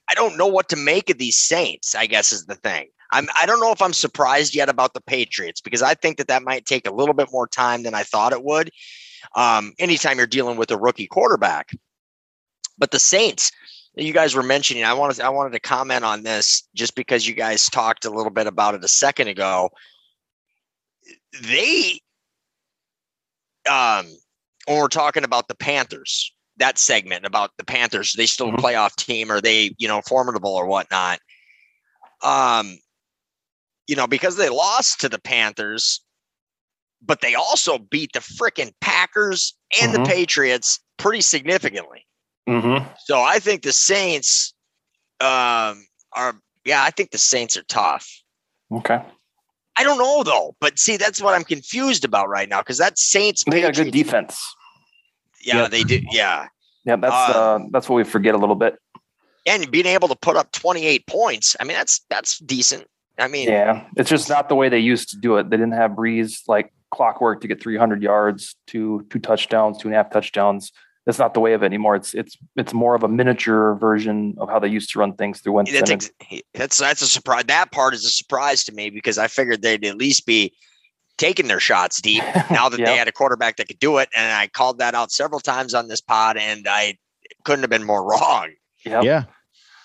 I 0.07 0.13
don't 0.13 0.37
know 0.37 0.47
what 0.47 0.69
to 0.69 0.75
make 0.75 1.09
of 1.09 1.17
these 1.17 1.39
Saints. 1.39 1.95
I 1.95 2.05
guess 2.05 2.31
is 2.31 2.45
the 2.45 2.55
thing. 2.55 2.89
I'm 3.11 3.27
I 3.39 3.47
don't 3.47 3.59
know 3.59 3.71
if 3.71 3.81
I'm 3.81 3.93
surprised 3.93 4.53
yet 4.53 4.69
about 4.69 4.93
the 4.93 5.01
Patriots 5.01 5.59
because 5.59 5.81
I 5.81 5.95
think 5.95 6.17
that 6.17 6.27
that 6.27 6.43
might 6.43 6.65
take 6.67 6.87
a 6.87 6.93
little 6.93 7.15
bit 7.15 7.29
more 7.31 7.47
time 7.47 7.81
than 7.81 7.95
I 7.95 8.03
thought 8.03 8.31
it 8.31 8.43
would. 8.43 8.69
Um, 9.35 9.73
anytime 9.79 10.17
you're 10.17 10.27
dealing 10.27 10.57
with 10.57 10.69
a 10.69 10.77
rookie 10.77 11.07
quarterback, 11.07 11.71
but 12.77 12.91
the 12.91 12.99
Saints, 12.99 13.51
you 13.95 14.13
guys 14.13 14.35
were 14.35 14.43
mentioning, 14.43 14.83
I 14.83 14.93
wanted 14.93 15.19
I 15.19 15.29
wanted 15.29 15.53
to 15.53 15.59
comment 15.59 16.03
on 16.03 16.23
this 16.23 16.67
just 16.73 16.95
because 16.95 17.27
you 17.27 17.33
guys 17.33 17.69
talked 17.69 18.05
a 18.05 18.09
little 18.09 18.31
bit 18.31 18.47
about 18.47 18.75
it 18.75 18.83
a 18.83 18.87
second 18.87 19.27
ago. 19.27 19.69
They, 21.41 21.99
um, 23.69 24.05
when 24.65 24.77
we're 24.79 24.87
talking 24.87 25.23
about 25.23 25.47
the 25.47 25.55
Panthers, 25.55 26.33
that 26.57 26.77
segment 26.77 27.25
about 27.25 27.51
the 27.57 27.65
Panthers, 27.65 28.13
they 28.13 28.25
still 28.25 28.49
a 28.49 28.57
playoff 28.57 28.95
team, 28.95 29.31
or 29.31 29.41
they, 29.41 29.75
you 29.77 29.87
know, 29.87 30.01
formidable 30.07 30.53
or 30.53 30.67
whatnot. 30.67 31.19
Um, 32.23 32.77
you 33.87 33.95
know, 33.95 34.07
because 34.07 34.37
they 34.37 34.49
lost 34.49 35.01
to 35.01 35.09
the 35.09 35.19
Panthers, 35.19 36.01
but 37.01 37.21
they 37.21 37.35
also 37.35 37.77
beat 37.77 38.13
the 38.13 38.19
freaking 38.19 38.73
Packers 38.79 39.57
and 39.81 39.91
Mhm. 39.91 40.05
the 40.05 40.09
Patriots 40.09 40.79
pretty 40.97 41.21
significantly. 41.21 42.05
Mm-hmm. 42.49 42.87
So 43.05 43.21
I 43.21 43.39
think 43.39 43.63
the 43.63 43.73
Saints 43.73 44.53
um, 45.19 45.85
are, 46.13 46.35
yeah, 46.65 46.83
I 46.83 46.89
think 46.91 47.11
the 47.11 47.17
Saints 47.17 47.55
are 47.57 47.63
tough. 47.63 48.07
Okay. 48.71 49.01
I 49.77 49.83
don't 49.83 49.97
know 49.97 50.23
though, 50.23 50.55
but 50.59 50.77
see, 50.79 50.97
that's 50.97 51.21
what 51.21 51.33
I'm 51.33 51.43
confused 51.43 52.03
about 52.03 52.29
right 52.29 52.49
now 52.49 52.59
because 52.61 52.77
that 52.77 52.97
Saints, 52.97 53.43
They 53.49 53.61
got 53.61 53.77
a 53.77 53.83
good 53.83 53.91
defense. 53.91 54.41
Yeah, 55.43 55.63
Yep. 55.63 55.71
they 55.71 55.83
do. 55.83 55.99
Yeah, 56.11 56.47
Yeah, 56.85 56.95
that's 56.97 57.13
Uh, 57.13 57.39
uh, 57.39 57.59
that's 57.71 57.87
what 57.89 57.95
we 57.95 58.03
forget 58.03 58.35
a 58.35 58.37
little 58.37 58.55
bit. 58.55 58.77
and 59.47 59.71
being 59.71 59.87
able 59.87 60.07
to 60.07 60.15
put 60.15 60.35
up 60.35 60.51
28 60.51 61.07
points, 61.07 61.55
I 61.59 61.63
mean, 61.63 61.75
that's 61.77 62.01
that's 62.09 62.37
decent. 62.39 62.85
I 63.17 63.27
mean, 63.27 63.49
Yeah, 63.49 63.85
it's 63.97 64.09
just 64.09 64.29
not 64.29 64.49
the 64.49 64.55
way 64.55 64.69
they 64.69 64.79
used 64.79 65.09
to 65.09 65.17
do 65.17 65.37
it. 65.37 65.49
They 65.49 65.57
didn't 65.57 65.73
have 65.73 65.91
Brees 65.91 66.41
like 66.47 66.73
clockwork 66.91 67.41
to 67.41 67.47
get 67.47 67.61
300 67.61 68.03
yards, 68.03 68.55
two 68.67 69.05
two 69.09 69.19
touchdowns, 69.19 69.77
two 69.77 69.87
and 69.87 69.95
a 69.95 69.97
half 69.97 70.11
touchdowns. 70.11 70.71
That's 71.05 71.17
not 71.17 71.33
the 71.33 71.39
way 71.39 71.53
of 71.53 71.63
it 71.63 71.65
anymore. 71.65 71.95
It's 71.95 72.13
it's 72.13 72.37
it's 72.55 72.73
more 72.73 72.93
of 72.93 73.01
a 73.03 73.07
miniature 73.07 73.75
version 73.75 74.35
of 74.37 74.49
how 74.49 74.59
they 74.59 74.67
used 74.67 74.91
to 74.91 74.99
run 74.99 75.13
things 75.15 75.41
through 75.41 75.53
Winston. 75.53 75.79
that's 75.79 75.91
ex- 75.91 76.41
that's 76.53 76.77
that's 76.77 77.01
a 77.01 77.07
surprise. 77.07 77.45
That 77.47 77.71
part 77.71 77.93
is 77.95 78.05
a 78.05 78.09
surprise 78.09 78.63
to 78.65 78.71
me 78.71 78.89
because 78.91 79.17
I 79.17 79.27
figured 79.27 79.61
they'd 79.63 79.83
at 79.85 79.95
least 79.97 80.25
be 80.27 80.53
taking 81.17 81.47
their 81.47 81.59
shots 81.59 82.01
deep 82.01 82.23
now 82.51 82.69
that 82.69 82.79
Yeah. 82.79 82.85
they 82.85 82.97
had 82.97 83.07
a 83.07 83.11
quarterback 83.11 83.57
that 83.57 83.67
could 83.67 83.79
do 83.79 83.97
it. 83.97 84.09
And 84.15 84.31
I 84.31 84.47
called 84.47 84.77
that 84.79 84.93
out 84.95 85.11
several 85.11 85.39
times 85.39 85.73
on 85.73 85.87
this 85.87 86.01
pod, 86.01 86.37
and 86.37 86.67
I 86.69 86.97
couldn't 87.45 87.61
have 87.63 87.69
been 87.71 87.83
more 87.83 88.03
wrong. 88.03 88.51
Yep. 88.85 89.03
Yeah. 89.03 89.23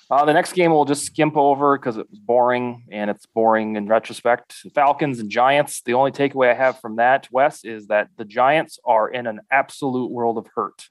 Uh, 0.09 0.25
the 0.25 0.33
next 0.33 0.53
game 0.53 0.71
we'll 0.71 0.85
just 0.85 1.05
skimp 1.05 1.37
over 1.37 1.77
because 1.77 1.97
it 1.97 2.09
was 2.09 2.21
boring 2.21 2.85
and 2.93 3.11
it's 3.11 3.27
boring 3.27 3.75
in 3.77 3.89
retrospect. 3.89 4.55
Falcons 4.75 5.19
and 5.19 5.29
Giants. 5.31 5.83
The 5.83 5.95
only 5.95 6.13
takeaway 6.13 6.51
I 6.51 6.55
have 6.55 6.79
from 6.81 6.97
that, 6.97 7.27
Wes, 7.33 7.65
is 7.65 7.89
that 7.89 8.09
the 8.17 8.25
Giants 8.25 8.79
are 8.85 9.09
in 9.09 9.27
an 9.27 9.41
absolute 9.51 10.11
world 10.13 10.39
of 10.39 10.47
hurt. 10.55 10.89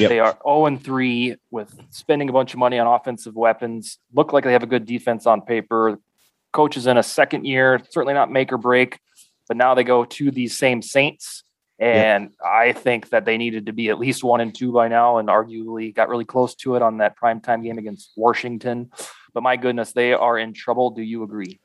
Yep. 0.00 0.08
They 0.08 0.20
are 0.20 0.38
0 0.46 0.66
and 0.66 0.82
3 0.82 1.36
with 1.50 1.74
spending 1.90 2.28
a 2.28 2.32
bunch 2.32 2.52
of 2.52 2.58
money 2.58 2.78
on 2.78 2.86
offensive 2.86 3.34
weapons. 3.34 3.98
Look 4.14 4.32
like 4.32 4.44
they 4.44 4.52
have 4.52 4.62
a 4.62 4.66
good 4.66 4.86
defense 4.86 5.26
on 5.26 5.42
paper. 5.42 5.98
Coach 6.52 6.76
is 6.76 6.86
in 6.86 6.96
a 6.96 7.02
second 7.02 7.46
year, 7.46 7.80
certainly 7.90 8.14
not 8.14 8.30
make 8.30 8.52
or 8.52 8.58
break, 8.58 8.98
but 9.48 9.56
now 9.56 9.74
they 9.74 9.84
go 9.84 10.04
to 10.04 10.30
these 10.30 10.56
same 10.56 10.82
Saints. 10.82 11.42
And 11.78 12.30
I 12.42 12.72
think 12.72 13.10
that 13.10 13.26
they 13.26 13.36
needed 13.36 13.66
to 13.66 13.72
be 13.72 13.90
at 13.90 13.98
least 13.98 14.24
one 14.24 14.40
and 14.40 14.54
two 14.54 14.72
by 14.72 14.88
now, 14.88 15.18
and 15.18 15.28
arguably 15.28 15.94
got 15.94 16.08
really 16.08 16.24
close 16.24 16.54
to 16.56 16.74
it 16.76 16.82
on 16.82 16.98
that 16.98 17.18
primetime 17.18 17.62
game 17.62 17.76
against 17.76 18.12
Washington. 18.16 18.90
But 19.34 19.42
my 19.42 19.56
goodness, 19.56 19.92
they 19.92 20.14
are 20.14 20.38
in 20.38 20.54
trouble. 20.54 20.90
Do 20.90 21.02
you 21.02 21.22
agree? 21.22 21.60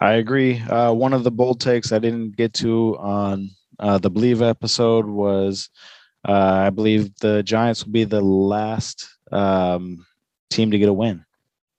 I 0.00 0.14
agree. 0.14 0.60
Uh, 0.60 0.92
one 0.92 1.12
of 1.12 1.24
the 1.24 1.32
bold 1.32 1.60
takes 1.60 1.90
I 1.90 1.98
didn't 1.98 2.36
get 2.36 2.52
to 2.54 2.96
on 2.98 3.50
uh, 3.80 3.98
the 3.98 4.10
Bleav 4.10 4.48
episode 4.48 5.06
was 5.06 5.68
I 6.24 6.70
believe 6.70 7.14
the 7.16 7.42
Giants 7.42 7.84
will 7.84 7.92
be 7.92 8.04
the 8.04 8.20
last 8.20 9.08
um, 9.30 10.06
team 10.50 10.70
to 10.70 10.78
get 10.78 10.88
a 10.88 10.92
win. 10.92 11.24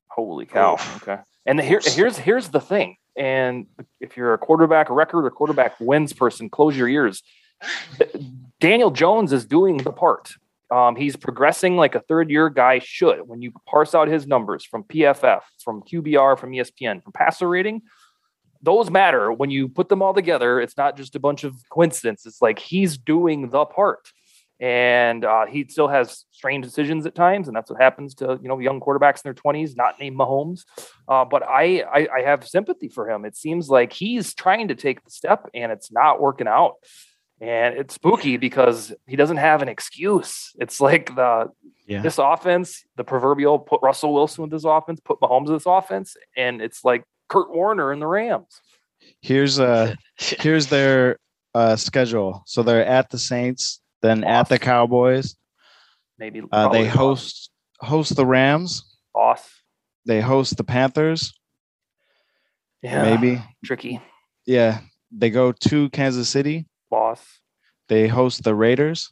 Holy 0.07 0.45
cow! 0.45 0.73
Oof. 0.73 1.03
Okay, 1.03 1.21
and 1.45 1.59
here, 1.59 1.81
here's 1.83 2.17
here's 2.17 2.49
the 2.49 2.61
thing. 2.61 2.97
And 3.17 3.67
if 3.99 4.17
you're 4.17 4.33
a 4.33 4.37
quarterback 4.37 4.89
record 4.89 5.25
or 5.25 5.31
quarterback 5.31 5.79
wins 5.79 6.13
person, 6.13 6.49
close 6.49 6.75
your 6.75 6.89
ears. 6.89 7.23
Daniel 8.59 8.91
Jones 8.91 9.31
is 9.31 9.45
doing 9.45 9.77
the 9.77 9.91
part. 9.91 10.33
Um, 10.71 10.95
he's 10.95 11.15
progressing 11.15 11.77
like 11.77 11.95
a 11.95 11.99
third 12.01 12.29
year 12.29 12.49
guy 12.49 12.79
should. 12.79 13.27
When 13.27 13.41
you 13.41 13.53
parse 13.67 13.93
out 13.93 14.07
his 14.07 14.27
numbers 14.27 14.65
from 14.65 14.83
PFF, 14.83 15.41
from 15.63 15.83
QBR, 15.83 16.37
from 16.37 16.51
ESPN, 16.51 17.03
from 17.03 17.13
passer 17.13 17.47
rating, 17.47 17.83
those 18.61 18.89
matter. 18.89 19.31
When 19.31 19.51
you 19.51 19.67
put 19.67 19.89
them 19.89 20.01
all 20.01 20.13
together, 20.13 20.59
it's 20.59 20.75
not 20.75 20.97
just 20.97 21.15
a 21.15 21.19
bunch 21.19 21.43
of 21.43 21.53
coincidence. 21.69 22.25
It's 22.25 22.41
like 22.41 22.59
he's 22.59 22.97
doing 22.97 23.49
the 23.49 23.65
part, 23.65 24.11
and 24.59 25.25
uh, 25.25 25.45
he 25.45 25.67
still 25.67 25.87
has 25.87 26.25
strange 26.31 26.63
decisions 26.65 27.05
at 27.05 27.15
times, 27.15 27.47
and 27.47 27.55
that's 27.55 27.69
what 27.69 27.81
happens 27.81 28.15
to 28.15 28.39
you 28.41 28.47
know 28.47 28.59
young 28.59 28.79
quarterbacks 28.79 29.17
in 29.17 29.21
their 29.25 29.33
twenties, 29.33 29.75
not 29.75 29.99
named 29.99 30.17
Mahomes. 30.17 30.61
Uh, 31.07 31.25
but 31.25 31.43
I, 31.43 31.81
I 31.81 32.07
I 32.17 32.21
have 32.23 32.47
sympathy 32.47 32.87
for 32.89 33.09
him. 33.09 33.25
It 33.25 33.35
seems 33.35 33.69
like 33.69 33.91
he's 33.93 34.33
trying 34.33 34.69
to 34.69 34.75
take 34.75 35.03
the 35.03 35.11
step, 35.11 35.49
and 35.53 35.71
it's 35.71 35.91
not 35.91 36.21
working 36.21 36.47
out. 36.47 36.75
And 37.41 37.75
it's 37.77 37.95
spooky 37.95 38.37
because 38.37 38.93
he 39.07 39.17
doesn't 39.17 39.37
have 39.37 39.61
an 39.61 39.67
excuse. 39.67 40.51
It's 40.57 40.79
like 40.79 41.13
the 41.15 41.51
Yeah. 41.85 42.01
this 42.01 42.17
offense, 42.17 42.85
the 42.95 43.03
proverbial 43.03 43.59
put 43.59 43.81
Russell 43.83 44.13
Wilson 44.13 44.43
with 44.43 44.51
this 44.51 44.63
offense, 44.63 45.01
put 45.01 45.19
Mahomes 45.19 45.47
with 45.49 45.57
this 45.57 45.65
offense, 45.67 46.15
and 46.37 46.61
it's 46.61 46.85
like 46.85 47.03
Kurt 47.27 47.51
Warner 47.53 47.91
in 47.91 47.99
the 47.99 48.07
Rams. 48.07 48.61
Here's 49.21 49.59
uh 49.59 49.95
here's 50.17 50.67
their 50.67 51.19
uh, 51.53 51.75
schedule. 51.75 52.43
So 52.45 52.63
they're 52.63 52.85
at 52.85 53.09
the 53.09 53.17
Saints, 53.19 53.81
then 54.05 54.23
at 54.23 54.47
the 54.49 54.59
Cowboys. 54.59 55.35
Maybe 56.17 56.41
Uh, 56.51 56.69
they 56.69 56.87
host 56.87 57.49
host 57.81 58.15
the 58.15 58.25
Rams. 58.25 58.97
loss. 59.15 59.49
They 60.05 60.21
host 60.21 60.57
the 60.57 60.63
Panthers. 60.63 61.33
Yeah, 62.81 63.01
Maybe. 63.03 63.41
tricky 63.63 64.01
Yeah. 64.45 64.79
They 65.11 65.29
go 65.29 65.51
to 65.51 65.89
Kansas 65.89 66.29
City. 66.29 66.67
loss. 66.91 67.39
They 67.89 68.07
host 68.07 68.43
the 68.43 68.53
Raiders 68.55 69.11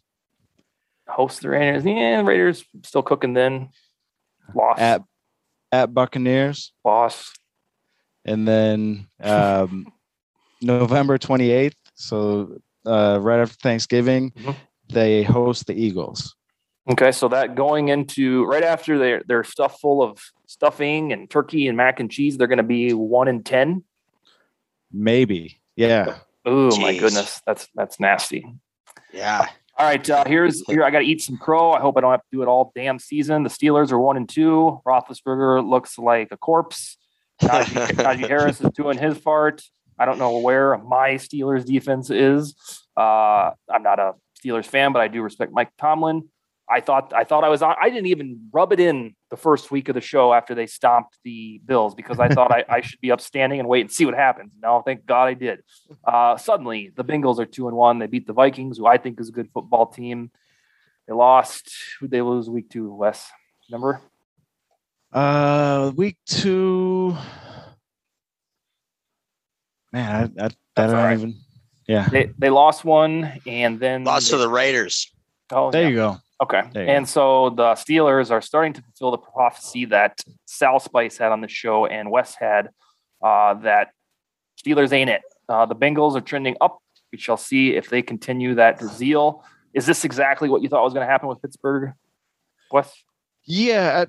Host 1.07 1.41
the 1.41 1.49
Raiders. 1.49 1.83
Yeah, 1.85 2.21
Raiders 2.21 2.63
still 2.83 3.03
cooking. 3.03 3.33
Then 3.33 3.69
loss. 4.55 4.79
at 4.79 5.01
at 5.71 5.93
Buccaneers, 5.93 6.71
loss. 6.85 7.33
and 8.25 8.47
then 8.47 9.07
um, 9.21 9.91
November 10.61 11.17
twenty 11.17 11.51
eighth. 11.51 11.75
So 11.95 12.57
uh, 12.85 13.19
right 13.21 13.39
after 13.41 13.55
Thanksgiving, 13.55 14.31
Mhm. 14.31 14.55
They 14.89 15.23
host 15.23 15.67
the 15.67 15.73
Eagles. 15.73 16.35
Okay, 16.89 17.11
so 17.11 17.29
that 17.29 17.55
going 17.55 17.87
into 17.87 18.45
right 18.45 18.63
after 18.63 18.97
their 18.97 19.23
their 19.25 19.43
stuff 19.43 19.79
full 19.79 20.03
of 20.03 20.19
stuffing 20.47 21.13
and 21.13 21.29
turkey 21.29 21.67
and 21.67 21.77
mac 21.77 21.99
and 21.99 22.11
cheese, 22.11 22.37
they're 22.37 22.47
going 22.47 22.57
to 22.57 22.63
be 22.63 22.93
one 22.93 23.27
in 23.27 23.43
ten. 23.43 23.83
Maybe. 24.91 25.61
Yeah. 25.75 26.17
Oh 26.45 26.77
my 26.79 26.97
goodness, 26.97 27.41
that's 27.45 27.69
that's 27.73 27.99
nasty. 27.99 28.45
Yeah. 29.13 29.47
All 29.77 29.87
right, 29.87 30.07
uh, 30.07 30.23
here's 30.27 30.61
here. 30.67 30.83
I 30.83 30.91
got 30.91 30.99
to 30.99 31.05
eat 31.05 31.21
some 31.21 31.37
crow. 31.37 31.71
I 31.71 31.79
hope 31.79 31.97
I 31.97 32.01
don't 32.01 32.11
have 32.11 32.21
to 32.21 32.27
do 32.31 32.41
it 32.43 32.47
all 32.47 32.71
damn 32.75 32.99
season. 32.99 33.41
The 33.41 33.49
Steelers 33.49 33.91
are 33.91 33.97
one 33.97 34.17
and 34.17 34.29
two. 34.29 34.79
Roethlisberger 34.85 35.67
looks 35.67 35.97
like 35.97 36.31
a 36.31 36.37
corpse. 36.37 36.97
Najee, 37.41 37.87
Najee 37.93 38.27
Harris 38.27 38.61
is 38.61 38.69
doing 38.71 38.99
his 38.99 39.17
part. 39.17 39.63
I 39.97 40.05
don't 40.05 40.19
know 40.19 40.39
where 40.39 40.77
my 40.77 41.11
Steelers 41.11 41.65
defense 41.65 42.11
is. 42.11 42.53
Uh, 42.95 43.51
I'm 43.67 43.81
not 43.81 43.99
a 43.99 44.13
Steelers 44.43 44.65
fan, 44.65 44.91
but 44.93 45.01
I 45.01 45.07
do 45.07 45.21
respect 45.21 45.51
Mike 45.51 45.71
Tomlin. 45.77 46.29
I 46.69 46.79
thought 46.79 47.13
I 47.13 47.23
thought 47.23 47.43
I 47.43 47.49
was 47.49 47.61
on. 47.61 47.75
I 47.79 47.89
didn't 47.89 48.07
even 48.07 48.49
rub 48.53 48.71
it 48.71 48.79
in 48.79 49.15
the 49.29 49.37
first 49.37 49.69
week 49.69 49.89
of 49.89 49.95
the 49.95 50.01
show 50.01 50.33
after 50.33 50.55
they 50.55 50.65
stomped 50.65 51.17
the 51.23 51.61
Bills 51.65 51.93
because 51.93 52.19
I 52.19 52.29
thought 52.29 52.51
I, 52.51 52.63
I 52.69 52.81
should 52.81 53.01
be 53.01 53.11
upstanding 53.11 53.59
and 53.59 53.67
wait 53.67 53.81
and 53.81 53.91
see 53.91 54.05
what 54.05 54.15
happens. 54.15 54.55
No, 54.61 54.81
thank 54.81 55.05
God 55.05 55.25
I 55.25 55.33
did. 55.33 55.59
Uh, 56.05 56.37
suddenly, 56.37 56.91
the 56.95 57.03
Bengals 57.03 57.39
are 57.39 57.45
two 57.45 57.67
and 57.67 57.75
one. 57.75 57.99
They 57.99 58.07
beat 58.07 58.27
the 58.27 58.33
Vikings, 58.33 58.77
who 58.77 58.87
I 58.87 58.97
think 58.97 59.19
is 59.19 59.29
a 59.29 59.33
good 59.33 59.49
football 59.53 59.87
team. 59.87 60.31
They 61.07 61.13
lost. 61.13 61.69
Who 61.99 62.07
they 62.07 62.21
lose 62.21 62.49
week 62.49 62.69
two? 62.69 62.93
Wes, 62.93 63.29
remember? 63.69 64.01
Uh, 65.11 65.91
week 65.95 66.17
two. 66.25 67.15
Man, 69.91 70.33
I, 70.39 70.45
I, 70.45 70.49
I 70.77 70.87
don't 70.87 70.95
right. 70.95 71.17
even. 71.17 71.42
Yeah. 71.87 72.07
They 72.09 72.31
they 72.37 72.49
lost 72.49 72.85
one, 72.85 73.39
and 73.45 73.79
then 73.79 74.03
Lost 74.03 74.29
to 74.29 74.37
the 74.37 74.49
Raiders. 74.49 75.11
Oh, 75.51 75.71
There 75.71 75.83
yeah. 75.83 75.89
you 75.89 75.95
go. 75.95 76.17
Okay. 76.41 76.63
You 76.75 76.81
And 76.81 77.07
so 77.07 77.51
the 77.51 77.73
Steelers 77.73 78.31
are 78.31 78.41
starting 78.41 78.73
to 78.73 78.81
fulfill 78.81 79.11
the 79.11 79.17
prophecy 79.17 79.85
that 79.85 80.21
Sal 80.45 80.79
Spice 80.79 81.17
had 81.17 81.31
on 81.31 81.41
the 81.41 81.47
show 81.47 81.85
and 81.85 82.11
Wes 82.11 82.35
had 82.35 82.69
uh, 83.21 83.53
that 83.55 83.91
Steelers 84.61 84.91
ain't 84.91 85.09
it. 85.09 85.21
Uh, 85.47 85.65
the 85.65 85.75
Bengals 85.75 86.15
are 86.15 86.21
trending 86.21 86.55
up. 86.59 86.79
We 87.11 87.17
shall 87.17 87.37
see 87.37 87.75
if 87.75 87.89
they 87.89 88.01
continue 88.01 88.55
that 88.55 88.81
zeal. 88.81 89.43
Is 89.73 89.85
this 89.85 90.03
exactly 90.03 90.49
what 90.49 90.61
you 90.61 90.69
thought 90.69 90.83
was 90.83 90.93
going 90.93 91.05
to 91.05 91.11
happen 91.11 91.27
with 91.29 91.41
Pittsburgh, 91.41 91.93
Wes? 92.71 92.91
Yeah, 93.45 94.05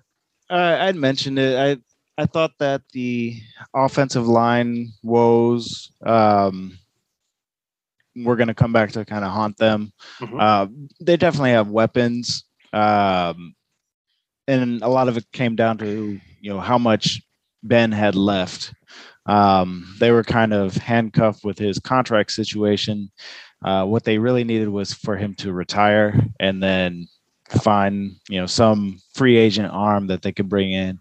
I, 0.51 0.57
I, 0.57 0.89
I'd 0.89 0.97
mentioned 0.97 1.39
it. 1.39 1.59
I 1.59 2.23
I 2.23 2.27
thought 2.27 2.53
that 2.61 2.83
the 2.93 3.37
offensive 3.75 4.29
line 4.29 4.93
woes 5.03 5.91
um, 6.07 6.79
were 8.17 8.37
going 8.37 8.49
to 8.49 8.55
come 8.55 8.73
back 8.73 8.93
to 8.93 9.05
kind 9.05 9.25
of 9.25 9.31
haunt 9.33 9.57
them. 9.57 9.93
Mhm. 10.21 10.41
Uh, 10.41 10.67
they 11.01 11.17
definitely 11.17 11.51
have 11.51 11.69
weapons, 11.69 12.45
um, 12.73 13.55
and 14.47 14.83
a 14.83 14.89
lot 14.89 15.09
of 15.09 15.17
it 15.17 15.31
came 15.33 15.57
down 15.57 15.79
to 15.79 16.21
you 16.41 16.51
know 16.51 16.61
how 16.61 16.79
much 16.79 17.23
Ben 17.63 17.93
had 17.93 18.15
left. 18.15 18.73
Um, 19.27 19.97
they 20.01 20.11
were 20.11 20.23
kind 20.23 20.53
of 20.53 20.77
handcuffed 20.77 21.45
with 21.45 21.59
his 21.59 21.79
contract 21.79 22.33
situation. 22.33 23.11
Uh, 23.65 23.85
what 23.87 24.05
they 24.05 24.19
really 24.19 24.45
needed 24.45 24.69
was 24.69 24.93
for 24.93 25.17
him 25.17 25.35
to 25.37 25.53
retire 25.53 26.21
and 26.39 26.63
then 26.63 27.09
find 27.49 28.13
you 28.29 28.39
know 28.41 28.47
some 28.47 28.99
free 29.15 29.37
agent 29.37 29.71
arm 29.73 30.07
that 30.09 30.23
they 30.23 30.33
could 30.33 30.49
bring 30.49 30.73
in. 30.73 31.01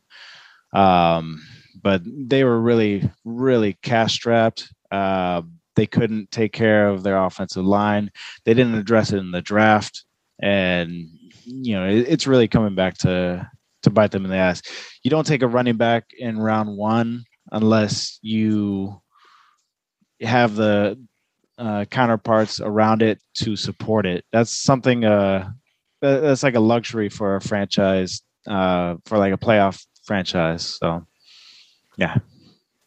Um, 0.73 1.41
but 1.81 2.01
they 2.05 2.43
were 2.45 2.61
really 2.61 3.09
really 3.25 3.73
cash 3.81 4.13
strapped. 4.13 4.71
Uh, 4.91 5.41
they 5.75 5.85
couldn't 5.85 6.31
take 6.31 6.53
care 6.53 6.87
of 6.89 7.03
their 7.03 7.17
offensive 7.17 7.65
line. 7.65 8.11
They 8.45 8.53
didn't 8.53 8.75
address 8.75 9.11
it 9.11 9.17
in 9.17 9.31
the 9.31 9.41
draft, 9.41 10.05
and 10.41 11.07
you 11.45 11.75
know 11.75 11.87
it, 11.87 12.07
it's 12.07 12.27
really 12.27 12.47
coming 12.47 12.75
back 12.75 12.97
to 12.99 13.49
to 13.83 13.89
bite 13.89 14.11
them 14.11 14.25
in 14.25 14.31
the 14.31 14.37
ass. 14.37 14.61
You 15.03 15.11
don't 15.11 15.27
take 15.27 15.41
a 15.41 15.47
running 15.47 15.77
back 15.77 16.05
in 16.17 16.39
round 16.39 16.75
one 16.77 17.25
unless 17.51 18.19
you 18.21 19.01
have 20.21 20.55
the 20.55 20.97
uh, 21.57 21.85
counterparts 21.85 22.59
around 22.61 23.01
it 23.01 23.19
to 23.35 23.55
support 23.55 24.05
it. 24.05 24.25
That's 24.31 24.51
something. 24.51 25.05
Uh, 25.05 25.51
that's 26.01 26.43
like 26.43 26.55
a 26.55 26.59
luxury 26.59 27.07
for 27.09 27.37
a 27.37 27.41
franchise, 27.41 28.21
uh, 28.47 28.95
for 29.05 29.17
like 29.17 29.33
a 29.33 29.37
playoff 29.37 29.85
franchise. 30.05 30.65
So, 30.65 31.05
yeah. 31.97 32.17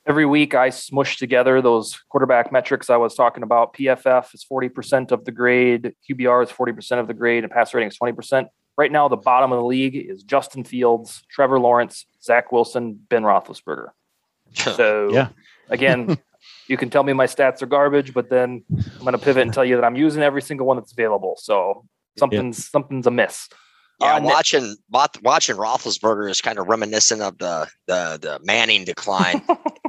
Every 0.07 0.25
week, 0.27 0.55
I 0.55 0.71
smush 0.71 1.17
together 1.17 1.61
those 1.61 1.99
quarterback 2.09 2.53
metrics 2.53 2.91
I 2.91 2.97
was 2.97 3.15
talking 3.17 3.43
about. 3.43 3.75
PFF 3.75 4.33
is 4.35 4.45
40% 4.51 5.11
of 5.11 5.25
the 5.25 5.33
grade, 5.33 5.95
QBR 6.09 6.45
is 6.45 6.51
40% 6.51 7.01
of 7.01 7.09
the 7.09 7.15
grade, 7.15 7.43
and 7.43 7.53
pass 7.53 7.75
rating 7.75 7.89
is 7.89 7.99
20%. 7.99 8.47
Right 8.79 8.93
now, 8.93 9.09
the 9.09 9.17
bottom 9.17 9.51
of 9.53 9.59
the 9.59 9.65
league 9.65 9.97
is 9.97 10.23
Justin 10.23 10.63
Fields, 10.63 11.25
Trevor 11.29 11.59
Lawrence, 11.59 12.07
Zach 12.23 12.53
Wilson, 12.53 13.01
Ben 13.09 13.23
Roethlisberger. 13.25 13.89
So, 14.55 15.11
Yeah. 15.13 15.29
again, 15.71 16.19
you 16.69 16.77
can 16.77 16.89
tell 16.91 17.03
me 17.03 17.13
my 17.13 17.27
stats 17.27 17.61
are 17.63 17.67
garbage, 17.67 18.15
but 18.15 18.31
then 18.31 18.63
I'm 18.71 19.01
going 19.01 19.13
to 19.13 19.19
pivot 19.19 19.43
and 19.43 19.53
tell 19.53 19.65
you 19.65 19.75
that 19.77 19.85
I'm 19.85 19.97
using 19.97 20.23
every 20.23 20.43
single 20.43 20.67
one 20.69 20.77
that's 20.77 20.93
available. 20.93 21.35
So, 21.39 21.85
something's 22.19 22.69
something's 22.71 23.07
amiss. 23.09 23.49
Yeah, 24.01 24.17
Uh, 24.17 24.21
watching 24.23 24.77
wat- 24.91 25.19
watching 25.23 25.57
Roethlisberger 25.57 26.31
is 26.31 26.41
kind 26.43 26.59
of 26.59 26.69
reminiscent 26.69 27.23
of 27.23 27.39
the 27.39 27.67
the 27.87 28.19
the 28.21 28.41
Manning 28.45 28.85
decline. 28.85 29.43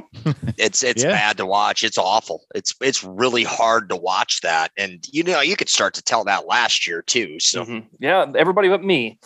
it's 0.56 0.82
it's 0.82 1.02
Yeah. 1.02 1.10
bad 1.10 1.36
to 1.38 1.46
watch. 1.46 1.84
It's 1.84 1.98
awful. 1.98 2.44
It's 2.54 2.74
it's 2.80 3.02
really 3.04 3.44
hard 3.44 3.88
to 3.90 3.96
watch 3.96 4.40
that, 4.42 4.70
and 4.76 5.04
you 5.12 5.22
know 5.24 5.40
you 5.40 5.56
could 5.56 5.68
start 5.68 5.94
to 5.94 6.02
tell 6.02 6.24
that 6.24 6.46
last 6.46 6.86
year 6.86 7.02
too. 7.02 7.38
So 7.40 7.64
Mhm. 7.64 7.86
Yeah, 8.00 8.26
everybody 8.36 8.68
but 8.68 8.82
me. 8.84 9.18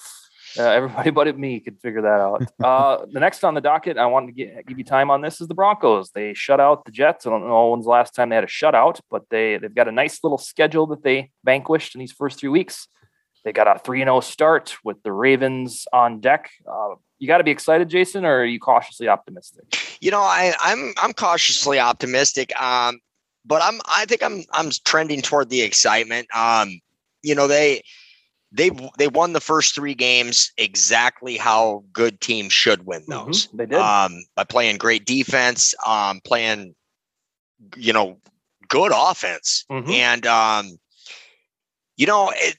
Uh, 0.59 0.65
everybody 0.65 1.11
but 1.19 1.39
me 1.39 1.61
could 1.61 1.79
figure 1.81 2.03
that 2.03 2.21
out. 2.21 2.43
Uh, 2.63 3.07
the 3.11 3.21
next 3.21 3.43
on 3.43 3.55
the 3.55 3.61
docket, 3.63 3.97
I 3.97 4.05
wanted 4.05 4.27
to 4.27 4.33
get, 4.33 4.67
give 4.67 4.77
you 4.77 4.85
time 4.85 5.11
on 5.11 5.23
this 5.23 5.41
is 5.41 5.49
the 5.49 5.55
Broncos. 5.55 6.11
They 6.11 6.35
shut 6.35 6.61
out 6.61 6.85
the 6.85 6.93
Jets. 6.93 7.27
I 7.27 7.31
don't 7.31 7.49
know 7.49 7.71
when's 7.71 7.85
the 7.87 7.91
last 7.91 8.15
time 8.15 8.29
they 8.29 8.35
had 8.35 8.45
a 8.45 8.49
shutout, 8.49 9.01
but 9.11 9.23
they 9.31 9.57
they've 9.57 9.75
got 9.75 9.89
a 9.89 9.93
nice 9.93 10.23
little 10.23 10.37
schedule 10.39 10.87
that 10.89 11.03
they 11.03 11.31
vanquished 11.45 11.95
in 11.95 12.01
these 12.01 12.13
first 12.13 12.39
three 12.41 12.51
weeks. 12.51 12.87
They 13.45 13.53
got 13.53 13.67
a 13.75 13.79
three 13.79 14.01
and 14.03 14.09
zero 14.09 14.21
start 14.21 14.77
with 14.85 15.03
the 15.03 15.13
Ravens 15.13 15.87
on 15.93 16.21
deck. 16.21 16.51
Uh, 16.71 16.95
you 17.19 17.27
got 17.27 17.39
to 17.39 17.45
be 17.45 17.51
excited, 17.51 17.89
Jason, 17.89 18.25
or 18.25 18.41
are 18.41 18.45
you 18.45 18.61
cautiously 18.61 19.09
optimistic? 19.09 19.65
you 20.01 20.11
know 20.11 20.21
I 20.21 20.53
I'm 20.61 20.93
I'm 21.01 21.13
cautiously 21.13 21.79
optimistic. 21.79 22.53
Um, 22.61 22.99
but 23.45 23.63
I'm 23.63 23.81
I 23.87 24.05
think 24.07 24.23
I'm 24.23 24.45
I'm 24.53 24.71
trending 24.85 25.23
toward 25.23 25.49
the 25.51 25.63
excitement. 25.63 26.29
Um, 26.35 26.81
you 27.23 27.35
know 27.35 27.47
they 27.49 27.83
they 28.53 28.71
they 28.99 29.09
won 29.09 29.33
the 29.33 29.41
first 29.41 29.75
three 29.75 29.95
games 29.95 30.53
exactly 30.59 31.37
how 31.37 31.85
good 31.93 32.21
teams 32.21 32.53
should 32.53 32.85
win 32.87 33.03
those. 33.09 33.47
Mhm, 33.49 33.57
they 33.57 33.67
did. 33.67 33.79
um, 33.79 34.23
by 34.37 34.45
playing 34.45 34.77
great 34.77 35.07
defense, 35.07 35.75
um, 35.87 36.21
playing, 36.25 36.75
you 37.77 37.93
know, 37.93 38.19
good 38.69 38.93
offense. 38.95 39.65
Mhm. 39.71 39.91
And, 39.91 40.27
um, 40.27 40.77
you 41.97 42.07
know, 42.07 42.31
it, 42.35 42.57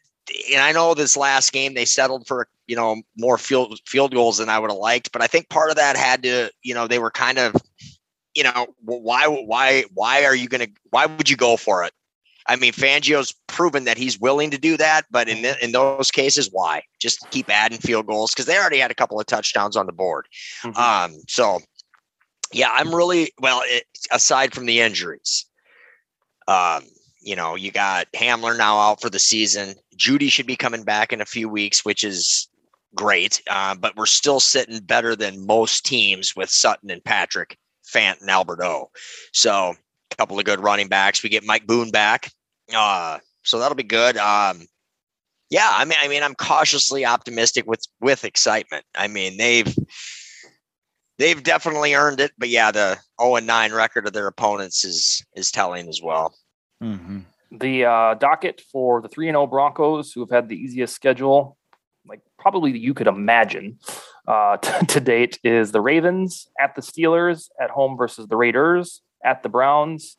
and 0.52 0.62
I 0.62 0.72
know 0.72 0.94
this 0.94 1.18
last 1.18 1.52
game 1.54 1.74
they 1.74 1.86
settled 1.86 2.28
for, 2.28 2.48
you 2.68 2.76
know, 2.76 3.02
more 3.18 3.38
field 3.38 3.80
field 3.86 4.14
goals 4.14 4.38
than 4.38 4.50
I 4.50 4.60
would 4.60 4.72
have 4.72 4.80
liked, 4.80 5.12
but 5.12 5.22
I 5.22 5.28
think 5.28 5.50
part 5.50 5.70
of 5.70 5.76
that 5.76 5.98
had 5.98 6.24
to, 6.24 6.50
you 6.64 6.74
know, 6.74 6.88
they 6.88 7.00
were 7.00 7.12
kind 7.12 7.38
of, 7.38 7.56
you 8.36 8.44
know, 8.44 8.68
why, 8.84 9.28
why, 9.28 9.86
why 9.94 10.26
are 10.26 10.36
you 10.36 10.48
going 10.48 10.66
to, 10.66 10.72
why 10.90 11.06
would 11.06 11.30
you 11.30 11.38
go 11.38 11.58
for 11.58 11.84
it? 11.84 11.94
I 12.48 12.56
mean, 12.56 12.74
Fangio's 12.74 13.34
proven 13.48 13.86
that 13.86 13.98
he's 13.98 14.20
willing 14.20 14.52
to 14.52 14.58
do 14.58 14.76
that, 14.78 15.06
but 15.10 15.30
in 15.30 15.38
th- 15.38 15.58
in 15.62 15.72
those 15.72 16.12
cases, 16.12 16.50
why? 16.52 16.84
Just 17.00 17.30
keep 17.32 17.50
adding 17.50 17.78
field 17.78 18.06
goals 18.06 18.34
because 18.34 18.48
they 18.48 18.58
already 18.58 18.80
had 18.80 18.92
a 18.92 18.96
couple 18.96 19.20
of 19.20 19.26
touchdowns 19.26 19.78
on 19.78 19.86
the 19.86 19.94
board. 19.94 20.28
Mhm. 20.62 20.76
Um, 20.76 21.22
so 21.30 21.62
yeah, 22.52 22.70
I'm 22.72 22.94
really 22.94 23.32
well. 23.40 23.62
It, 23.64 23.86
aside 24.12 24.54
from 24.54 24.66
the 24.66 24.82
injuries, 24.82 25.46
um, 26.48 26.84
you 27.24 27.36
know, 27.36 27.56
you 27.56 27.72
got 27.72 28.12
Hamler 28.14 28.58
now 28.58 28.78
out 28.78 29.02
for 29.02 29.10
the 29.10 29.20
season. 29.20 29.76
Jeudy 29.98 30.30
should 30.30 30.48
be 30.48 30.56
coming 30.56 30.84
back 30.84 31.14
in 31.14 31.22
a 31.22 31.26
few 31.26 31.48
weeks, 31.50 31.86
which 31.86 32.04
is 32.04 32.48
great. 32.96 33.42
Uh, 33.50 33.76
but 33.76 33.96
we're 33.96 34.06
still 34.06 34.40
sitting 34.40 34.80
better 34.80 35.16
than 35.16 35.46
most 35.46 35.86
teams 35.86 36.36
with 36.36 36.50
Sutton 36.50 36.90
and 36.90 37.04
Patrick, 37.04 37.58
Fant 37.86 38.22
and 38.22 38.30
Albert 38.30 38.62
O. 38.62 38.92
So 39.32 39.74
a 40.12 40.16
couple 40.16 40.38
of 40.38 40.46
good 40.46 40.60
running 40.60 40.88
backs. 40.88 41.24
We 41.24 41.30
get 41.30 41.46
Mike 41.46 41.66
Boone 41.66 41.92
back. 41.92 42.32
Uh, 42.74 43.20
so 43.44 43.60
that'll 43.60 43.76
be 43.76 43.84
good. 43.84 44.18
Um, 44.18 44.68
yeah, 45.50 45.70
I 45.72 45.86
mean, 45.86 45.98
I 46.02 46.08
mean, 46.08 46.24
I'm 46.24 46.36
cautiously 46.36 47.06
optimistic 47.06 47.68
with 47.68 47.86
with 48.02 48.26
excitement. 48.26 48.86
I 48.96 49.08
mean, 49.08 49.38
they've 49.38 49.76
they've 51.20 51.44
definitely 51.44 51.94
earned 51.94 52.20
it, 52.20 52.32
but 52.38 52.50
yeah, 52.50 52.72
the 52.72 52.98
0 53.22 53.36
and 53.36 53.46
9 53.46 53.72
record 53.74 54.08
of 54.08 54.14
their 54.14 54.28
opponents 54.28 54.84
is 54.84 55.24
is 55.36 55.52
telling 55.52 55.88
as 55.88 56.02
well. 56.02 56.34
Mm-hmm. 56.84 57.20
the 57.52 57.86
uh, 57.86 58.14
docket 58.16 58.62
for 58.72 59.02
the 59.02 59.08
3 59.08 59.28
0 59.28 59.48
Broncos, 59.48 60.12
who 60.12 60.20
have 60.20 60.30
had 60.30 60.50
the 60.50 60.56
easiest 60.56 60.94
schedule, 60.94 61.58
like 62.06 62.22
probably 62.38 62.78
you 62.78 62.94
could 62.94 63.08
imagine 63.08 63.80
uh, 64.28 64.58
t- 64.62 64.86
to 64.88 65.00
date, 65.00 65.40
is 65.44 65.72
the 65.72 65.82
Ravens 65.82 66.48
at 66.60 66.76
the 66.76 66.82
Steelers, 66.82 67.50
at 67.60 67.70
home 67.70 67.96
versus 67.98 68.28
the 68.28 68.36
Raiders, 68.36 69.02
at 69.24 69.44
the 69.44 69.50
Browns, 69.50 70.18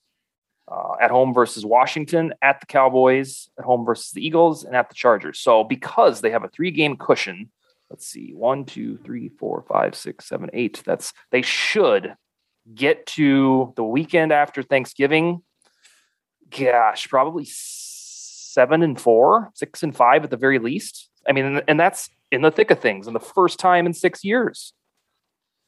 uh, 0.66 0.94
at 1.00 1.10
home 1.10 1.34
versus 1.34 1.66
Washington, 1.66 2.32
at 2.40 2.60
the 2.60 2.66
Cowboys, 2.66 3.50
at 3.58 3.64
home 3.64 3.84
versus 3.84 4.12
the 4.12 4.26
Eagles, 4.26 4.64
and 4.64 4.74
at 4.74 4.88
the 4.88 4.94
Chargers. 4.94 5.38
So 5.38 5.64
because 5.64 6.20
they 6.20 6.30
have 6.30 6.44
a 6.44 6.48
three 6.48 6.70
game 6.70 6.96
cushion, 6.96 7.50
let's 7.90 8.06
see, 8.06 8.32
one, 8.32 8.64
two, 8.64 8.96
three, 9.04 9.28
four, 9.28 9.64
five, 9.68 9.94
six, 9.94 10.26
seven, 10.26 10.48
eight. 10.54 10.82
That's 10.86 11.12
they 11.30 11.42
should 11.42 12.14
get 12.74 13.04
to 13.06 13.74
the 13.76 13.84
weekend 13.84 14.32
after 14.32 14.62
Thanksgiving 14.62 15.42
gosh, 16.56 17.08
probably 17.08 17.46
seven 17.46 18.82
and 18.82 19.00
four, 19.00 19.50
six 19.54 19.82
and 19.82 19.94
five 19.94 20.24
at 20.24 20.30
the 20.30 20.36
very 20.36 20.58
least. 20.58 21.10
I 21.28 21.32
mean, 21.32 21.60
and 21.66 21.78
that's 21.78 22.08
in 22.30 22.42
the 22.42 22.50
thick 22.50 22.70
of 22.70 22.80
things, 22.80 23.06
and 23.06 23.14
the 23.14 23.20
first 23.20 23.58
time 23.58 23.86
in 23.86 23.94
six 23.94 24.24
years. 24.24 24.72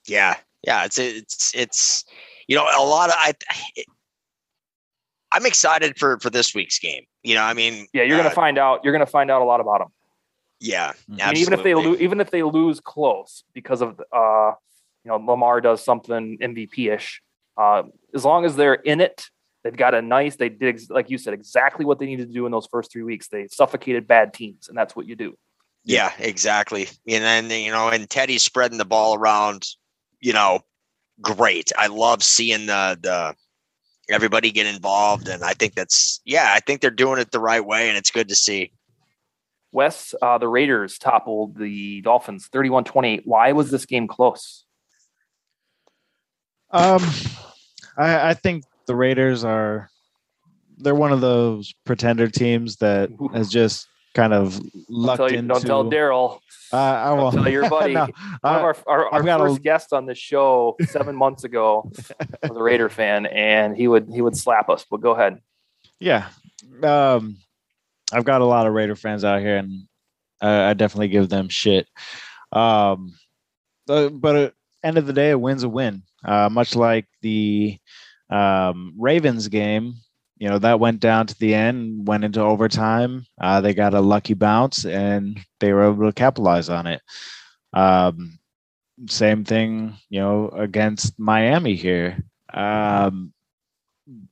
Yeah, 0.07 0.37
yeah, 0.62 0.84
it's 0.84 0.99
it's 0.99 1.53
it's 1.55 2.05
you 2.47 2.57
know 2.57 2.64
a 2.64 2.84
lot 2.84 3.11
of 3.11 3.16
I. 3.18 3.34
It, 3.74 3.87
I'm 5.32 5.45
excited 5.45 5.99
for 5.99 6.18
for 6.20 6.30
this 6.30 6.55
week's 6.55 6.78
game. 6.78 7.05
You 7.22 7.34
know, 7.34 7.43
I 7.43 7.53
mean, 7.53 7.87
Yeah, 7.93 8.05
you're 8.05 8.18
uh, 8.18 8.22
gonna 8.22 8.34
find 8.34 8.59
out. 8.59 8.80
You're 8.84 8.93
gonna 8.93 9.07
find 9.07 9.30
out 9.30 9.43
a 9.43 9.45
lot 9.45 9.61
about 9.61 9.80
them. 9.80 9.89
yeah, 10.61 10.93
I 11.20 11.32
mean, 11.32 11.39
even 11.39 11.53
if 11.53 11.62
they 11.62 11.72
absolutely. 11.72 11.91
lose, 11.91 12.01
even 12.01 12.20
if 12.20 12.30
they 12.30 12.43
lose 12.43 12.80
close 12.80 13.45
because 13.53 13.82
of 13.82 14.01
uh, 14.12 14.53
you 15.05 15.11
know, 15.11 15.16
Lamar 15.16 15.61
does 15.61 15.84
something 15.84 16.39
MVP 16.39 16.93
ish. 16.93 17.22
Uh, 17.57 17.84
as 18.14 18.24
long 18.24 18.45
as 18.45 18.57
they're 18.57 18.74
in 18.74 19.01
it, 19.01 19.28
they've 19.66 19.76
got 19.76 19.94
a 19.94 20.02
nice. 20.02 20.36
They 20.36 20.48
did, 20.48 20.80
like 20.90 21.10
you 21.10 21.18
said, 21.18 21.34
exactly 21.34 21.84
what 21.84 21.98
they 21.98 22.06
needed 22.06 22.28
to 22.28 22.32
do 22.32 22.46
in 22.46 22.52
those 22.52 22.66
first 22.66 22.92
three 22.92 23.02
weeks. 23.02 23.26
They 23.26 23.48
suffocated 23.48 24.06
bad 24.06 24.32
teams, 24.32 24.68
and 24.68 24.78
that's 24.78 24.94
what 24.94 25.06
you 25.06 25.16
do. 25.16 25.36
Yeah, 25.84 26.12
exactly. 26.18 26.88
And 27.08 27.24
then 27.24 27.50
you 27.50 27.72
know, 27.72 27.88
and 27.88 28.08
Teddy's 28.08 28.44
spreading 28.44 28.78
the 28.78 28.84
ball 28.84 29.14
around. 29.14 29.66
You 30.20 30.32
know, 30.32 30.60
great. 31.20 31.72
I 31.76 31.88
love 31.88 32.22
seeing 32.22 32.66
the 32.66 32.96
the 33.00 33.34
everybody 34.08 34.52
get 34.52 34.66
involved, 34.66 35.28
and 35.28 35.42
I 35.42 35.52
think 35.52 35.74
that's 35.74 36.20
yeah. 36.24 36.52
I 36.54 36.60
think 36.60 36.80
they're 36.80 36.90
doing 36.90 37.18
it 37.20 37.32
the 37.32 37.40
right 37.40 37.64
way, 37.64 37.88
and 37.88 37.98
it's 37.98 38.12
good 38.12 38.28
to 38.28 38.36
see. 38.36 38.72
Wes, 39.72 40.14
uh, 40.22 40.38
the 40.38 40.48
Raiders 40.48 40.96
toppled 40.96 41.58
the 41.58 42.00
Dolphins 42.02 42.46
31 42.46 42.84
28. 42.84 43.22
Why 43.24 43.52
was 43.52 43.70
this 43.70 43.84
game 43.84 44.06
close? 44.06 44.64
Um, 46.70 47.02
I, 47.96 48.30
I 48.30 48.34
think 48.34 48.64
the 48.87 48.95
Raiders 48.97 49.45
are 49.45 49.91
they're 50.78 50.95
one 50.95 51.12
of 51.12 51.20
those 51.20 51.72
pretender 51.84 52.28
teams 52.28 52.76
that 52.76 53.11
has 53.32 53.49
just 53.49 53.87
kind 54.14 54.32
of 54.34 54.59
Don't 54.59 54.72
lucked 54.91 55.16
tell, 55.18 55.32
you, 55.32 55.39
into. 55.39 55.55
don't 55.55 55.64
tell 55.64 55.84
Daryl. 55.91 56.39
Uh, 56.72 56.76
I 56.76 57.05
Don't 57.09 57.18
will 57.18 57.32
tell 57.32 57.49
your 57.49 57.68
buddy. 57.70 57.95
No, 57.95 58.01
One 58.03 58.11
uh, 58.45 58.49
of 58.59 58.62
our, 58.64 58.76
our, 58.87 59.07
our 59.07 59.14
I've 59.14 59.26
a- 59.26 59.39
first 59.39 59.62
guest 59.62 59.93
on 59.93 60.07
this 60.07 60.18
show 60.18 60.76
seven 60.89 61.14
months 61.16 61.45
ago 61.45 61.91
was 62.43 62.57
a 62.57 62.62
Raider 62.62 62.89
fan, 62.89 63.26
and 63.26 63.76
he 63.76 63.89
would 63.89 64.09
he 64.12 64.20
would 64.20 64.37
slap 64.37 64.68
us. 64.68 64.84
But 64.91 65.01
go 65.01 65.12
ahead. 65.12 65.41
yeah, 66.01 66.28
um, 66.82 67.37
I've 68.12 68.24
got 68.24 68.41
a 68.41 68.45
lot 68.47 68.66
of 68.66 68.72
Raider 68.74 68.97
fans 68.97 69.24
out 69.24 69.41
here, 69.41 69.57
and 69.59 69.82
I, 70.41 70.70
I 70.70 70.74
definitely 70.74 71.09
give 71.09 71.28
them 71.28 71.49
shit. 71.49 71.87
Um, 72.53 73.14
but, 73.87 74.11
but 74.11 74.37
at 74.37 74.55
end 74.82 74.99
of 74.99 75.07
the 75.07 75.12
day, 75.12 75.30
a 75.30 75.39
win's 75.39 75.62
a 75.62 75.68
win. 75.68 76.03
Uh, 76.24 76.49
much 76.51 76.74
like 76.74 77.07
the 77.22 77.78
um, 78.30 78.94
Ravens 78.98 79.48
game, 79.48 79.94
you 80.38 80.48
know 80.48 80.58
that 80.58 80.80
went 80.80 81.00
down 81.00 81.26
to 81.26 81.38
the 81.38 81.54
end, 81.54 82.06
went 82.06 82.24
into 82.24 82.40
overtime. 82.40 83.24
Uh, 83.40 83.60
they 83.60 83.74
got 83.74 83.94
a 83.94 84.00
lucky 84.00 84.34
bounce, 84.34 84.84
and 84.84 85.38
they 85.60 85.72
were 85.72 85.84
able 85.90 86.06
to 86.06 86.12
capitalize 86.12 86.68
on 86.68 86.86
it. 86.86 87.00
Um, 87.72 88.38
same 89.08 89.44
thing, 89.44 89.94
you 90.08 90.20
know, 90.20 90.48
against 90.48 91.18
Miami 91.18 91.74
here. 91.74 92.18
Um, 92.52 93.32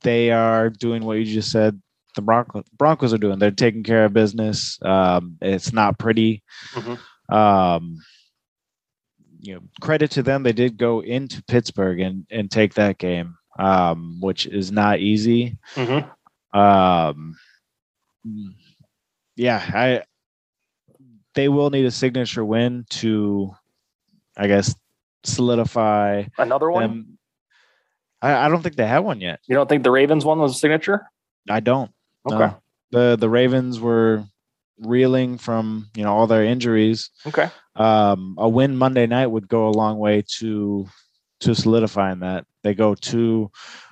they 0.01 0.31
are 0.31 0.69
doing 0.69 1.03
what 1.03 1.17
you 1.17 1.25
just 1.25 1.51
said. 1.51 1.81
The 2.15 2.21
Broncos, 2.21 2.63
Broncos 2.77 3.13
are 3.13 3.17
doing. 3.17 3.39
They're 3.39 3.51
taking 3.51 3.83
care 3.83 4.05
of 4.05 4.13
business. 4.13 4.79
Um, 4.81 5.37
it's 5.41 5.73
not 5.73 5.99
pretty. 5.99 6.43
Mhm. 6.73 6.97
Um, 7.29 7.97
you 9.41 9.55
know, 9.55 9.61
credit 9.81 10.11
to 10.11 10.23
them. 10.23 10.43
They 10.43 10.53
did 10.53 10.77
go 10.77 11.01
into 11.01 11.43
Pittsburgh 11.43 11.99
and 11.99 12.25
and 12.31 12.49
take 12.49 12.73
that 12.75 12.97
game, 12.97 13.35
um, 13.57 14.17
which 14.21 14.45
is 14.45 14.71
not 14.71 14.99
easy. 14.99 15.57
Mm-hmm. 15.75 16.57
Um, 16.57 17.35
yeah, 19.35 19.63
I. 19.73 20.03
They 21.33 21.49
will 21.49 21.69
need 21.69 21.85
a 21.85 21.91
signature 21.91 22.45
win 22.45 22.85
to, 22.91 23.53
I 24.37 24.47
guess, 24.47 24.73
solidify 25.25 26.23
Another 26.37 26.71
one. 26.71 26.81
them. 26.81 27.17
I, 28.21 28.45
I 28.45 28.49
don't 28.49 28.61
think 28.61 28.77
they 28.77 28.87
have 28.87 29.03
one 29.03 29.19
yet. 29.19 29.41
You 29.45 29.55
don't 29.55 29.67
think 29.67 29.83
the 29.83 29.91
Ravens 29.91 30.23
one 30.23 30.39
was 30.39 30.55
a 30.55 30.57
signature? 30.57 31.09
I 31.49 31.59
don't. 31.59 31.91
Okay. 32.25 32.37
No. 32.37 32.61
The 32.91 33.17
the 33.19 33.29
Ravens 33.29 33.79
were 33.81 34.23
reeling 34.79 35.37
from 35.37 35.89
you 35.95 36.03
know 36.03 36.13
all 36.13 36.27
their 36.27 36.43
injuries. 36.45 37.09
Okay. 37.27 37.49
Um, 37.75 38.35
a 38.37 38.47
win 38.47 38.77
Monday 38.77 39.05
night 39.05 39.27
would 39.27 39.47
go 39.47 39.67
a 39.67 39.71
long 39.71 39.97
way 39.99 40.23
to 40.39 40.87
to 41.41 41.53
solidifying 41.53 42.19
that. 42.19 42.45
They 42.65 42.73
go 42.73 42.95
to 42.95 43.51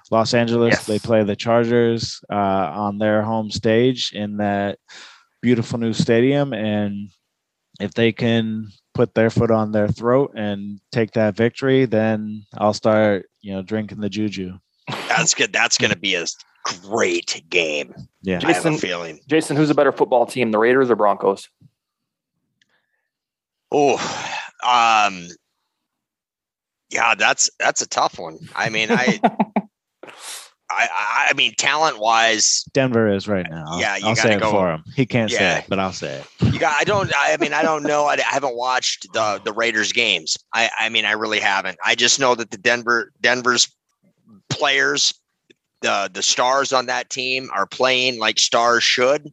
Los 0.09 0.33
Angeles. 0.33 0.73
Yes. 0.73 0.87
They 0.87 0.97
play 0.97 1.23
the 1.23 1.35
Chargers 1.35 2.19
uh, 2.27 2.71
on 2.73 2.97
their 2.97 3.21
home 3.21 3.51
stage 3.51 4.11
in 4.13 4.37
that 4.37 4.79
beautiful 5.43 5.77
new 5.77 5.93
stadium, 5.93 6.53
and 6.53 7.11
if 7.79 7.93
they 7.93 8.11
can 8.11 8.69
put 8.95 9.13
their 9.13 9.29
foot 9.29 9.51
on 9.51 9.71
their 9.71 9.87
throat 9.87 10.33
and 10.35 10.79
take 10.91 11.11
that 11.11 11.35
victory, 11.35 11.85
then 11.85 12.45
I'll 12.57 12.73
start 12.73 13.29
you 13.41 13.53
know 13.53 13.61
drinking 13.61 13.99
the 14.01 14.09
juju. 14.09 14.57
That's 15.07 15.35
good. 15.35 15.53
That's 15.53 15.77
going 15.77 15.91
to 15.93 15.99
be 15.99 16.15
a 16.15 16.25
great 16.63 17.43
game. 17.51 17.93
Yeah. 18.23 18.39
I 18.43 18.53
have 18.53 18.65
a 18.65 18.69
Jason- 18.69 18.77
feeling. 18.77 19.19
Jason, 19.27 19.55
who's 19.55 19.69
a 19.69 19.75
better 19.75 19.91
football 19.91 20.25
team, 20.25 20.49
the 20.49 20.57
Raiders 20.57 20.89
or 20.89 20.95
Broncos? 20.95 21.47
Oh, 23.71 23.97
um, 24.65 25.27
yeah, 26.93 27.15
that's 27.15 27.49
that's 27.59 27.81
a 27.81 27.87
tough 27.87 28.19
one. 28.19 28.39
I 28.55 28.69
mean, 28.69 28.89
I, 28.91 29.19
I, 30.03 30.87
I 30.89 31.27
I 31.29 31.33
mean, 31.35 31.53
talent 31.57 31.99
wise, 31.99 32.63
Denver 32.73 33.11
is 33.11 33.27
right 33.27 33.45
now. 33.49 33.79
Yeah, 33.79 33.97
you 33.97 34.07
I'll 34.07 34.15
gotta 34.15 34.27
say 34.29 34.35
it 34.35 34.39
go- 34.39 34.51
for 34.51 34.71
him. 34.71 34.83
He 34.95 35.05
can't 35.05 35.31
say 35.31 35.59
it, 35.59 35.65
but 35.67 35.79
I'll 35.79 35.91
say 35.93 36.19
it. 36.21 36.53
you 36.53 36.59
got. 36.59 36.75
I 36.79 36.83
don't. 36.83 37.11
I 37.17 37.35
mean, 37.37 37.53
I 37.53 37.63
don't 37.63 37.83
know. 37.83 38.05
I, 38.05 38.13
I 38.13 38.21
haven't 38.21 38.55
watched 38.55 39.11
the 39.13 39.41
the 39.43 39.53
Raiders 39.53 39.91
games. 39.91 40.37
I 40.53 40.69
I 40.79 40.89
mean, 40.89 41.05
I 41.05 41.11
really 41.13 41.39
haven't. 41.39 41.77
I 41.83 41.95
just 41.95 42.19
know 42.19 42.35
that 42.35 42.51
the 42.51 42.57
Denver 42.57 43.11
Denver's 43.21 43.73
players, 44.49 45.13
the 45.81 46.09
the 46.13 46.21
stars 46.23 46.71
on 46.71 46.85
that 46.87 47.09
team 47.09 47.49
are 47.53 47.65
playing 47.65 48.19
like 48.19 48.39
stars 48.39 48.83
should. 48.83 49.31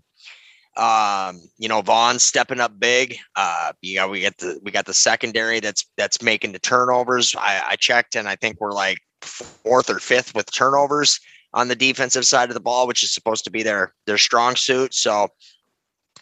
Um, 0.77 1.43
you 1.59 1.69
know, 1.69 1.83
Von 1.83 2.19
stepping 2.19 2.61
up 2.61 2.79
big. 2.79 3.17
Uh, 3.37 3.73
you 3.83 3.97
know, 3.97 4.09
we 4.09 4.21
get 4.21 4.39
the 4.39 4.59
we 4.63 4.71
got 4.71 4.87
the 4.87 4.95
secondary 4.95 5.61
that's 5.61 5.85
that's 5.97 6.23
making 6.23 6.53
the 6.53 6.59
turnovers. 6.59 7.35
I, 7.37 7.63
I 7.71 7.77
checked 7.77 8.15
and 8.15 8.29
I 8.29 8.37
think 8.37 8.61
we're 8.61 8.73
like 8.73 8.99
fourth 9.21 9.91
or 9.91 9.99
fifth 9.99 10.35
with 10.35 10.53
turnovers 10.53 11.21
on 11.53 11.69
the 11.69 11.77
defensive 11.77 12.25
side 12.25 12.49
of 12.49 12.55
the 12.55 12.61
ball, 12.61 12.87
which 12.87 13.03
is 13.03 13.13
supposed 13.13 13.45
to 13.45 13.51
be 13.51 13.63
their 13.63 13.95
their 14.07 14.19
strong 14.19 14.57
suit. 14.57 14.95
So, 14.95 15.29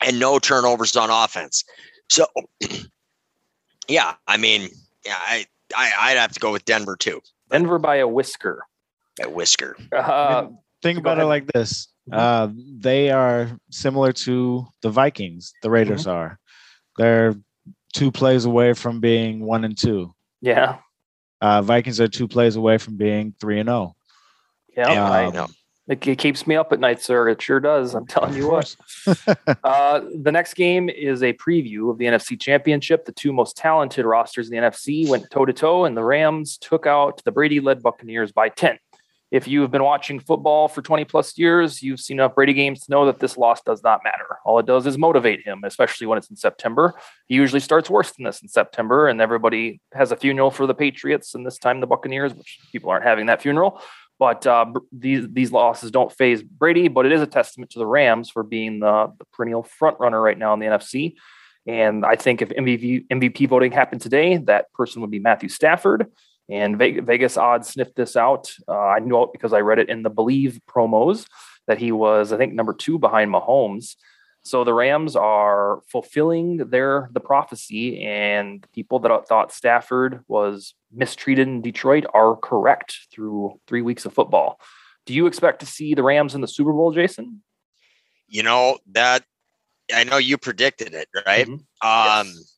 and 0.00 0.18
no 0.18 0.38
turnovers 0.38 0.96
on 0.96 1.10
offense. 1.10 1.64
So, 2.10 2.26
yeah, 3.88 4.14
I 4.26 4.38
mean, 4.38 4.70
yeah, 5.04 5.18
I, 5.18 5.46
I 5.76 5.92
I'd 6.00 6.16
have 6.16 6.32
to 6.32 6.40
go 6.40 6.52
with 6.52 6.64
Denver 6.64 6.96
too. 6.96 7.20
Denver 7.50 7.78
by 7.78 7.96
a 7.96 8.08
whisker. 8.08 8.64
A 9.20 9.28
Whisker. 9.28 9.76
Uh, 9.92 10.48
Think 10.82 10.96
Go 10.96 11.00
about 11.00 11.18
it 11.18 11.26
like 11.26 11.46
this. 11.52 11.88
Mhm. 12.10 12.14
Uh, 12.18 12.48
they 12.78 13.10
are 13.10 13.50
similar 13.70 14.12
to 14.12 14.66
the 14.82 14.90
Vikings. 14.90 15.52
The 15.62 15.70
Raiders 15.70 16.02
Mm-hmm. 16.02 16.10
are. 16.10 16.38
They're 16.96 17.34
two 17.94 18.10
plays 18.10 18.44
away 18.44 18.72
from 18.74 19.00
being 19.00 19.40
one 19.44 19.64
and 19.64 19.76
two. 19.76 20.14
yeah. 20.40 20.78
Uh, 21.40 21.62
Vikings 21.62 22.00
are 22.00 22.08
two 22.08 22.26
plays 22.26 22.56
away 22.56 22.78
from 22.78 22.96
being 22.96 23.32
three 23.40 23.60
and 23.60 23.68
oh. 23.68 23.94
zero. 24.74 24.88
Yeah. 24.88 24.92
Yeah, 24.94 25.10
I- 25.10 25.24
I 25.26 25.30
know. 25.30 25.46
It, 25.86 26.06
it 26.06 26.18
keeps 26.18 26.46
me 26.46 26.54
up 26.56 26.70
at 26.72 26.80
night, 26.80 27.00
sir. 27.00 27.28
It 27.30 27.40
sure 27.40 27.60
does. 27.60 27.94
I'm 27.94 28.06
telling 28.06 28.34
you 28.34 28.50
what. 28.50 28.76
uh, 29.64 30.00
the 30.20 30.30
next 30.32 30.52
game 30.54 30.90
is 30.90 31.22
a 31.22 31.32
preview 31.32 31.90
of 31.90 31.96
the 31.96 32.04
NFC 32.04 32.38
Championship. 32.38 33.06
The 33.06 33.12
two 33.12 33.32
most 33.32 33.56
talented 33.56 34.04
rosters 34.04 34.50
in 34.50 34.56
the 34.60 34.68
NFC 34.68 35.08
went 35.08 35.30
toe 35.30 35.46
to 35.46 35.52
toe, 35.54 35.86
and 35.86 35.96
the 35.96 36.04
Rams 36.04 36.58
took 36.58 36.86
out 36.86 37.22
the 37.24 37.32
Brady 37.32 37.60
led 37.60 37.82
Buccaneers 37.82 38.32
by 38.32 38.50
10. 38.50 38.78
If 39.30 39.46
you 39.46 39.60
have 39.60 39.70
been 39.70 39.84
watching 39.84 40.20
football 40.20 40.68
for 40.68 40.80
20 40.80 41.04
plus 41.04 41.36
years, 41.36 41.82
you've 41.82 42.00
seen 42.00 42.18
enough 42.18 42.34
Brady 42.34 42.54
games 42.54 42.80
to 42.80 42.90
know 42.90 43.04
that 43.06 43.18
this 43.18 43.36
loss 43.36 43.60
does 43.60 43.82
not 43.82 44.00
matter. 44.02 44.38
All 44.44 44.58
it 44.58 44.64
does 44.64 44.86
is 44.86 44.96
motivate 44.96 45.44
him, 45.44 45.60
especially 45.64 46.06
when 46.06 46.16
it's 46.16 46.30
in 46.30 46.36
September. 46.36 46.94
He 47.26 47.34
usually 47.34 47.60
starts 47.60 47.90
worse 47.90 48.10
than 48.12 48.24
this 48.24 48.40
in 48.40 48.48
September, 48.48 49.06
and 49.06 49.20
everybody 49.20 49.80
has 49.92 50.12
a 50.12 50.16
funeral 50.16 50.50
for 50.50 50.66
the 50.66 50.74
Patriots, 50.74 51.34
and 51.34 51.44
this 51.44 51.58
time 51.58 51.80
the 51.80 51.86
Buccaneers, 51.86 52.32
which 52.32 52.58
people 52.72 52.90
aren't 52.90 53.04
having 53.04 53.26
that 53.26 53.42
funeral. 53.42 53.82
But 54.18 54.46
uh, 54.46 54.66
these 54.90 55.28
these 55.30 55.52
losses 55.52 55.90
don't 55.90 56.10
phase 56.10 56.42
Brady, 56.42 56.88
but 56.88 57.06
it 57.06 57.12
is 57.12 57.20
a 57.20 57.26
testament 57.26 57.70
to 57.72 57.78
the 57.78 57.86
Rams 57.86 58.30
for 58.30 58.42
being 58.42 58.80
the, 58.80 59.12
the 59.18 59.24
perennial 59.26 59.62
front 59.62 60.00
runner 60.00 60.20
right 60.20 60.38
now 60.38 60.54
in 60.54 60.60
the 60.60 60.66
NFC. 60.66 61.14
And 61.66 62.04
I 62.04 62.16
think 62.16 62.42
if 62.42 62.48
MVP 62.48 63.06
MVP 63.08 63.48
voting 63.48 63.72
happened 63.72 64.00
today, 64.00 64.38
that 64.38 64.72
person 64.72 65.02
would 65.02 65.10
be 65.10 65.20
Matthew 65.20 65.48
Stafford. 65.48 66.10
And 66.50 66.78
Vegas 66.78 67.36
odds 67.36 67.68
sniffed 67.68 67.96
this 67.96 68.16
out. 68.16 68.50
Uh, 68.66 68.78
I 68.78 69.00
know 69.00 69.24
it 69.24 69.32
because 69.32 69.52
I 69.52 69.60
read 69.60 69.78
it 69.78 69.90
in 69.90 70.02
the 70.02 70.10
Bleav 70.10 70.58
promos 70.68 71.26
that 71.66 71.78
he 71.78 71.92
was, 71.92 72.32
I 72.32 72.38
think, 72.38 72.54
number 72.54 72.72
two 72.72 72.98
behind 72.98 73.30
Mahomes. 73.30 73.96
So 74.42 74.64
the 74.64 74.72
Rams 74.72 75.14
are 75.14 75.82
fulfilling 75.92 76.56
their 76.70 77.10
the 77.12 77.20
prophecy, 77.20 78.02
and 78.02 78.62
the 78.62 78.68
people 78.68 78.98
that 79.00 79.28
thought 79.28 79.52
Stafford 79.52 80.24
was 80.26 80.74
mistreated 80.90 81.46
in 81.46 81.60
Detroit 81.60 82.06
are 82.14 82.34
correct 82.36 82.96
through 83.12 83.60
three 83.66 83.82
weeks 83.82 84.06
of 84.06 84.14
football. 84.14 84.58
Do 85.04 85.12
you 85.12 85.26
expect 85.26 85.60
to 85.60 85.66
see 85.66 85.92
the 85.92 86.02
Rams 86.02 86.34
in 86.34 86.40
the 86.40 86.48
Super 86.48 86.72
Bowl, 86.72 86.92
Jason? 86.92 87.42
You 88.26 88.42
know 88.42 88.78
that 88.92 89.24
I 89.94 90.04
know 90.04 90.16
you 90.16 90.38
predicted 90.38 90.94
it, 90.94 91.08
right? 91.26 91.46
Mhm. 91.46 91.64
Um, 91.82 92.26
Yes. 92.28 92.57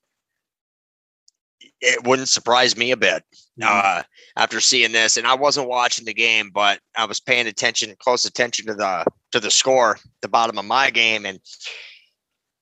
It 1.81 2.07
wouldn't 2.07 2.29
surprise 2.29 2.77
me 2.77 2.91
a 2.91 2.97
bit 2.97 3.25
uh, 3.63 4.03
after 4.37 4.61
seeing 4.61 4.93
this. 4.93 5.17
And 5.17 5.27
I 5.27 5.35
wasn't 5.35 5.69
watching 5.69 6.05
the 6.05 6.15
game, 6.15 6.51
but 6.53 6.81
I 6.97 7.05
was 7.07 7.21
paying 7.21 7.47
attention, 7.47 7.95
close 7.99 8.25
attention 8.25 8.67
to 8.67 8.75
the 8.75 9.05
to 9.33 9.41
the 9.41 9.51
score, 9.51 9.99
the 10.23 10.29
bottom 10.29 10.59
of 10.59 10.65
my 10.65 10.91
game, 10.91 11.25
and 11.25 11.41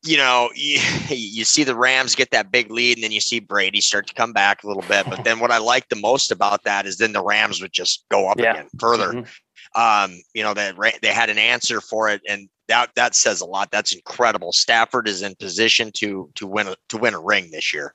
you 0.04 0.16
know, 0.16 0.50
you, 0.54 0.80
you 1.08 1.44
see 1.44 1.64
the 1.64 1.74
Rams 1.74 2.14
get 2.14 2.30
that 2.30 2.52
big 2.52 2.70
lead, 2.70 2.96
and 2.98 3.04
then 3.04 3.12
you 3.12 3.20
see 3.20 3.40
Brady 3.40 3.80
start 3.80 4.06
to 4.08 4.14
come 4.14 4.32
back 4.32 4.62
a 4.62 4.66
little 4.68 4.82
bit. 4.82 5.06
But 5.08 5.24
then 5.24 5.40
what 5.40 5.50
I 5.50 5.58
like 5.58 5.88
the 5.88 5.96
most 5.96 6.30
about 6.30 6.64
that 6.64 6.86
is 6.86 6.98
then 6.98 7.12
the 7.12 7.24
Rams 7.24 7.60
would 7.60 7.72
just 7.72 8.04
go 8.10 8.28
up 8.28 8.38
Yeah. 8.38 8.52
again 8.52 8.68
further. 8.78 9.12
Mhm. 9.12 9.28
Um, 9.74 10.20
you 10.34 10.42
know 10.42 10.54
that 10.54 10.78
Ra- 10.78 10.90
they 11.02 11.12
had 11.12 11.28
an 11.30 11.38
answer 11.38 11.80
for 11.80 12.08
it, 12.08 12.22
and 12.28 12.48
that 12.68 12.90
that 12.94 13.14
says 13.14 13.40
a 13.40 13.46
lot. 13.46 13.70
That's 13.70 13.92
incredible. 13.92 14.52
Stafford 14.52 15.08
is 15.08 15.22
in 15.22 15.34
position 15.34 15.90
to 15.96 16.30
to 16.36 16.46
win 16.46 16.68
a, 16.68 16.76
to 16.88 16.96
win 16.96 17.14
a 17.14 17.20
ring 17.20 17.50
this 17.50 17.74
year. 17.74 17.94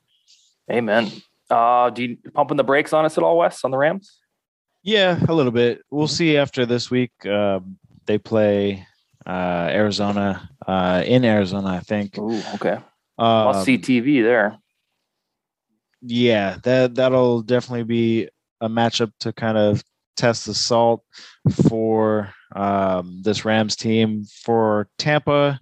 Amen. 0.70 1.10
Uh, 1.50 1.90
do 1.90 2.02
you 2.04 2.16
pumping 2.32 2.56
the 2.56 2.64
brakes 2.64 2.92
on 2.92 3.04
us 3.04 3.18
at 3.18 3.24
all, 3.24 3.38
Wes, 3.38 3.64
on 3.64 3.70
the 3.70 3.76
Rams? 3.78 4.18
Yeah, 4.82 5.18
a 5.28 5.32
little 5.32 5.52
bit. 5.52 5.82
We'll 5.90 6.08
see 6.08 6.36
after 6.36 6.66
this 6.66 6.90
week. 6.90 7.12
Um, 7.26 7.78
they 8.06 8.18
play 8.18 8.86
uh, 9.26 9.68
Arizona 9.70 10.48
uh, 10.66 11.02
in 11.06 11.24
Arizona, 11.24 11.68
I 11.68 11.80
think. 11.80 12.18
Ooh, 12.18 12.42
okay. 12.54 12.78
Um, 13.18 13.44
Must 13.46 13.64
see 13.64 13.78
TV 13.78 14.22
there. 14.22 14.58
yeah, 16.02 16.58
that 16.64 16.94
that'll 16.96 17.42
definitely 17.42 17.84
be 17.84 18.28
a 18.60 18.68
matchup 18.68 19.12
to 19.20 19.32
kind 19.32 19.56
of 19.56 19.82
test 20.16 20.46
the 20.46 20.54
salt 20.54 21.02
for 21.68 22.32
um, 22.54 23.20
this 23.22 23.44
Rams 23.44 23.76
team. 23.76 24.24
For 24.42 24.88
Tampa, 24.98 25.60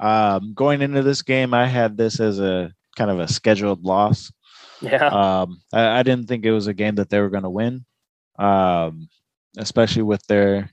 Um, 0.00 0.52
going 0.54 0.82
into 0.82 1.02
this 1.02 1.22
game, 1.22 1.54
I 1.54 1.66
had 1.66 1.96
this 1.96 2.20
as 2.20 2.38
a 2.38 2.72
kind 2.96 3.10
of 3.10 3.18
a 3.20 3.28
scheduled 3.28 3.84
loss. 3.84 4.30
Yeah. 4.80 5.10
Um, 5.10 5.60
I, 5.72 6.00
I 6.00 6.02
didn't 6.02 6.28
think 6.28 6.44
it 6.44 6.52
was 6.52 6.66
a 6.66 6.74
game 6.74 6.96
that 6.96 7.10
they 7.10 7.20
were 7.20 7.30
going 7.30 7.44
to 7.44 7.50
win, 7.50 7.84
um, 8.38 9.08
especially 9.56 10.02
with 10.02 10.24
their 10.26 10.70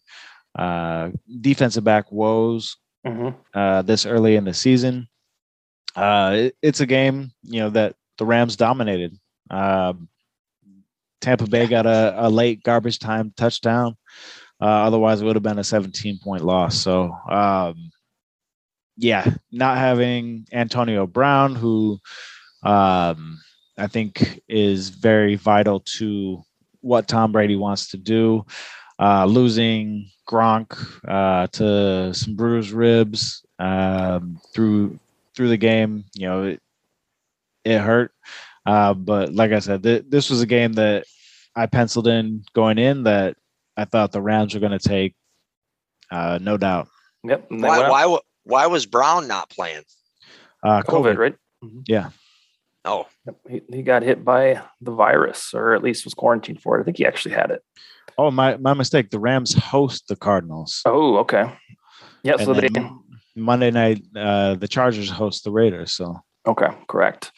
uh, 0.58 1.10
defensive 1.42 1.84
back 1.84 2.12
woes 2.12 2.78
hmm 3.06 3.30
uh, 3.54 3.82
this 3.82 4.06
early 4.06 4.36
in 4.36 4.46
the 4.46 4.54
season. 4.54 5.08
Uh, 5.96 6.34
it- 6.36 6.56
it's 6.62 6.80
a 6.82 6.86
game, 6.86 7.32
you 7.44 7.60
know, 7.60 7.70
that 7.70 7.96
the 8.18 8.26
Rams 8.26 8.56
dominated. 8.56 9.18
Um, 9.50 10.10
Tampa 11.22 11.48
Bay 11.48 11.68
got 11.68 11.86
a, 11.86 12.14
a 12.18 12.30
late 12.30 12.64
garbage 12.64 13.00
time 13.00 13.34
touchdown. 13.36 13.96
Uh, 14.62 14.66
otherwise, 14.66 15.22
it 15.22 15.26
would 15.26 15.36
have 15.36 15.44
been 15.44 15.60
a 15.60 15.64
17 15.64 16.20
point 16.24 16.44
loss. 16.44 16.76
So, 16.78 17.12
um, 17.30 17.92
yeah, 18.98 19.26
not 19.52 19.78
having 19.78 20.46
Antonio 20.52 21.06
Brown, 21.06 21.56
who 21.56 22.00
um, 22.64 23.40
I 23.78 23.88
think 23.88 24.42
is 24.48 24.90
very 24.90 25.36
vital 25.36 25.82
to 25.98 26.44
what 26.82 27.08
Tom 27.08 27.32
Brady 27.32 27.56
wants 27.56 27.90
to 27.90 27.98
do. 27.98 28.46
Uh, 28.98 29.26
losing 29.26 30.10
Gronk 30.28 30.78
uh, 31.08 31.48
to 31.48 32.14
some 32.14 32.36
bruised 32.36 32.72
ribs 32.72 33.46
um, 33.60 34.40
through 34.54 35.00
through 35.36 35.50
the 35.50 35.58
game, 35.58 36.06
you 36.14 36.28
know, 36.28 36.44
it, 36.44 36.62
it 37.66 37.80
hurt. 37.80 38.14
Uh, 38.66 38.94
but 38.94 39.34
like 39.34 39.52
I 39.52 39.60
said, 39.60 39.84
th- 39.84 40.06
this 40.08 40.30
was 40.30 40.42
a 40.42 40.46
game 40.46 40.74
that 40.74 41.06
I 41.56 41.66
penciled 41.66 42.08
in 42.08 42.44
going 42.54 42.78
in 42.78 43.04
that 43.04 43.36
I 43.76 43.86
thought 43.86 44.12
the 44.12 44.22
Rams 44.22 44.54
were 44.54 44.60
going 44.60 44.78
to 44.78 44.80
take, 44.80 45.14
uh, 46.10 46.40
no 46.42 46.58
doubt. 46.58 46.88
Yep. 47.24 47.48
Why 47.50 47.90
why 47.90 48.18
why 48.44 48.68
was 48.68 48.86
Brown 48.86 49.28
not 49.28 49.50
playing? 49.50 49.84
Uh, 50.64 50.82
COVID, 50.84 51.18
right? 51.18 51.36
Oh, 52.86 53.08
He, 53.50 53.62
he 53.70 53.82
got 53.82 54.04
hit 54.04 54.24
by 54.24 54.62
the 54.82 54.92
virus, 54.92 55.54
or 55.54 55.74
at 55.74 55.84
least 55.84 56.06
was 56.06 56.14
quarantined 56.14 56.62
for 56.62 56.78
it. 56.78 56.82
I 56.82 56.84
think 56.86 56.98
he 56.98 57.06
actually 57.06 57.36
had 57.36 57.52
it. 57.52 57.64
Oh, 58.18 58.32
my 58.32 58.58
my 58.58 58.74
mistake. 58.74 59.10
The 59.10 59.20
Rams 59.20 59.54
host 59.54 60.08
the 60.08 60.16
Cardinals. 60.16 60.82
Oh, 60.86 61.18
okay. 61.18 61.52
Yeah. 62.24 62.38
So 62.38 62.54
they. 62.54 62.70
Monday 63.36 63.70
night, 63.70 64.02
uh, 64.16 64.56
the 64.56 64.68
Chargers 64.68 65.10
host 65.10 65.44
the 65.44 65.52
Raiders. 65.52 65.92
So 65.92 66.22
Okay, 66.48 66.68
correct. 66.88 67.32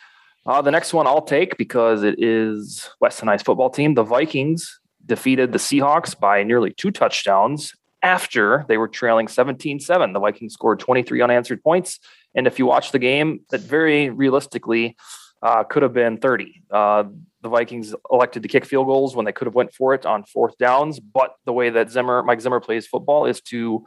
Uh, 0.45 0.61
the 0.61 0.71
next 0.71 0.93
one 0.93 1.07
I'll 1.07 1.21
take 1.21 1.57
because 1.57 2.03
it 2.03 2.15
is 2.23 2.89
Weston 2.99 3.29
Ice 3.29 3.41
football 3.41 3.69
team. 3.69 3.93
The 3.93 4.03
Vikings 4.03 4.79
defeated 5.05 5.51
the 5.51 5.57
Seahawks 5.57 6.17
by 6.17 6.43
nearly 6.43 6.71
two 6.71 6.91
touchdowns 6.91 7.73
after 8.03 8.65
they 8.67 8.77
were 8.77 8.87
trailing 8.87 9.27
17 9.27 9.79
7. 9.79 10.13
The 10.13 10.19
Vikings 10.19 10.53
scored 10.53 10.79
23 10.79 11.21
unanswered 11.21 11.63
points. 11.63 11.99
And 12.35 12.47
if 12.47 12.59
you 12.59 12.65
watch 12.65 12.91
the 12.91 12.99
game, 12.99 13.41
that 13.49 13.61
very 13.61 14.09
realistically 14.09 14.95
uh, 15.41 15.63
could 15.63 15.83
have 15.83 15.93
been 15.93 16.17
30. 16.17 16.63
Uh, 16.69 17.03
the 17.41 17.49
Vikings 17.49 17.93
elected 18.11 18.43
to 18.43 18.49
kick 18.49 18.65
field 18.65 18.87
goals 18.87 19.15
when 19.15 19.25
they 19.25 19.31
could 19.31 19.45
have 19.45 19.55
went 19.55 19.73
for 19.73 19.93
it 19.93 20.05
on 20.05 20.23
fourth 20.23 20.57
downs. 20.57 20.99
But 20.99 21.35
the 21.45 21.53
way 21.53 21.69
that 21.69 21.91
Zimmer, 21.91 22.23
Mike 22.23 22.41
Zimmer 22.41 22.59
plays 22.59 22.87
football 22.87 23.25
is 23.25 23.41
to 23.41 23.85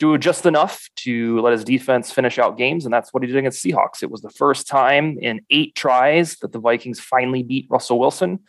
do 0.00 0.16
just 0.18 0.46
enough 0.46 0.88
to 0.96 1.40
let 1.40 1.52
his 1.52 1.62
defense 1.62 2.10
finish 2.10 2.38
out 2.38 2.56
games, 2.56 2.84
and 2.84 2.92
that's 2.92 3.12
what 3.12 3.22
he 3.22 3.26
did 3.26 3.36
against 3.36 3.62
Seahawks. 3.62 4.02
It 4.02 4.10
was 4.10 4.22
the 4.22 4.30
first 4.30 4.66
time 4.66 5.18
in 5.20 5.42
eight 5.50 5.74
tries 5.74 6.36
that 6.36 6.52
the 6.52 6.58
Vikings 6.58 6.98
finally 6.98 7.42
beat 7.42 7.66
Russell 7.68 7.98
Wilson. 7.98 8.40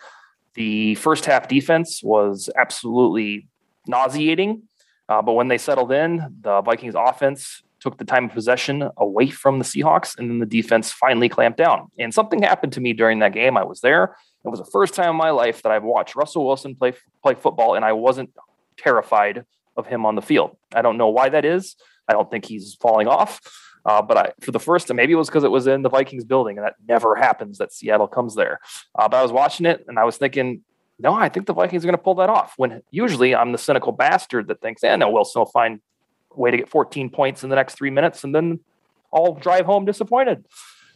The 0.54 0.96
first 0.96 1.26
half 1.26 1.50
defense 1.50 2.02
was 2.02 2.50
absolutely 2.56 3.48
nauseating, 3.86 4.64
uh, 5.10 5.22
but 5.22 5.34
when 5.34 5.50
they 5.50 5.58
settled 5.58 5.92
in, 5.92 6.38
the 6.40 6.62
Vikings 6.62 6.96
offense 6.98 7.62
took 7.82 7.98
the 7.98 8.06
time 8.06 8.26
of 8.26 8.32
possession 8.32 8.90
away 8.98 9.30
from 9.30 9.60
the 9.60 9.66
Seahawks, 9.66 10.18
and 10.18 10.30
then 10.30 10.40
the 10.40 10.46
defense 10.46 10.92
finally 10.92 11.28
clamped 11.28 11.58
down. 11.58 11.90
And 12.00 12.14
something 12.14 12.42
happened 12.42 12.74
to 12.74 12.82
me 12.82 12.94
during 12.94 13.20
that 13.20 13.34
game. 13.34 13.58
I 13.58 13.64
was 13.64 13.82
there. 13.82 14.16
It 14.46 14.50
was 14.50 14.60
the 14.60 14.66
first 14.66 14.94
time 14.94 15.10
in 15.10 15.16
my 15.16 15.32
life 15.32 15.62
that 15.64 15.72
I've 15.72 15.84
watched 15.84 16.16
Russell 16.16 16.46
Wilson 16.46 16.76
play 16.76 16.94
play 17.22 17.36
football, 17.36 17.76
and 17.76 17.84
I 17.84 17.94
wasn't 17.94 18.32
terrified 18.78 19.46
of 19.78 19.88
him 19.88 20.06
on 20.06 20.16
the 20.16 20.22
field. 20.22 20.58
I 20.74 20.82
don't 20.82 20.98
know 20.98 21.10
why 21.10 21.30
that 21.30 21.46
is. 21.46 21.76
I 22.08 22.14
don't 22.14 22.30
think 22.30 22.46
he's 22.46 22.76
falling 22.76 23.08
off. 23.08 23.40
Uh, 23.84 24.02
but 24.02 24.18
I, 24.18 24.32
for 24.42 24.52
the 24.52 24.60
first 24.60 24.88
time, 24.88 24.98
maybe 24.98 25.14
it 25.14 25.16
was 25.16 25.28
because 25.28 25.44
it 25.44 25.52
was 25.52 25.66
in 25.66 25.82
the 25.82 25.90
Vikings 25.90 26.24
building, 26.24 26.58
and 26.58 26.66
that 26.66 26.76
never 26.88 27.16
happens 27.16 27.58
that 27.58 27.74
Seattle 27.74 28.08
comes 28.08 28.36
there. 28.36 28.60
Uh, 28.94 29.08
but 29.10 29.18
I 29.18 29.24
was 29.24 29.32
watching 29.32 29.66
it, 29.66 29.86
and 29.88 29.98
I 29.98 30.04
was 30.04 30.18
thinking, 30.18 30.62
no, 31.00 31.14
I 31.14 31.30
think 31.30 31.48
the 31.48 31.54
Vikings 31.54 31.84
are 31.84 31.88
going 31.88 31.98
to 31.98 32.04
pull 32.04 32.16
that 32.16 32.30
off. 32.30 32.54
When 32.58 32.84
usually 32.92 33.34
I'm 33.34 33.52
the 33.52 33.58
cynical 33.58 33.92
bastard 33.92 34.48
that 34.50 34.62
thinks, 34.62 34.84
eh, 34.84 34.96
no, 34.96 35.10
Wilson 35.10 35.40
will 35.40 35.48
find 35.48 35.82
way 36.36 36.52
to 36.52 36.58
get 36.58 36.70
14 36.70 37.10
points 37.10 37.44
in 37.44 37.50
the 37.50 37.56
next 37.56 37.76
three 37.76 37.90
minutes, 37.90 38.24
and 38.24 38.34
then 38.34 38.60
I'll 39.14 39.36
drive 39.36 39.66
home 39.66 39.86
disappointed. 39.86 40.46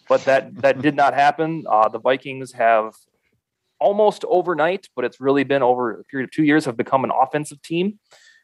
But 0.07 0.25
that 0.25 0.55
that 0.61 0.81
did 0.81 0.95
not 0.95 1.13
happen. 1.13 1.65
Uh, 1.69 1.89
the 1.89 1.99
Vikings 1.99 2.53
have 2.53 2.93
almost 3.79 4.23
overnight, 4.27 4.87
but 4.95 5.05
it's 5.05 5.19
really 5.19 5.43
been 5.43 5.61
over 5.61 5.99
a 5.99 6.03
period 6.05 6.29
of 6.29 6.31
two 6.31 6.43
years, 6.43 6.65
have 6.65 6.77
become 6.77 7.03
an 7.03 7.11
offensive 7.11 7.61
team 7.61 7.99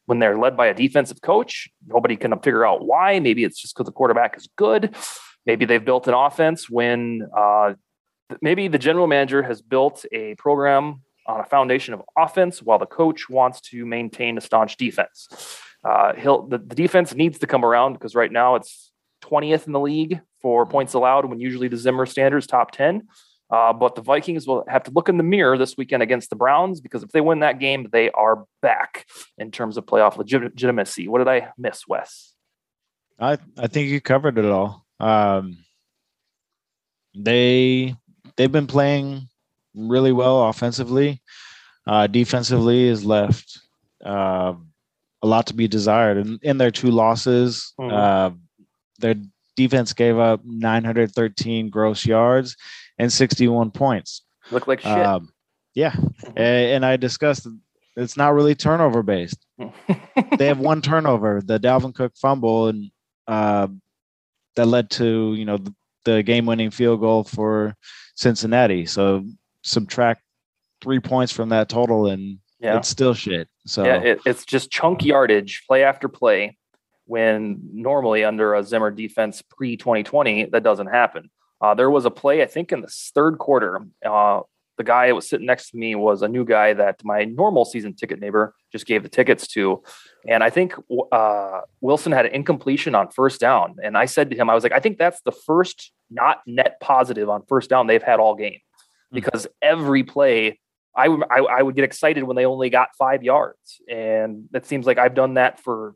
when 0.05 0.19
they're 0.19 0.37
led 0.37 0.57
by 0.57 0.67
a 0.67 0.73
defensive 0.73 1.21
coach. 1.21 1.69
Nobody 1.87 2.17
can 2.17 2.37
figure 2.39 2.65
out 2.65 2.85
why. 2.85 3.19
Maybe 3.19 3.43
it's 3.43 3.61
just 3.61 3.75
because 3.75 3.85
the 3.85 3.93
quarterback 3.93 4.35
is 4.35 4.49
good. 4.55 4.95
Maybe 5.45 5.65
they've 5.65 5.83
built 5.83 6.07
an 6.07 6.13
offense 6.13 6.69
when 6.69 7.27
uh, 7.35 7.73
maybe 8.41 8.67
the 8.67 8.77
general 8.77 9.07
manager 9.07 9.41
has 9.41 9.61
built 9.61 10.05
a 10.11 10.35
program 10.35 11.01
on 11.27 11.39
a 11.39 11.45
foundation 11.45 11.93
of 11.93 12.01
offense 12.17 12.61
while 12.61 12.79
the 12.79 12.85
coach 12.85 13.29
wants 13.29 13.61
to 13.61 13.85
maintain 13.85 14.37
a 14.37 14.41
staunch 14.41 14.77
defense. 14.77 15.27
Uh, 15.83 16.13
he'll 16.13 16.47
the, 16.47 16.57
the 16.57 16.75
defense 16.75 17.13
needs 17.13 17.39
to 17.39 17.47
come 17.47 17.65
around 17.65 17.93
because 17.93 18.15
right 18.15 18.31
now 18.31 18.55
it's 18.55 18.91
20th 19.23 19.67
in 19.67 19.73
the 19.73 19.79
league 19.79 20.21
for 20.41 20.65
points 20.65 20.93
allowed 20.93 21.25
when 21.25 21.39
usually 21.39 21.67
the 21.67 21.77
Zimmer 21.77 22.05
standards 22.05 22.47
top 22.47 22.71
10. 22.71 23.07
Uh, 23.49 23.73
but 23.73 23.95
the 23.95 24.01
Vikings 24.01 24.47
will 24.47 24.63
have 24.67 24.83
to 24.83 24.91
look 24.91 25.09
in 25.09 25.17
the 25.17 25.23
mirror 25.23 25.57
this 25.57 25.75
weekend 25.75 26.01
against 26.01 26.29
the 26.29 26.37
Browns 26.37 26.79
because 26.79 27.03
if 27.03 27.11
they 27.11 27.19
win 27.19 27.39
that 27.39 27.59
game, 27.59 27.87
they 27.91 28.09
are 28.11 28.45
back 28.61 29.05
in 29.37 29.51
terms 29.51 29.75
of 29.75 29.85
playoff 29.85 30.15
legit- 30.15 30.43
legitimacy. 30.43 31.09
What 31.09 31.17
did 31.17 31.27
I 31.27 31.49
miss, 31.57 31.85
Wes? 31.85 32.33
I 33.19 33.37
I 33.57 33.67
think 33.67 33.89
you 33.89 33.99
covered 33.99 34.37
it 34.37 34.45
all. 34.45 34.85
Um, 35.01 35.57
they 37.13 37.95
they've 38.37 38.51
been 38.51 38.67
playing 38.67 39.27
really 39.75 40.13
well 40.13 40.47
offensively. 40.47 41.21
Uh, 41.85 42.07
defensively 42.07 42.87
is 42.87 43.03
left 43.03 43.59
uh, 44.03 44.53
a 45.21 45.27
lot 45.27 45.47
to 45.47 45.53
be 45.53 45.67
desired. 45.67 46.17
And 46.17 46.39
in 46.41 46.57
their 46.57 46.71
two 46.71 46.89
losses, 46.91 47.73
Mhm. 47.79 47.91
uh, 47.93 48.31
their 48.99 49.15
defense 49.55 49.93
gave 49.93 50.17
up 50.17 50.41
913 50.43 51.69
gross 51.69 52.05
yards 52.05 52.55
and 52.97 53.11
61 53.11 53.71
points. 53.71 54.23
Look 54.51 54.67
like 54.67 54.81
shit. 54.81 54.91
Um, 54.91 55.29
yeah, 55.75 55.95
A- 56.37 56.73
and 56.73 56.85
I 56.85 56.97
discussed 56.97 57.47
it's 57.95 58.17
not 58.17 58.33
really 58.33 58.55
turnover 58.55 59.03
based. 59.03 59.45
They 60.37 60.47
have 60.47 60.59
one 60.59 60.81
turnover, 60.81 61.41
the 61.43 61.59
Dalvin 61.59 61.93
Cook 61.93 62.13
fumble, 62.15 62.67
and 62.69 62.89
uh, 63.27 63.67
that 64.55 64.65
led 64.65 64.89
to 64.91 65.33
you 65.35 65.45
know 65.45 65.57
the, 65.57 65.73
the 66.05 66.23
game 66.23 66.45
winning 66.45 66.71
field 66.71 66.99
goal 67.01 67.23
for 67.23 67.75
Cincinnati. 68.15 68.85
So 68.85 69.25
subtract 69.63 70.21
three 70.81 70.99
points 70.99 71.31
from 71.31 71.49
that 71.49 71.69
total, 71.69 72.07
and 72.07 72.39
yeah. 72.61 72.77
it's 72.77 72.87
still 72.87 73.13
shit. 73.13 73.49
So 73.65 73.83
Yeah, 73.83 74.01
it, 74.01 74.21
it's 74.25 74.45
just 74.45 74.71
chunk 74.71 75.03
yardage, 75.03 75.63
play 75.67 75.83
after 75.83 76.07
play. 76.07 76.57
When 77.05 77.59
normally 77.73 78.23
under 78.23 78.53
a 78.53 78.63
Zimmer 78.63 78.91
defense 78.91 79.41
pre 79.41 79.75
2020, 79.75 80.45
that 80.45 80.63
doesn't 80.63 80.87
happen. 80.87 81.29
Uh, 81.59 81.73
there 81.73 81.89
was 81.89 82.05
a 82.05 82.11
play, 82.11 82.41
I 82.41 82.45
think, 82.45 82.71
in 82.71 82.81
the 82.81 82.87
third 83.13 83.37
quarter. 83.37 83.81
Uh, 84.05 84.41
the 84.77 84.83
guy 84.83 85.07
that 85.07 85.15
was 85.15 85.29
sitting 85.29 85.45
next 85.45 85.71
to 85.71 85.77
me 85.77 85.93
was 85.95 86.21
a 86.21 86.27
new 86.27 86.45
guy 86.45 86.73
that 86.73 87.03
my 87.03 87.25
normal 87.25 87.65
season 87.65 87.93
ticket 87.93 88.19
neighbor 88.19 88.55
just 88.71 88.85
gave 88.85 89.03
the 89.03 89.09
tickets 89.09 89.47
to. 89.47 89.83
And 90.27 90.43
I 90.43 90.49
think 90.49 90.73
uh, 91.11 91.61
Wilson 91.81 92.11
had 92.11 92.25
an 92.25 92.33
incompletion 92.33 92.95
on 92.95 93.09
first 93.09 93.39
down. 93.41 93.75
And 93.83 93.97
I 93.97 94.05
said 94.05 94.29
to 94.29 94.35
him, 94.35 94.49
I 94.49 94.55
was 94.55 94.63
like, 94.63 94.71
I 94.71 94.79
think 94.79 94.97
that's 94.97 95.21
the 95.21 95.31
first 95.31 95.91
not 96.09 96.41
net 96.47 96.79
positive 96.81 97.29
on 97.29 97.43
first 97.47 97.69
down 97.69 97.87
they've 97.87 98.01
had 98.01 98.19
all 98.19 98.35
game 98.35 98.59
because 99.11 99.47
every 99.61 100.03
play 100.03 100.59
I, 100.95 101.07
would- 101.07 101.23
I, 101.29 101.39
I 101.39 101.61
would 101.61 101.75
get 101.75 101.83
excited 101.83 102.23
when 102.23 102.35
they 102.35 102.45
only 102.45 102.69
got 102.69 102.89
five 102.97 103.23
yards. 103.23 103.81
And 103.89 104.45
that 104.51 104.65
seems 104.65 104.85
like 104.85 104.97
I've 104.97 105.15
done 105.15 105.35
that 105.35 105.59
for 105.59 105.95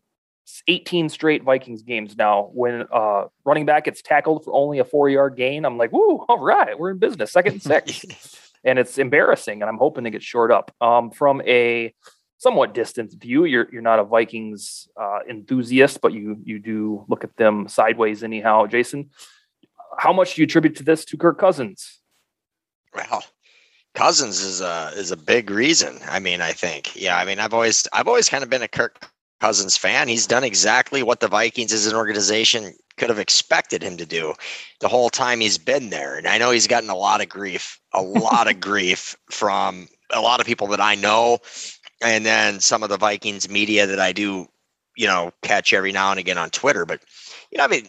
18 0.67 1.09
straight 1.09 1.43
Vikings 1.43 1.81
games 1.83 2.15
now. 2.15 2.49
When 2.53 2.85
uh, 2.93 3.25
running 3.43 3.65
back 3.65 3.85
gets 3.85 4.01
tackled 4.01 4.43
for 4.45 4.53
only 4.53 4.79
a 4.79 4.85
four 4.85 5.09
yard 5.09 5.35
gain, 5.35 5.65
I'm 5.65 5.77
like, 5.77 5.91
woo, 5.91 6.25
all 6.29 6.39
right, 6.39 6.77
we're 6.77 6.91
in 6.91 6.97
business, 6.97 7.31
second 7.31 7.53
and 7.53 7.63
six. 7.63 8.05
and 8.63 8.79
it's 8.79 8.97
embarrassing. 8.97 9.61
And 9.61 9.69
I'm 9.69 9.77
hoping 9.77 10.03
to 10.05 10.09
get 10.09 10.23
short 10.23 10.51
up. 10.51 10.73
Um, 10.81 11.11
from 11.11 11.41
a 11.45 11.93
somewhat 12.37 12.73
distant 12.73 13.13
view, 13.19 13.45
you're, 13.45 13.67
you're 13.71 13.81
not 13.81 13.99
a 13.99 14.03
Vikings 14.03 14.87
uh, 14.99 15.19
enthusiast, 15.29 15.99
but 16.01 16.13
you, 16.13 16.37
you 16.43 16.59
do 16.59 17.05
look 17.07 17.23
at 17.23 17.35
them 17.37 17.67
sideways 17.67 18.23
anyhow. 18.23 18.65
Jason, 18.65 19.09
how 19.97 20.13
much 20.13 20.35
do 20.35 20.41
you 20.41 20.45
attribute 20.45 20.75
to 20.77 20.83
this 20.83 21.05
to 21.05 21.17
Kirk 21.17 21.39
Cousins? 21.39 21.99
Well, 22.93 23.23
Cousins 23.95 24.41
is 24.41 24.61
a 24.61 24.91
is 24.95 25.11
a 25.11 25.17
big 25.17 25.49
reason. 25.49 25.99
I 26.07 26.19
mean, 26.19 26.41
I 26.41 26.51
think. 26.51 26.95
Yeah, 26.95 27.17
I 27.17 27.25
mean, 27.25 27.39
I've 27.39 27.53
always 27.53 27.87
I've 27.93 28.07
always 28.07 28.29
kind 28.29 28.43
of 28.43 28.49
been 28.49 28.61
a 28.61 28.67
Kirk 28.67 29.09
Cousins 29.39 29.77
fan. 29.77 30.07
He's 30.07 30.27
done 30.27 30.43
exactly 30.43 31.01
what 31.01 31.21
the 31.21 31.27
Vikings 31.27 31.73
as 31.73 31.87
an 31.87 31.95
organization 31.95 32.73
could 32.97 33.09
have 33.09 33.19
expected 33.19 33.81
him 33.81 33.97
to 33.97 34.05
do 34.05 34.33
the 34.79 34.87
whole 34.87 35.09
time 35.09 35.39
he's 35.39 35.57
been 35.57 35.89
there. 35.89 36.17
And 36.17 36.27
I 36.27 36.37
know 36.37 36.51
he's 36.51 36.67
gotten 36.67 36.89
a 36.89 36.95
lot 36.95 37.21
of 37.21 37.29
grief, 37.29 37.79
a 37.93 38.01
lot 38.01 38.49
of 38.49 38.59
grief 38.61 39.17
from 39.31 39.87
a 40.11 40.21
lot 40.21 40.39
of 40.39 40.45
people 40.45 40.67
that 40.67 40.81
I 40.81 40.95
know, 40.95 41.39
and 42.01 42.25
then 42.25 42.59
some 42.59 42.83
of 42.83 42.89
the 42.89 42.97
Vikings 42.97 43.49
media 43.49 43.87
that 43.87 43.99
I 43.99 44.11
do, 44.11 44.47
you 44.95 45.07
know, 45.07 45.31
catch 45.41 45.73
every 45.73 45.91
now 45.91 46.11
and 46.11 46.19
again 46.19 46.37
on 46.37 46.49
Twitter. 46.49 46.85
But 46.85 47.01
you 47.49 47.57
know, 47.57 47.63
I 47.63 47.67
mean, 47.67 47.87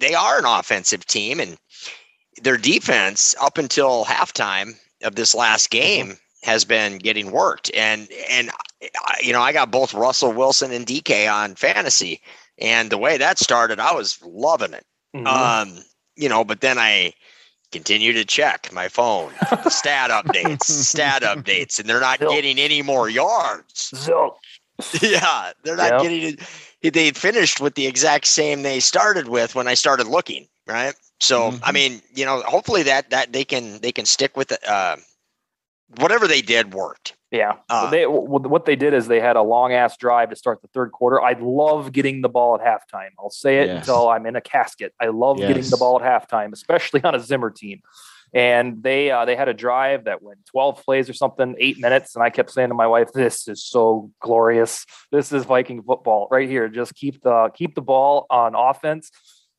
they 0.00 0.14
are 0.14 0.38
an 0.38 0.46
offensive 0.46 1.06
team, 1.06 1.38
and 1.38 1.56
their 2.42 2.56
defense 2.56 3.36
up 3.40 3.58
until 3.58 4.04
halftime 4.04 4.74
of 5.02 5.14
this 5.16 5.34
last 5.34 5.70
Mm-hmm. 5.82 6.10
game 6.10 6.18
has 6.42 6.64
been 6.64 6.98
getting 6.98 7.30
worked. 7.30 7.70
And 7.74 8.08
and 8.30 8.50
you 9.22 9.32
know, 9.32 9.40
I 9.40 9.52
got 9.52 9.70
both 9.70 9.94
Russell 9.94 10.32
Wilson 10.32 10.72
and 10.72 10.86
DK 10.86 11.32
on 11.32 11.54
fantasy, 11.54 12.20
and 12.58 12.90
the 12.90 12.98
way 12.98 13.16
that 13.18 13.38
started, 13.38 13.78
I 13.80 13.92
was 13.94 14.20
loving 14.22 14.72
it. 14.74 14.84
Mhm. 15.14 15.26
Um, 15.26 15.84
you 16.16 16.28
know, 16.28 16.44
but 16.44 16.60
then 16.60 16.78
I 16.78 17.14
continue 17.70 18.12
to 18.12 18.24
check 18.24 18.70
my 18.72 18.88
phone, 18.88 19.32
stat 19.68 20.10
updates, 20.10 20.62
stat 20.64 21.22
updates, 21.22 21.78
and 21.78 21.88
they're 21.88 22.00
not 22.00 22.16
Still. 22.16 22.32
getting 22.32 22.58
any 22.58 22.82
more 22.82 23.08
yards. 23.08 23.92
so 23.98 24.36
yeah, 25.00 25.52
they're 25.62 25.76
not 25.76 25.92
Yep. 25.92 26.02
getting 26.02 26.38
it. 26.82 26.94
They 26.94 27.10
finished 27.12 27.60
with 27.60 27.76
the 27.76 27.86
exact 27.86 28.26
same 28.26 28.62
they 28.62 28.80
started 28.80 29.28
with 29.28 29.54
when 29.54 29.68
I 29.68 29.74
started 29.74 30.06
looking, 30.08 30.48
right? 30.66 30.94
So 31.22 31.46
I 31.62 31.70
Mhm. 31.70 31.74
mean, 31.74 32.02
you 32.14 32.24
know, 32.24 32.40
hopefully 32.42 32.82
that 32.82 33.10
that 33.10 33.32
they 33.32 33.44
can 33.44 33.78
they 33.80 33.92
can 33.92 34.06
stick 34.06 34.36
with 34.36 34.50
it. 34.50 34.58
Uh, 34.66 34.96
whatever 35.98 36.26
they 36.26 36.42
did 36.42 36.74
worked. 36.74 37.14
Yeah, 37.30 37.54
Uh, 37.70 37.88
they 37.90 38.02
w- 38.02 38.26
what 38.28 38.66
they 38.66 38.76
did 38.76 38.92
is 38.92 39.06
they 39.06 39.20
had 39.20 39.36
a 39.36 39.42
long 39.42 39.72
ass 39.72 39.96
drive 39.96 40.28
to 40.30 40.36
start 40.36 40.60
the 40.60 40.68
third 40.68 40.92
quarter. 40.92 41.22
I 41.22 41.32
love 41.40 41.92
getting 41.92 42.20
the 42.22 42.28
ball 42.28 42.56
at 42.56 42.60
halftime. 42.60 43.10
I'll 43.18 43.30
say 43.30 43.60
it 43.60 43.68
Yes. 43.68 43.86
until 43.88 44.08
I'm 44.08 44.26
in 44.26 44.36
a 44.36 44.40
casket. 44.42 44.92
I 45.00 45.06
love 45.06 45.38
getting 45.38 45.70
the 45.70 45.76
ball 45.78 46.02
at 46.02 46.04
halftime, 46.28 46.52
especially 46.52 47.02
on 47.04 47.14
a 47.14 47.20
Zimmer 47.20 47.50
team. 47.50 47.80
And 48.34 48.82
they 48.82 49.10
uh, 49.10 49.24
they 49.24 49.36
had 49.36 49.48
a 49.48 49.54
drive 49.54 50.04
that 50.04 50.22
went 50.22 50.44
12 50.46 50.82
plays 50.84 51.08
or 51.08 51.12
something, 51.12 51.54
eight 51.58 51.78
minutes, 51.78 52.16
and 52.16 52.24
I 52.24 52.30
kept 52.30 52.50
saying 52.50 52.68
to 52.70 52.74
my 52.74 52.86
wife, 52.86 53.12
"This 53.12 53.46
is 53.46 53.62
so 53.64 54.10
glorious. 54.20 54.84
This 55.12 55.32
is 55.32 55.44
Viking 55.44 55.82
football 55.82 56.28
right 56.30 56.48
here. 56.48 56.68
Just 56.68 56.94
keep 56.94 57.22
the 57.22 57.50
keep 57.54 57.74
the 57.74 57.82
ball 57.82 58.26
on 58.30 58.54
offense, 58.54 59.10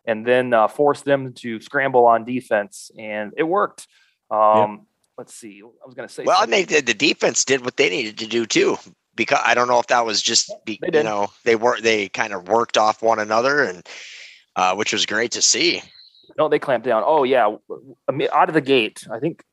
and 0.05 0.25
then 0.25 0.53
uh, 0.53 0.67
force 0.67 1.01
them 1.01 1.33
to 1.33 1.59
scramble 1.61 2.05
on 2.05 2.25
defense." 2.25 2.91
And 2.97 3.33
it 3.37 3.43
worked. 3.43 3.87
Um, 4.31 4.87
Let's 5.17 5.35
see. 5.35 5.61
I 5.61 5.85
was 5.85 5.93
going 5.95 6.07
to 6.07 6.13
say. 6.13 6.23
Well, 6.23 6.41
and 6.41 6.51
something. 6.51 6.65
they 6.65 6.81
did. 6.81 6.85
The 6.87 6.93
defense 6.93 7.45
did 7.45 7.63
what 7.63 7.77
they 7.77 7.89
needed 7.89 8.17
to 8.19 8.27
do 8.27 8.45
too. 8.45 8.77
Because 9.15 9.39
I 9.45 9.53
don't 9.53 9.67
know 9.67 9.77
if 9.77 9.87
that 9.87 10.07
was 10.07 10.23
just 10.23 10.51
be, 10.65 10.79
you 10.91 11.03
know 11.03 11.27
they 11.43 11.55
were 11.55 11.79
they 11.79 12.09
kind 12.09 12.33
of 12.33 12.47
worked 12.47 12.79
off 12.79 13.03
one 13.03 13.19
another 13.19 13.63
and 13.63 13.87
uh, 14.55 14.75
which 14.75 14.91
was 14.91 15.05
great 15.05 15.31
to 15.33 15.41
see. 15.41 15.83
No, 16.35 16.49
they 16.49 16.57
clamped 16.57 16.87
down. 16.87 17.03
Oh 17.05 17.23
yeah, 17.23 17.43
w- 17.43 17.59
w- 17.69 17.95
I 18.07 18.11
mean, 18.11 18.27
out 18.33 18.49
of 18.49 18.55
the 18.55 18.61
gate. 18.61 19.05
I 19.11 19.19
think 19.19 19.43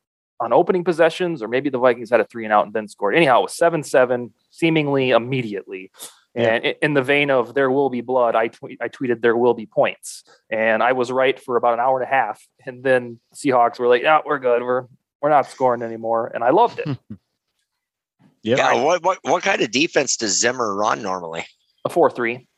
on 0.41 0.55
opening 0.55 0.83
possessions, 0.83 1.43
or 1.43 1.49
maybe 1.49 1.69
the 1.69 1.79
Vikings 1.79 2.09
had 2.09 2.21
a 2.21 2.25
three 2.25 2.45
and 2.45 2.53
out 2.55 2.65
and 2.65 2.73
then 2.73 2.89
scored. 2.89 3.15
Anyhow, 3.15 3.41
it 3.41 3.43
was 3.43 3.57
seven 3.57 3.83
seven, 3.83 4.33
seemingly 4.51 5.11
immediately. 5.11 5.91
And 6.35 6.65
in 6.81 6.95
the 6.95 7.03
vein 7.03 7.31
of 7.31 7.55
"there 7.55 7.71
will 7.71 7.91
be 7.91 8.03
blood," 8.03 8.37
I 8.37 8.49
tweet, 8.49 8.79
I 8.81 8.89
tweeted 8.89 9.21
"there 9.21 9.37
will 9.37 9.55
be 9.55 9.67
points," 9.67 10.23
and 10.49 10.83
I 10.83 10.93
was 10.93 11.11
right 11.11 11.39
for 11.41 11.57
about 11.57 11.75
an 11.75 11.81
hour 11.81 12.01
and 12.01 12.09
a 12.09 12.15
half. 12.15 12.47
And 12.65 12.85
then 12.85 13.19
Seahawks 13.35 13.81
were 13.81 13.89
like, 13.89 14.03
"Yeah, 14.03 14.21
we're 14.25 14.39
good. 14.39 14.63
We're 14.63 14.87
we're 15.21 15.31
not 15.31 15.47
scoring 15.47 15.83
anymore," 15.83 16.31
and 16.33 16.45
I 16.45 16.51
loved 16.51 16.79
it. 16.79 16.99
Yep. 18.43 18.59
Yeah. 18.59 18.83
What 18.83 19.03
what 19.03 19.19
what 19.23 19.43
kind 19.43 19.61
of 19.61 19.71
defense 19.71 20.17
does 20.17 20.39
Zimmer 20.41 20.75
run 20.75 21.03
normally? 21.03 21.45
A 21.85 21.89
four 21.89 22.11
three. 22.11 22.49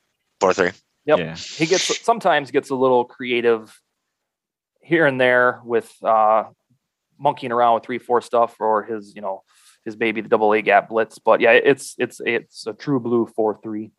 Four 0.41 0.55
three. 0.55 0.71
Yep. 1.07 1.19
Yeah. 1.19 1.35
he 1.35 1.67
gets 1.67 2.05
sometimes 2.05 2.51
gets 2.51 2.71
a 2.71 2.75
little 2.75 3.05
creative 3.05 3.77
here 4.81 5.07
and 5.07 5.21
there 5.21 5.61
with 5.65 5.93
uh 6.05 6.45
monkeying 7.19 7.53
around 7.53 7.75
with 7.75 7.85
three 7.85 7.99
four 7.99 8.21
stuff 8.21 8.57
or 8.61 8.85
his 8.85 9.15
you 9.15 9.23
know 9.23 9.43
his 9.85 9.97
baby 9.97 10.21
the 10.21 10.29
double 10.29 10.53
a 10.53 10.63
gap 10.63 10.89
blitz 10.89 11.19
but 11.19 11.41
yeah 11.41 11.53
it's 11.53 11.95
it's 11.99 12.21
it's 12.25 12.67
a 12.67 12.73
true 12.73 13.01
blue 13.01 13.27
four 13.27 13.59
three 13.63 13.91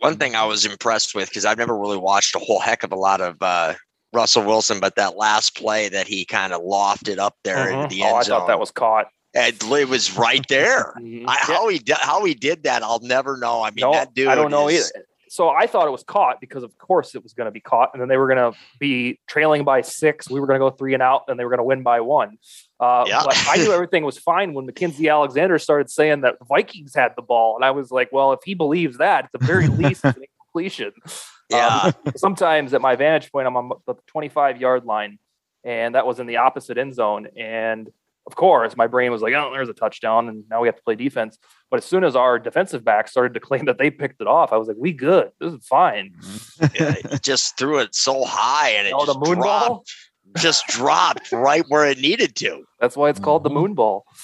One 0.00 0.16
thing 0.16 0.34
I 0.34 0.44
was 0.44 0.66
impressed 0.66 1.14
with 1.14 1.28
because 1.28 1.44
I've 1.44 1.58
never 1.58 1.76
really 1.76 1.96
watched 1.96 2.34
a 2.34 2.38
whole 2.38 2.60
heck 2.60 2.82
of 2.82 2.92
a 2.92 2.96
lot 2.96 3.20
of 3.20 3.36
uh, 3.40 3.74
Russell 4.12 4.44
Wilson, 4.44 4.78
but 4.80 4.96
that 4.96 5.16
last 5.16 5.56
play 5.56 5.88
that 5.88 6.06
he 6.06 6.24
kind 6.24 6.52
of 6.52 6.60
lofted 6.62 7.18
up 7.18 7.36
there 7.42 7.70
into 7.70 7.88
the 7.88 8.02
end 8.02 8.12
oh 8.12 8.16
i 8.16 8.22
zone, 8.22 8.40
thought 8.40 8.46
that 8.48 8.60
was 8.60 8.70
caught 8.70 9.06
it, 9.34 9.62
it 9.62 9.88
was 9.88 10.16
right 10.16 10.44
there. 10.48 10.94
Mhm. 11.00 11.24
I, 11.26 11.36
Yeah. 11.48 11.54
How 11.54 11.68
he 11.68 11.80
how 12.00 12.24
he 12.24 12.34
did 12.34 12.62
that, 12.64 12.82
I'll 12.82 13.00
never 13.00 13.36
know. 13.36 13.62
I 13.62 13.70
mean, 13.70 13.82
no, 13.82 13.92
that 13.92 14.14
dude. 14.14 14.28
i 14.28 14.34
don't 14.34 14.50
know 14.50 14.68
is- 14.68 14.92
either 14.94 15.06
so 15.28 15.48
i 15.48 15.66
thought 15.66 15.86
it 15.86 15.90
was 15.90 16.02
caught 16.04 16.40
because 16.40 16.62
of 16.62 16.76
course 16.78 17.14
it 17.14 17.22
was 17.22 17.32
going 17.32 17.46
to 17.46 17.50
be 17.50 17.60
caught 17.60 17.90
and 17.92 18.00
then 18.00 18.08
they 18.08 18.16
were 18.16 18.26
going 18.28 18.52
to 18.52 18.58
be 18.78 19.18
trailing 19.26 19.64
by 19.64 19.80
six 19.80 20.28
we 20.30 20.40
were 20.40 20.46
going 20.46 20.58
to 20.58 20.64
go 20.64 20.70
three 20.70 20.94
and 20.94 21.02
out 21.02 21.22
and 21.28 21.38
they 21.38 21.44
were 21.44 21.50
going 21.50 21.58
to 21.58 21.64
win 21.64 21.82
by 21.82 22.00
one 22.00 22.38
uh, 22.80 23.04
Yeah. 23.06 23.22
but 23.24 23.36
i 23.48 23.56
knew 23.56 23.72
everything 23.72 24.04
was 24.04 24.18
fine 24.18 24.54
when 24.54 24.66
mackensie 24.66 25.10
alexander 25.10 25.58
started 25.58 25.90
saying 25.90 26.22
that 26.22 26.36
vikings 26.46 26.94
had 26.94 27.12
the 27.16 27.22
ball 27.22 27.56
and 27.56 27.64
i 27.64 27.70
was 27.70 27.90
like 27.90 28.10
well 28.12 28.32
if 28.32 28.40
he 28.44 28.54
believes 28.54 28.98
that 28.98 29.24
at 29.26 29.32
the 29.32 29.44
very 29.46 29.68
least 29.82 30.04
it's 30.04 30.16
an 30.16 30.24
incompletion 30.24 30.92
Yeah, 31.50 31.92
Um, 32.06 32.12
sometimes 32.16 32.72
at 32.72 32.80
my 32.80 32.96
vantage 32.96 33.30
point, 33.30 33.46
I'm 33.46 33.56
on 33.56 33.70
the 33.86 33.94
25 34.06 34.60
yard 34.60 34.86
line, 34.86 35.18
and 35.62 35.94
that 35.94 36.06
was 36.06 36.18
in 36.18 36.26
the 36.26 36.38
opposite 36.38 36.78
end 36.78 36.94
zone. 36.94 37.28
And 37.36 37.90
of 38.26 38.36
course, 38.36 38.76
my 38.76 38.86
brain 38.86 39.10
was 39.12 39.20
like, 39.22 39.34
"Oh, 39.34 39.50
there's 39.52 39.68
a 39.68 39.74
touchdown," 39.74 40.28
and 40.28 40.44
now 40.50 40.60
we 40.62 40.68
have 40.68 40.76
to 40.76 40.82
play 40.82 40.94
defense. 40.94 41.38
But 41.70 41.78
as 41.78 41.84
soon 41.84 42.04
as 42.04 42.16
our 42.16 42.38
defensive 42.38 42.84
back 42.84 43.08
started 43.08 43.34
to 43.34 43.40
claim 43.48 43.66
that 43.66 43.78
they 43.78 43.90
picked 43.90 44.20
it 44.20 44.26
off, 44.26 44.52
I 44.52 44.56
was 44.56 44.68
like, 44.68 44.76
"We 44.78 44.92
good? 44.92 45.30
This 45.40 45.52
is 45.52 45.66
fine." 45.66 46.14
yeah, 46.74 46.94
he 47.10 47.18
just 47.18 47.58
threw 47.58 47.78
it 47.80 47.94
so 47.94 48.24
high 48.24 48.70
and 48.70 48.86
it 48.86 48.94
Oh, 48.96 49.04
the 49.06 49.14
just 49.14 49.20
moon 49.26 49.38
dropped, 49.38 49.68
ball. 49.68 49.84
just 50.38 50.66
dropped 50.68 51.32
right 51.32 51.64
where 51.68 51.84
it 51.86 51.98
needed 51.98 52.34
to. 52.36 52.64
That's 52.80 52.96
why 52.96 53.08
it's 53.10 53.20
called 53.20 53.44
the 53.44 53.50
Mhm. 53.50 53.54
moon 53.54 53.74
ball. 53.74 54.04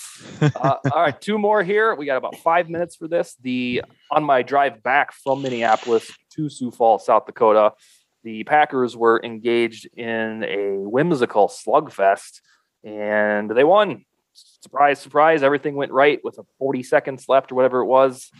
Uh, 0.40 0.76
all 0.92 1.02
right, 1.02 1.20
two 1.20 1.38
more 1.38 1.62
here. 1.62 1.94
We 1.94 2.06
got 2.06 2.16
about 2.16 2.36
five 2.36 2.68
minutes 2.70 2.96
for 2.96 3.08
this. 3.08 3.36
The 3.42 3.82
on 4.10 4.22
my 4.24 4.42
drive 4.42 4.82
back 4.82 5.12
from 5.12 5.42
Minneapolis 5.42 6.10
to 6.36 6.48
Sioux 6.48 6.70
Falls, 6.70 7.04
South 7.06 7.26
Dakota, 7.26 7.72
the 8.22 8.44
Packers 8.44 8.96
were 8.96 9.20
engaged 9.24 9.88
in 9.96 10.44
a 10.44 10.76
whimsical 10.88 11.48
slugfest, 11.48 12.40
and 12.84 13.50
they 13.50 13.64
won. 13.64 14.04
Surprise, 14.32 15.00
surprise! 15.00 15.42
Everything 15.42 15.74
went 15.74 15.92
right 15.92 16.20
with 16.22 16.38
a 16.38 16.44
40 16.58 16.82
seconds 16.82 17.26
left 17.28 17.52
or 17.52 17.56
whatever 17.56 17.80
it 17.80 17.86
was. 17.86 18.30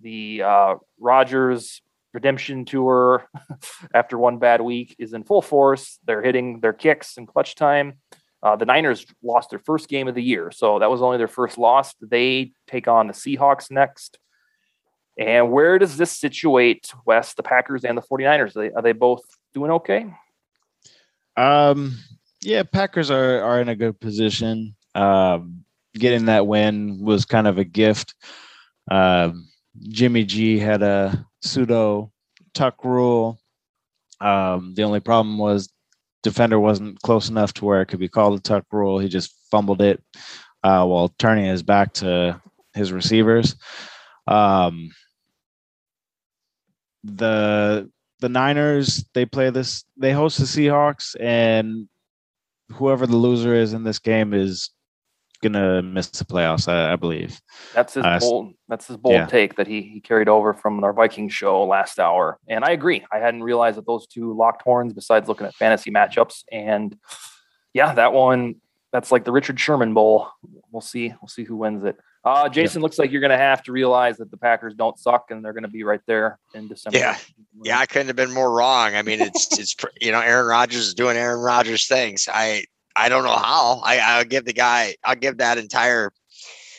The 0.00 0.42
uh, 0.42 0.74
Rodgers 0.98 1.80
redemption 2.12 2.64
tour 2.64 3.28
after 3.94 4.18
one 4.18 4.38
bad 4.38 4.60
week 4.60 4.96
is 4.98 5.12
in 5.12 5.22
full 5.24 5.42
force. 5.42 5.98
They're 6.06 6.22
hitting 6.22 6.60
their 6.60 6.72
kicks 6.72 7.16
in 7.16 7.26
clutch 7.26 7.54
time. 7.54 7.98
Uh, 8.42 8.56
the 8.56 8.64
Niners 8.64 9.06
lost 9.22 9.50
their 9.50 9.58
first 9.58 9.88
game 9.88 10.08
of 10.08 10.14
the 10.14 10.22
year, 10.22 10.50
so 10.50 10.78
that 10.78 10.90
was 10.90 11.02
only 11.02 11.18
their 11.18 11.28
first 11.28 11.58
loss. 11.58 11.94
They 12.00 12.52
take 12.66 12.88
on 12.88 13.06
the 13.06 13.12
Seahawks 13.12 13.70
next. 13.70 14.18
And 15.18 15.50
where 15.50 15.78
does 15.78 15.96
this 15.96 16.12
situate 16.12 16.92
Wes, 17.06 17.34
the 17.34 17.42
Packers 17.42 17.84
and 17.84 17.96
the 17.96 18.02
49ers? 18.02 18.56
Are 18.56 18.60
they, 18.60 18.72
are 18.72 18.82
they 18.82 18.92
both 18.92 19.22
doing 19.54 19.70
okay? 19.72 20.06
Um, 21.36 21.98
yeah, 22.46 22.62
Packers 22.62 23.10
are 23.10 23.42
are 23.42 23.60
in 23.60 23.68
a 23.68 23.74
good 23.74 23.98
position. 24.00 24.76
Um, 24.94 25.64
getting 25.94 26.26
that 26.26 26.46
win 26.46 27.00
was 27.02 27.24
kind 27.24 27.48
of 27.48 27.58
a 27.58 27.64
gift. 27.64 28.14
Um, 28.88 29.48
Jimmy 29.88 30.24
G 30.24 30.58
had 30.58 30.80
a 30.82 31.26
pseudo 31.42 32.12
tuck 32.54 32.84
rule. 32.84 33.40
Um, 34.20 34.74
the 34.74 34.84
only 34.84 35.00
problem 35.00 35.38
was 35.38 35.68
defender 36.22 36.60
wasn't 36.60 37.00
close 37.02 37.28
enough 37.28 37.52
to 37.54 37.64
where 37.64 37.82
it 37.82 37.86
could 37.86 37.98
be 37.98 38.08
called 38.08 38.38
a 38.38 38.42
tuck 38.42 38.64
rule. 38.70 39.00
He 39.00 39.08
just 39.08 39.34
fumbled 39.50 39.82
it 39.82 40.00
uh, 40.62 40.86
while 40.86 41.08
turning 41.18 41.46
his 41.46 41.64
back 41.64 41.94
to 41.94 42.40
his 42.74 42.92
receivers. 42.92 43.56
Um, 44.28 44.90
the 47.02 47.90
the 48.20 48.28
Niners 48.28 49.04
they 49.14 49.26
play 49.26 49.50
this 49.50 49.84
they 49.96 50.12
host 50.12 50.38
the 50.38 50.44
Seahawks 50.44 51.16
and 51.20 51.88
whoever 52.70 53.06
the 53.06 53.16
loser 53.16 53.54
is 53.54 53.72
in 53.72 53.84
this 53.84 53.98
game 53.98 54.34
is 54.34 54.70
gonna 55.42 55.82
miss 55.82 56.08
the 56.08 56.24
playoffs 56.24 56.66
I, 56.66 56.94
I 56.94 56.96
believe 56.96 57.40
That's 57.74 57.94
his 57.94 58.04
Uh, 58.04 58.18
bold. 58.18 58.54
That's 58.68 58.86
his 58.86 58.96
bold 58.96 59.14
yeah. 59.14 59.26
take 59.26 59.56
that 59.56 59.66
he, 59.66 59.82
he 59.82 60.00
carried 60.00 60.28
over 60.28 60.54
from 60.54 60.82
our 60.82 60.92
Viking 60.92 61.28
show 61.28 61.64
last 61.64 61.98
hour, 61.98 62.38
and 62.48 62.64
I 62.64 62.70
agree. 62.70 63.04
I 63.12 63.18
hadn't 63.18 63.42
realized 63.42 63.76
that 63.76 63.86
those 63.86 64.06
two 64.06 64.34
locked 64.34 64.62
horns. 64.62 64.92
Besides 64.92 65.28
looking 65.28 65.46
at 65.46 65.54
fantasy 65.54 65.90
matchups, 65.90 66.44
and 66.50 66.96
yeah, 67.74 67.94
that 67.94 68.12
one 68.12 68.56
that's 68.92 69.12
like 69.12 69.24
the 69.24 69.32
Richard 69.32 69.60
Sherman 69.60 69.92
Bowl. 69.92 70.28
We'll 70.70 70.80
see. 70.80 71.08
We'll 71.20 71.28
see 71.28 71.44
who 71.44 71.56
wins 71.56 71.84
it. 71.84 71.96
Uh, 72.26 72.48
Jason, 72.48 72.82
looks 72.82 72.98
like 72.98 73.12
you're 73.12 73.20
going 73.20 73.30
to 73.30 73.38
have 73.38 73.62
to 73.62 73.70
realize 73.70 74.16
that 74.16 74.32
the 74.32 74.36
Packers 74.36 74.74
don't 74.74 74.98
suck, 74.98 75.30
and 75.30 75.44
they're 75.44 75.52
going 75.52 75.62
to 75.62 75.70
be 75.70 75.84
right 75.84 76.00
there 76.06 76.40
in 76.54 76.66
December. 76.66 76.98
Yeah. 76.98 77.16
Yeah, 77.62 77.78
I 77.78 77.86
couldn't 77.86 78.08
have 78.08 78.16
been 78.16 78.34
more 78.34 78.52
wrong. 78.52 78.96
I 78.96 79.02
mean, 79.02 79.20
it's 79.20 79.56
it's 79.58 79.76
you 80.00 80.10
know, 80.10 80.20
Aaron 80.20 80.46
Rodgers 80.46 80.88
is 80.88 80.94
doing 80.94 81.16
Aaron 81.16 81.40
Rodgers 81.40 81.86
things. 81.86 82.28
I 82.30 82.64
I 82.96 83.08
don't 83.08 83.22
know 83.22 83.30
how. 83.30 83.80
I 83.84 83.98
I'll 83.98 84.24
give 84.24 84.44
the 84.44 84.52
guy 84.52 84.96
I'll 85.04 85.14
give 85.14 85.38
that 85.38 85.56
entire 85.56 86.12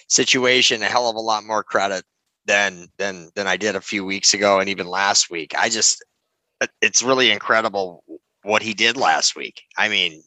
situation 0.10 0.84
a 0.84 0.86
hell 0.86 1.10
of 1.10 1.16
a 1.16 1.20
lot 1.22 1.46
more 1.46 1.64
credit 1.64 2.04
than 2.46 2.88
than 2.98 3.30
than 3.36 3.48
I 3.48 3.56
did 3.56 3.76
a 3.76 3.82
few 3.82 4.06
weeks 4.06 4.34
ago 4.34 4.60
and 4.60 4.70
even 4.70 4.86
last 4.86 5.30
week. 5.32 5.54
I 5.58 5.70
just 5.70 6.04
it's 6.82 7.02
really 7.02 7.32
incredible 7.32 8.04
what 8.44 8.62
he 8.62 8.74
did 8.74 8.98
last 8.98 9.36
week. 9.36 9.62
I 9.78 9.88
mean, 9.88 10.22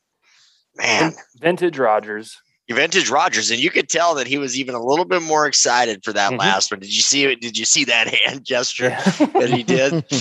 man, 0.77 1.12
Vintage 1.41 1.79
Rodgers. 1.79 2.39
Vintage 2.75 3.11
Rodgers, 3.11 3.51
and 3.51 3.61
you 3.61 3.71
could 3.71 3.89
tell 3.89 4.14
that 4.14 4.27
he 4.27 4.39
was 4.39 4.59
even 4.59 4.75
a 4.75 4.83
little 4.83 5.05
bit 5.05 5.23
more 5.23 5.47
excited 5.47 6.05
for 6.05 6.12
that 6.12 6.33
Mhm. 6.33 6.39
last 6.39 6.71
one. 6.71 6.81
Did 6.81 6.95
you 6.95 7.03
see 7.03 7.25
it? 7.25 7.41
Did 7.41 7.59
you 7.59 7.64
see 7.64 7.85
that 7.85 8.09
hand 8.14 8.45
gesture 8.45 8.89
Yeah. 8.91 9.03
that 9.03 9.51
he 9.51 9.62
did? 9.62 10.05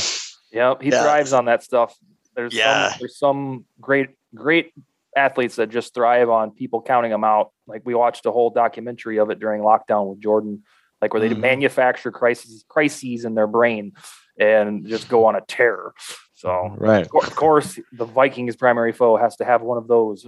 Yep, 0.51 0.81
he 0.81 0.89
Yeah. 0.89 1.03
thrives 1.03 1.31
on 1.31 1.45
that 1.45 1.61
stuff. 1.61 1.95
There's 2.35 2.55
Yeah. 2.55 2.89
some 2.89 2.97
there's 2.99 3.17
some 3.19 3.65
great 3.79 4.09
great 4.33 4.73
athletes 5.15 5.57
that 5.57 5.69
just 5.69 5.93
thrive 5.93 6.27
on 6.29 6.49
people 6.51 6.81
counting 6.81 7.11
them 7.11 7.23
out. 7.23 7.51
Like 7.67 7.83
we 7.85 7.93
watched 7.93 8.25
a 8.25 8.31
whole 8.31 8.49
documentary 8.49 9.17
of 9.19 9.29
it 9.29 9.39
during 9.39 9.61
lockdown 9.61 10.07
with 10.09 10.19
Jordan, 10.21 10.63
like 11.03 11.13
where 11.13 11.21
they 11.21 11.29
Mhm. 11.29 11.39
manufacture 11.39 12.11
crises 12.11 12.65
crises 12.67 13.25
in 13.25 13.35
their 13.35 13.45
brain 13.45 13.91
and 14.39 14.87
just 14.87 15.07
go 15.07 15.25
on 15.25 15.35
a 15.35 15.41
tear. 15.41 15.93
So 16.33 16.73
right. 16.77 17.05
of 17.05 17.35
course, 17.35 17.77
the 17.91 18.05
Vikings' 18.05 18.55
primary 18.55 18.91
foe 18.93 19.17
has 19.17 19.35
to 19.35 19.45
have 19.45 19.61
one 19.61 19.77
of 19.77 19.87
those 19.87 20.25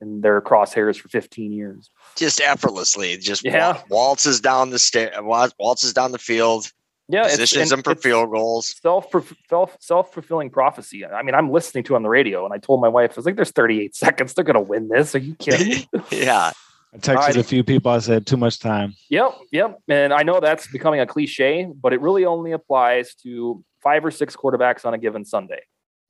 in 0.00 0.20
their 0.22 0.40
crosshairs 0.40 0.98
for 0.98 1.08
15 1.08 1.52
years. 1.52 1.90
Just 2.16 2.40
effortlessly, 2.40 3.16
just 3.18 3.44
Yeah. 3.44 3.80
waltzes 3.90 4.40
down 4.40 4.70
the 4.70 4.78
stair, 4.78 5.12
waltzes 5.22 5.92
down 5.92 6.12
the 6.12 6.18
field, 6.18 6.72
Yeah, 7.08 7.20
it's- 7.20 7.32
positions 7.36 7.70
and 7.72 7.78
them 7.78 7.82
for 7.84 7.90
it's- 7.92 8.02
field 8.02 8.30
goals. 8.30 8.74
self 8.80 9.12
self 9.48 9.76
self 9.80 10.12
fulfilling 10.14 10.48
prophecy. 10.50 11.04
I 11.04 11.22
mean, 11.22 11.34
I'm 11.34 11.50
listening 11.50 11.84
to 11.84 11.94
it 11.94 11.96
on 11.96 12.02
the 12.02 12.08
radio, 12.08 12.44
and 12.44 12.54
I 12.54 12.58
told 12.58 12.80
my 12.80 12.88
wife, 12.88 13.12
I 13.12 13.16
was 13.16 13.26
like, 13.26 13.36
"There's 13.36 13.50
38 13.50 13.94
seconds. 14.04 14.34
They're 14.34 14.44
gonna 14.44 14.60
win 14.60 14.88
this. 14.88 15.14
Are 15.14 15.18
you 15.18 15.34
kidding? 15.34 15.86
Yeah, 16.10 16.52
I 16.94 16.96
texted 16.98 17.16
Alrighty. 17.16 17.36
a 17.36 17.42
few 17.42 17.62
people. 17.64 17.90
I 17.90 17.98
said 17.98 18.26
too 18.26 18.36
much 18.36 18.58
time. 18.58 18.94
yep, 19.08 19.32
yep. 19.52 19.78
And 19.88 20.12
I 20.14 20.22
know 20.22 20.40
that's 20.40 20.66
becoming 20.68 21.00
a 21.00 21.06
cliche, 21.06 21.68
but 21.80 21.92
it 21.92 22.00
really 22.00 22.24
only 22.24 22.52
applies 22.52 23.14
to 23.16 23.62
five 23.82 24.04
or 24.04 24.10
six 24.10 24.34
quarterbacks 24.36 24.84
on 24.86 24.94
a 24.94 24.98
given 24.98 25.24
Sunday. 25.24 25.62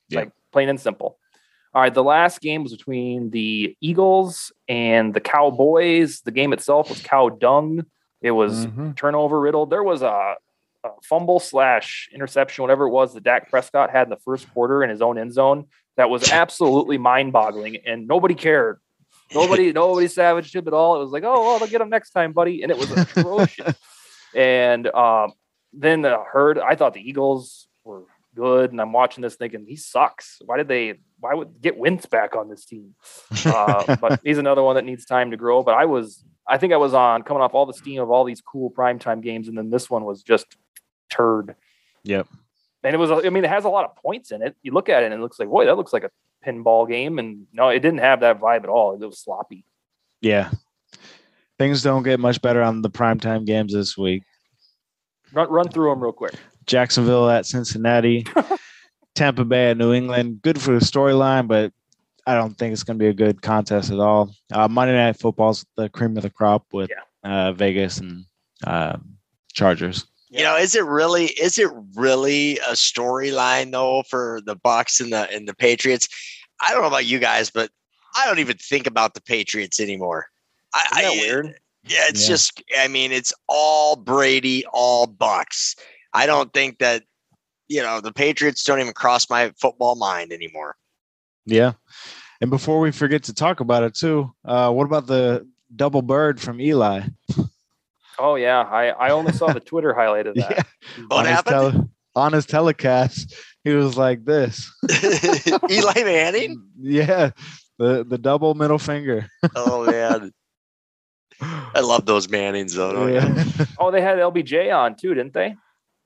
Yeah. 0.09 0.21
Like 0.21 0.31
plain 0.53 0.69
and 0.69 0.81
simple. 0.81 1.19
All 1.73 1.83
right, 1.83 1.95
the 1.95 2.03
last 2.03 2.41
game 2.41 2.63
was 2.65 2.73
between 2.73 3.31
the 3.31 3.77
Eagles 3.81 4.53
and 4.69 5.15
the 5.15 5.21
Cowboys. 5.21 6.21
The 6.23 6.33
game 6.33 6.53
itself 6.53 6.89
was 6.91 7.01
cow 7.01 7.29
dung. 7.29 7.87
It 8.21 8.33
was 8.33 8.67
Mhm. 8.67 8.97
turnover 8.97 9.41
riddled. 9.41 9.71
There 9.71 9.85
was 9.85 10.03
a, 10.03 10.35
a 10.85 10.89
fumble 11.05 11.39
slash 11.39 12.09
interception, 12.13 12.63
whatever 12.63 12.87
it 12.87 12.91
was, 12.91 13.15
that 13.15 13.23
Dak 13.23 13.51
Prescott 13.51 13.91
had 13.91 14.05
in 14.05 14.11
the 14.11 14.17
first 14.17 14.53
quarter 14.53 14.83
in 14.83 14.91
his 14.91 15.01
own 15.01 15.17
end 15.17 15.33
zone. 15.33 15.67
That 15.97 16.11
was 16.11 16.31
absolutely 16.33 16.99
mind 16.99 17.33
boggling, 17.33 17.77
and 17.87 18.09
nobody 18.09 18.35
cared. 18.35 18.81
Nobody, 19.33 19.73
nobody 19.73 20.09
savaged 20.09 20.55
him 20.57 20.67
at 20.67 20.75
all. 20.75 20.97
It 20.97 21.05
was 21.05 21.13
like, 21.13 21.23
oh, 21.25 21.41
well, 21.45 21.59
they'll 21.61 21.69
get 21.69 21.81
him 21.81 21.89
next 21.91 22.11
time, 22.11 22.33
buddy, 22.33 22.63
and 22.63 22.73
it 22.73 22.79
was 22.79 22.91
atrocious. 22.91 23.77
and 24.35 24.87
um, 24.89 25.33
then 25.73 26.03
the 26.03 26.19
herd. 26.33 26.59
I 26.59 26.75
thought 26.75 26.95
the 26.95 27.09
Eagles 27.09 27.69
good, 28.35 28.73
and 28.73 28.81
I'm 28.81 28.93
watching 28.93 29.23
this 29.23 29.37
thinking 29.37 29.65
he 29.67 29.77
sucks. 29.77 30.41
Why 30.45 30.57
did 30.57 30.69
they? 30.69 31.01
Why 31.19 31.35
would 31.35 31.61
get 31.61 31.77
Wentz 31.77 32.07
back 32.07 32.37
on 32.37 32.49
this 32.49 32.65
team? 32.65 32.95
Uh, 33.47 33.97
but 33.97 34.21
he's 34.23 34.39
another 34.39 34.63
one 34.63 34.77
that 34.77 34.85
needs 34.85 35.05
time 35.05 35.31
to 35.31 35.37
grow. 35.37 35.63
But 35.63 35.75
I 35.75 35.87
was, 35.87 36.25
I 36.47 36.59
think 36.59 36.73
I 36.73 36.77
was 36.77 36.95
on 36.95 37.23
coming 37.23 37.43
off 37.43 37.55
all 37.55 37.67
the 37.67 37.73
steam 37.73 38.01
of 38.01 38.11
all 38.11 38.25
these 38.25 38.41
cool 38.41 38.71
primetime 38.71 39.23
games, 39.23 39.49
and 39.49 39.57
then 39.57 39.71
this 39.71 39.89
one 39.89 40.05
was 40.05 40.23
just 40.23 40.57
turd. 41.11 41.57
Yep. 42.05 42.27
And 42.83 42.95
it 42.95 42.99
was, 42.99 43.11
I 43.11 43.29
mean, 43.29 43.45
it 43.45 43.51
has 43.51 43.65
a 43.65 43.69
lot 43.69 43.85
of 43.85 43.97
points 43.97 44.31
in 44.31 44.43
it. 44.43 44.57
You 44.63 44.73
look 44.73 44.89
at 44.89 45.03
it 45.03 45.07
and 45.07 45.15
it 45.15 45.21
looks 45.21 45.39
like, 45.39 45.49
boy, 45.49 45.67
that 45.67 45.77
looks 45.77 45.93
like 45.93 46.05
a 46.05 46.11
pinball 46.47 46.89
game. 46.89 47.19
And 47.19 47.47
no, 47.53 47.69
it 47.69 47.81
didn't 47.81 48.01
have 48.01 48.21
that 48.21 48.41
vibe 48.41 48.65
at 48.65 48.71
all. 48.71 48.95
It 48.95 49.07
was 49.07 49.19
sloppy. 49.19 49.65
Yeah. 50.23 50.51
Things 51.59 51.83
don't 51.83 52.05
get 52.05 52.21
much 52.21 52.41
better 52.41 52.63
on 52.63 52.81
the 52.81 52.91
primetime 52.91 53.45
games 53.45 53.75
this 53.75 53.99
week. 53.99 54.23
Run, 55.33 55.51
run 55.51 55.69
through 55.69 55.91
them 55.91 56.03
real 56.03 56.13
quick. 56.13 56.35
Jacksonville 56.71 57.29
at 57.29 57.47
Cincinnati, 57.47 58.25
Tampa 59.17 59.45
Bay 59.45 59.71
at 59.73 59.77
New 59.77 59.93
England. 59.93 60.41
Good 60.41 60.61
for 60.63 60.73
the 60.73 60.85
storyline, 60.85 61.49
but 61.49 61.73
I 62.27 62.35
don't 62.35 62.57
think 62.57 62.73
it's 62.73 62.85
going 62.85 62.97
to 62.99 63.03
be 63.03 63.09
a 63.09 63.13
good 63.13 63.43
contest 63.43 63.91
at 63.91 63.99
all. 63.99 64.31
Uh, 64.53 64.69
Monday 64.69 64.95
Night 64.95 65.19
Football's 65.19 65.67
the 65.77 65.89
cream 65.89 66.17
of 66.17 66.23
the 66.23 66.31
crop 66.31 66.65
with 66.73 66.91
uh, 67.25 67.53
Vegas 67.53 67.99
and 67.99 68.25
uh, 68.65 68.97
Chargers. 69.53 70.07
you 70.31 70.45
know, 70.45 70.57
is 70.57 70.77
it 70.77 70.85
really? 70.85 71.27
Is 71.27 71.59
it 71.59 71.69
really 71.97 72.59
a 72.59 72.73
storyline 72.73 73.73
though 73.73 74.05
for 74.09 74.41
the 74.47 74.55
Bucs 74.57 75.01
and 75.01 75.13
the 75.13 75.29
and 75.33 75.49
the 75.49 75.55
Patriots? 75.55 76.09
I 76.63 76.71
don't 76.73 76.83
know 76.83 76.89
about 76.89 77.07
you 77.07 77.19
guys, 77.19 77.51
but 77.51 77.71
I 78.17 78.27
don't 78.27 78.39
even 78.39 78.59
think 78.59 78.87
about 78.87 79.15
the 79.15 79.23
Patriots 79.23 79.81
anymore. 79.81 80.27
I, 80.73 80.85
Isn't 80.93 81.03
that 81.03 81.13
I- 81.13 81.21
weird? 81.27 81.47
Yeah, 81.83 82.05
it's 82.11 82.23
Yeah. 82.29 82.35
just. 82.35 82.63
I 82.79 82.87
mean, 82.89 83.11
it's 83.11 83.33
all 83.49 83.97
Brady, 83.97 84.65
all 84.73 85.09
Bucs. 85.09 85.77
I 86.13 86.27
don't 86.27 86.53
think 86.53 86.79
that 86.79 87.05
you 87.69 87.83
know 87.83 88.01
the 88.01 88.13
Patriots 88.13 88.65
don't 88.65 88.81
even 88.81 88.93
cross 88.93 89.29
my 89.31 89.53
football 89.61 89.95
mind 89.97 90.33
anymore. 90.33 90.77
Yeah. 91.47 91.73
And 92.41 92.51
before 92.51 92.81
we 92.81 92.91
forget 92.91 93.25
to 93.25 93.35
talk 93.35 93.61
about 93.61 93.83
it 93.83 93.95
too, 93.95 94.33
uh, 94.45 94.71
what 94.73 94.85
about 94.85 95.07
the 95.07 95.47
double 95.75 96.01
bird 96.03 96.41
from 96.41 96.61
Eli? 96.61 97.03
Oh, 98.19 98.35
yeah. 98.37 98.61
I, 98.61 98.89
I 98.89 99.11
only 99.11 99.33
saw 99.33 99.53
the 99.53 99.61
Twitter 99.61 99.93
highlight 99.95 100.27
of 100.27 100.35
that. 100.37 100.67
What 101.09 101.19
on 101.21 101.25
his 101.27 101.35
happened? 101.35 101.55
tele- 101.73 101.89
on 102.17 102.33
his 102.33 102.47
telecast, 102.47 103.35
he 103.65 103.71
was 103.75 103.97
like 103.97 104.25
this. 104.25 104.71
Eli 105.71 106.03
Manning. 106.03 106.63
Yeah, 106.81 107.31
the 107.79 108.05
the 108.05 108.19
double 108.19 108.55
middle 108.55 108.79
finger. 108.79 109.29
Oh 109.55 109.87
man, 109.87 110.33
I 111.41 111.81
love 111.81 112.05
those 112.07 112.29
Mannings 112.29 112.75
though. 112.75 112.93
don't 112.93 113.09
you? 113.09 113.15
yeah. 113.15 113.65
Oh, 113.79 113.91
they 113.91 114.01
had 114.01 114.19
LBJ 114.19 114.75
on 114.75 114.97
too, 114.97 115.15
didn't 115.15 115.35
they? 115.35 115.55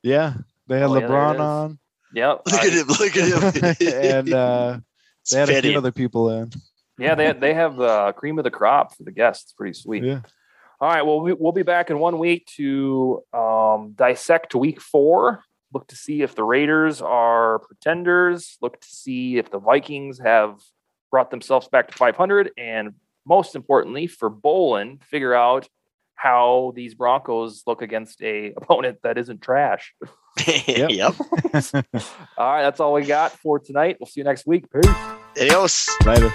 Yeah, 0.04 0.34
they 0.66 0.78
had 0.78 0.90
Oh, 0.90 0.94
yeah, 0.94 1.00
there 1.00 1.06
it 1.06 1.10
LeBron 1.10 1.34
is. 1.34 1.40
on, 1.40 1.78
Yep. 2.14 2.42
Look 2.46 2.64
at 2.64 2.72
him! 2.72 2.86
Look 2.86 3.16
at 3.16 3.78
him! 3.78 3.88
and 3.88 4.32
uh, 4.32 4.78
they 5.30 5.38
had 5.38 5.50
a 5.50 5.62
few 5.62 5.76
other 5.76 5.92
people 5.92 6.30
in. 6.30 6.52
Yeah, 6.98 7.16
they 7.16 7.32
they 7.32 7.54
have 7.54 7.76
the 7.76 8.12
cream 8.16 8.38
of 8.38 8.44
the 8.44 8.50
crop 8.50 8.96
for 8.96 9.02
the 9.02 9.10
guests. 9.10 9.52
Pretty 9.52 9.74
sweet. 9.74 10.04
Yeah. 10.04 10.20
All 10.80 10.88
right. 10.88 11.04
Well, 11.04 11.20
we, 11.20 11.32
we'll 11.32 11.52
be 11.52 11.62
back 11.62 11.90
in 11.90 11.98
one 11.98 12.18
week 12.18 12.46
to 12.56 13.22
um, 13.32 13.92
dissect 13.96 14.54
week 14.54 14.80
four. 14.80 15.42
Look 15.72 15.88
to 15.88 15.96
see 15.96 16.22
if 16.22 16.36
the 16.36 16.44
Raiders 16.44 17.02
are 17.02 17.58
pretenders. 17.58 18.58
Look 18.60 18.80
to 18.80 18.86
see 18.88 19.38
if 19.38 19.50
the 19.50 19.58
Vikings 19.58 20.20
have 20.20 20.60
brought 21.10 21.30
themselves 21.30 21.68
back 21.68 21.88
to 21.88 21.94
500. 21.94 22.52
And 22.56 22.94
most 23.26 23.56
importantly, 23.56 24.06
for 24.06 24.30
Bolin, 24.30 25.02
figure 25.02 25.34
out 25.34 25.68
how 26.14 26.72
these 26.74 26.94
Broncos 26.94 27.62
look 27.66 27.82
against 27.82 28.22
a 28.22 28.52
opponent 28.56 28.98
that 29.02 29.18
isn't 29.18 29.42
trash. 29.42 29.94
Yep. 30.66 30.90
yep. 30.90 31.14
All 32.36 32.52
right. 32.52 32.62
That's 32.62 32.80
all 32.80 32.92
we 32.92 33.04
got 33.04 33.38
for 33.38 33.60
tonight. 33.60 33.98
We'll 34.00 34.08
see 34.08 34.18
you 34.18 34.24
next 34.24 34.48
week. 34.48 34.64
Peace. 34.68 34.92
Adios. 35.40 35.88
Later. 36.04 36.34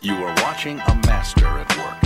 You 0.00 0.14
are 0.14 0.34
watching 0.42 0.80
a 0.80 0.94
master 1.06 1.44
at 1.46 1.76
work. 1.76 2.05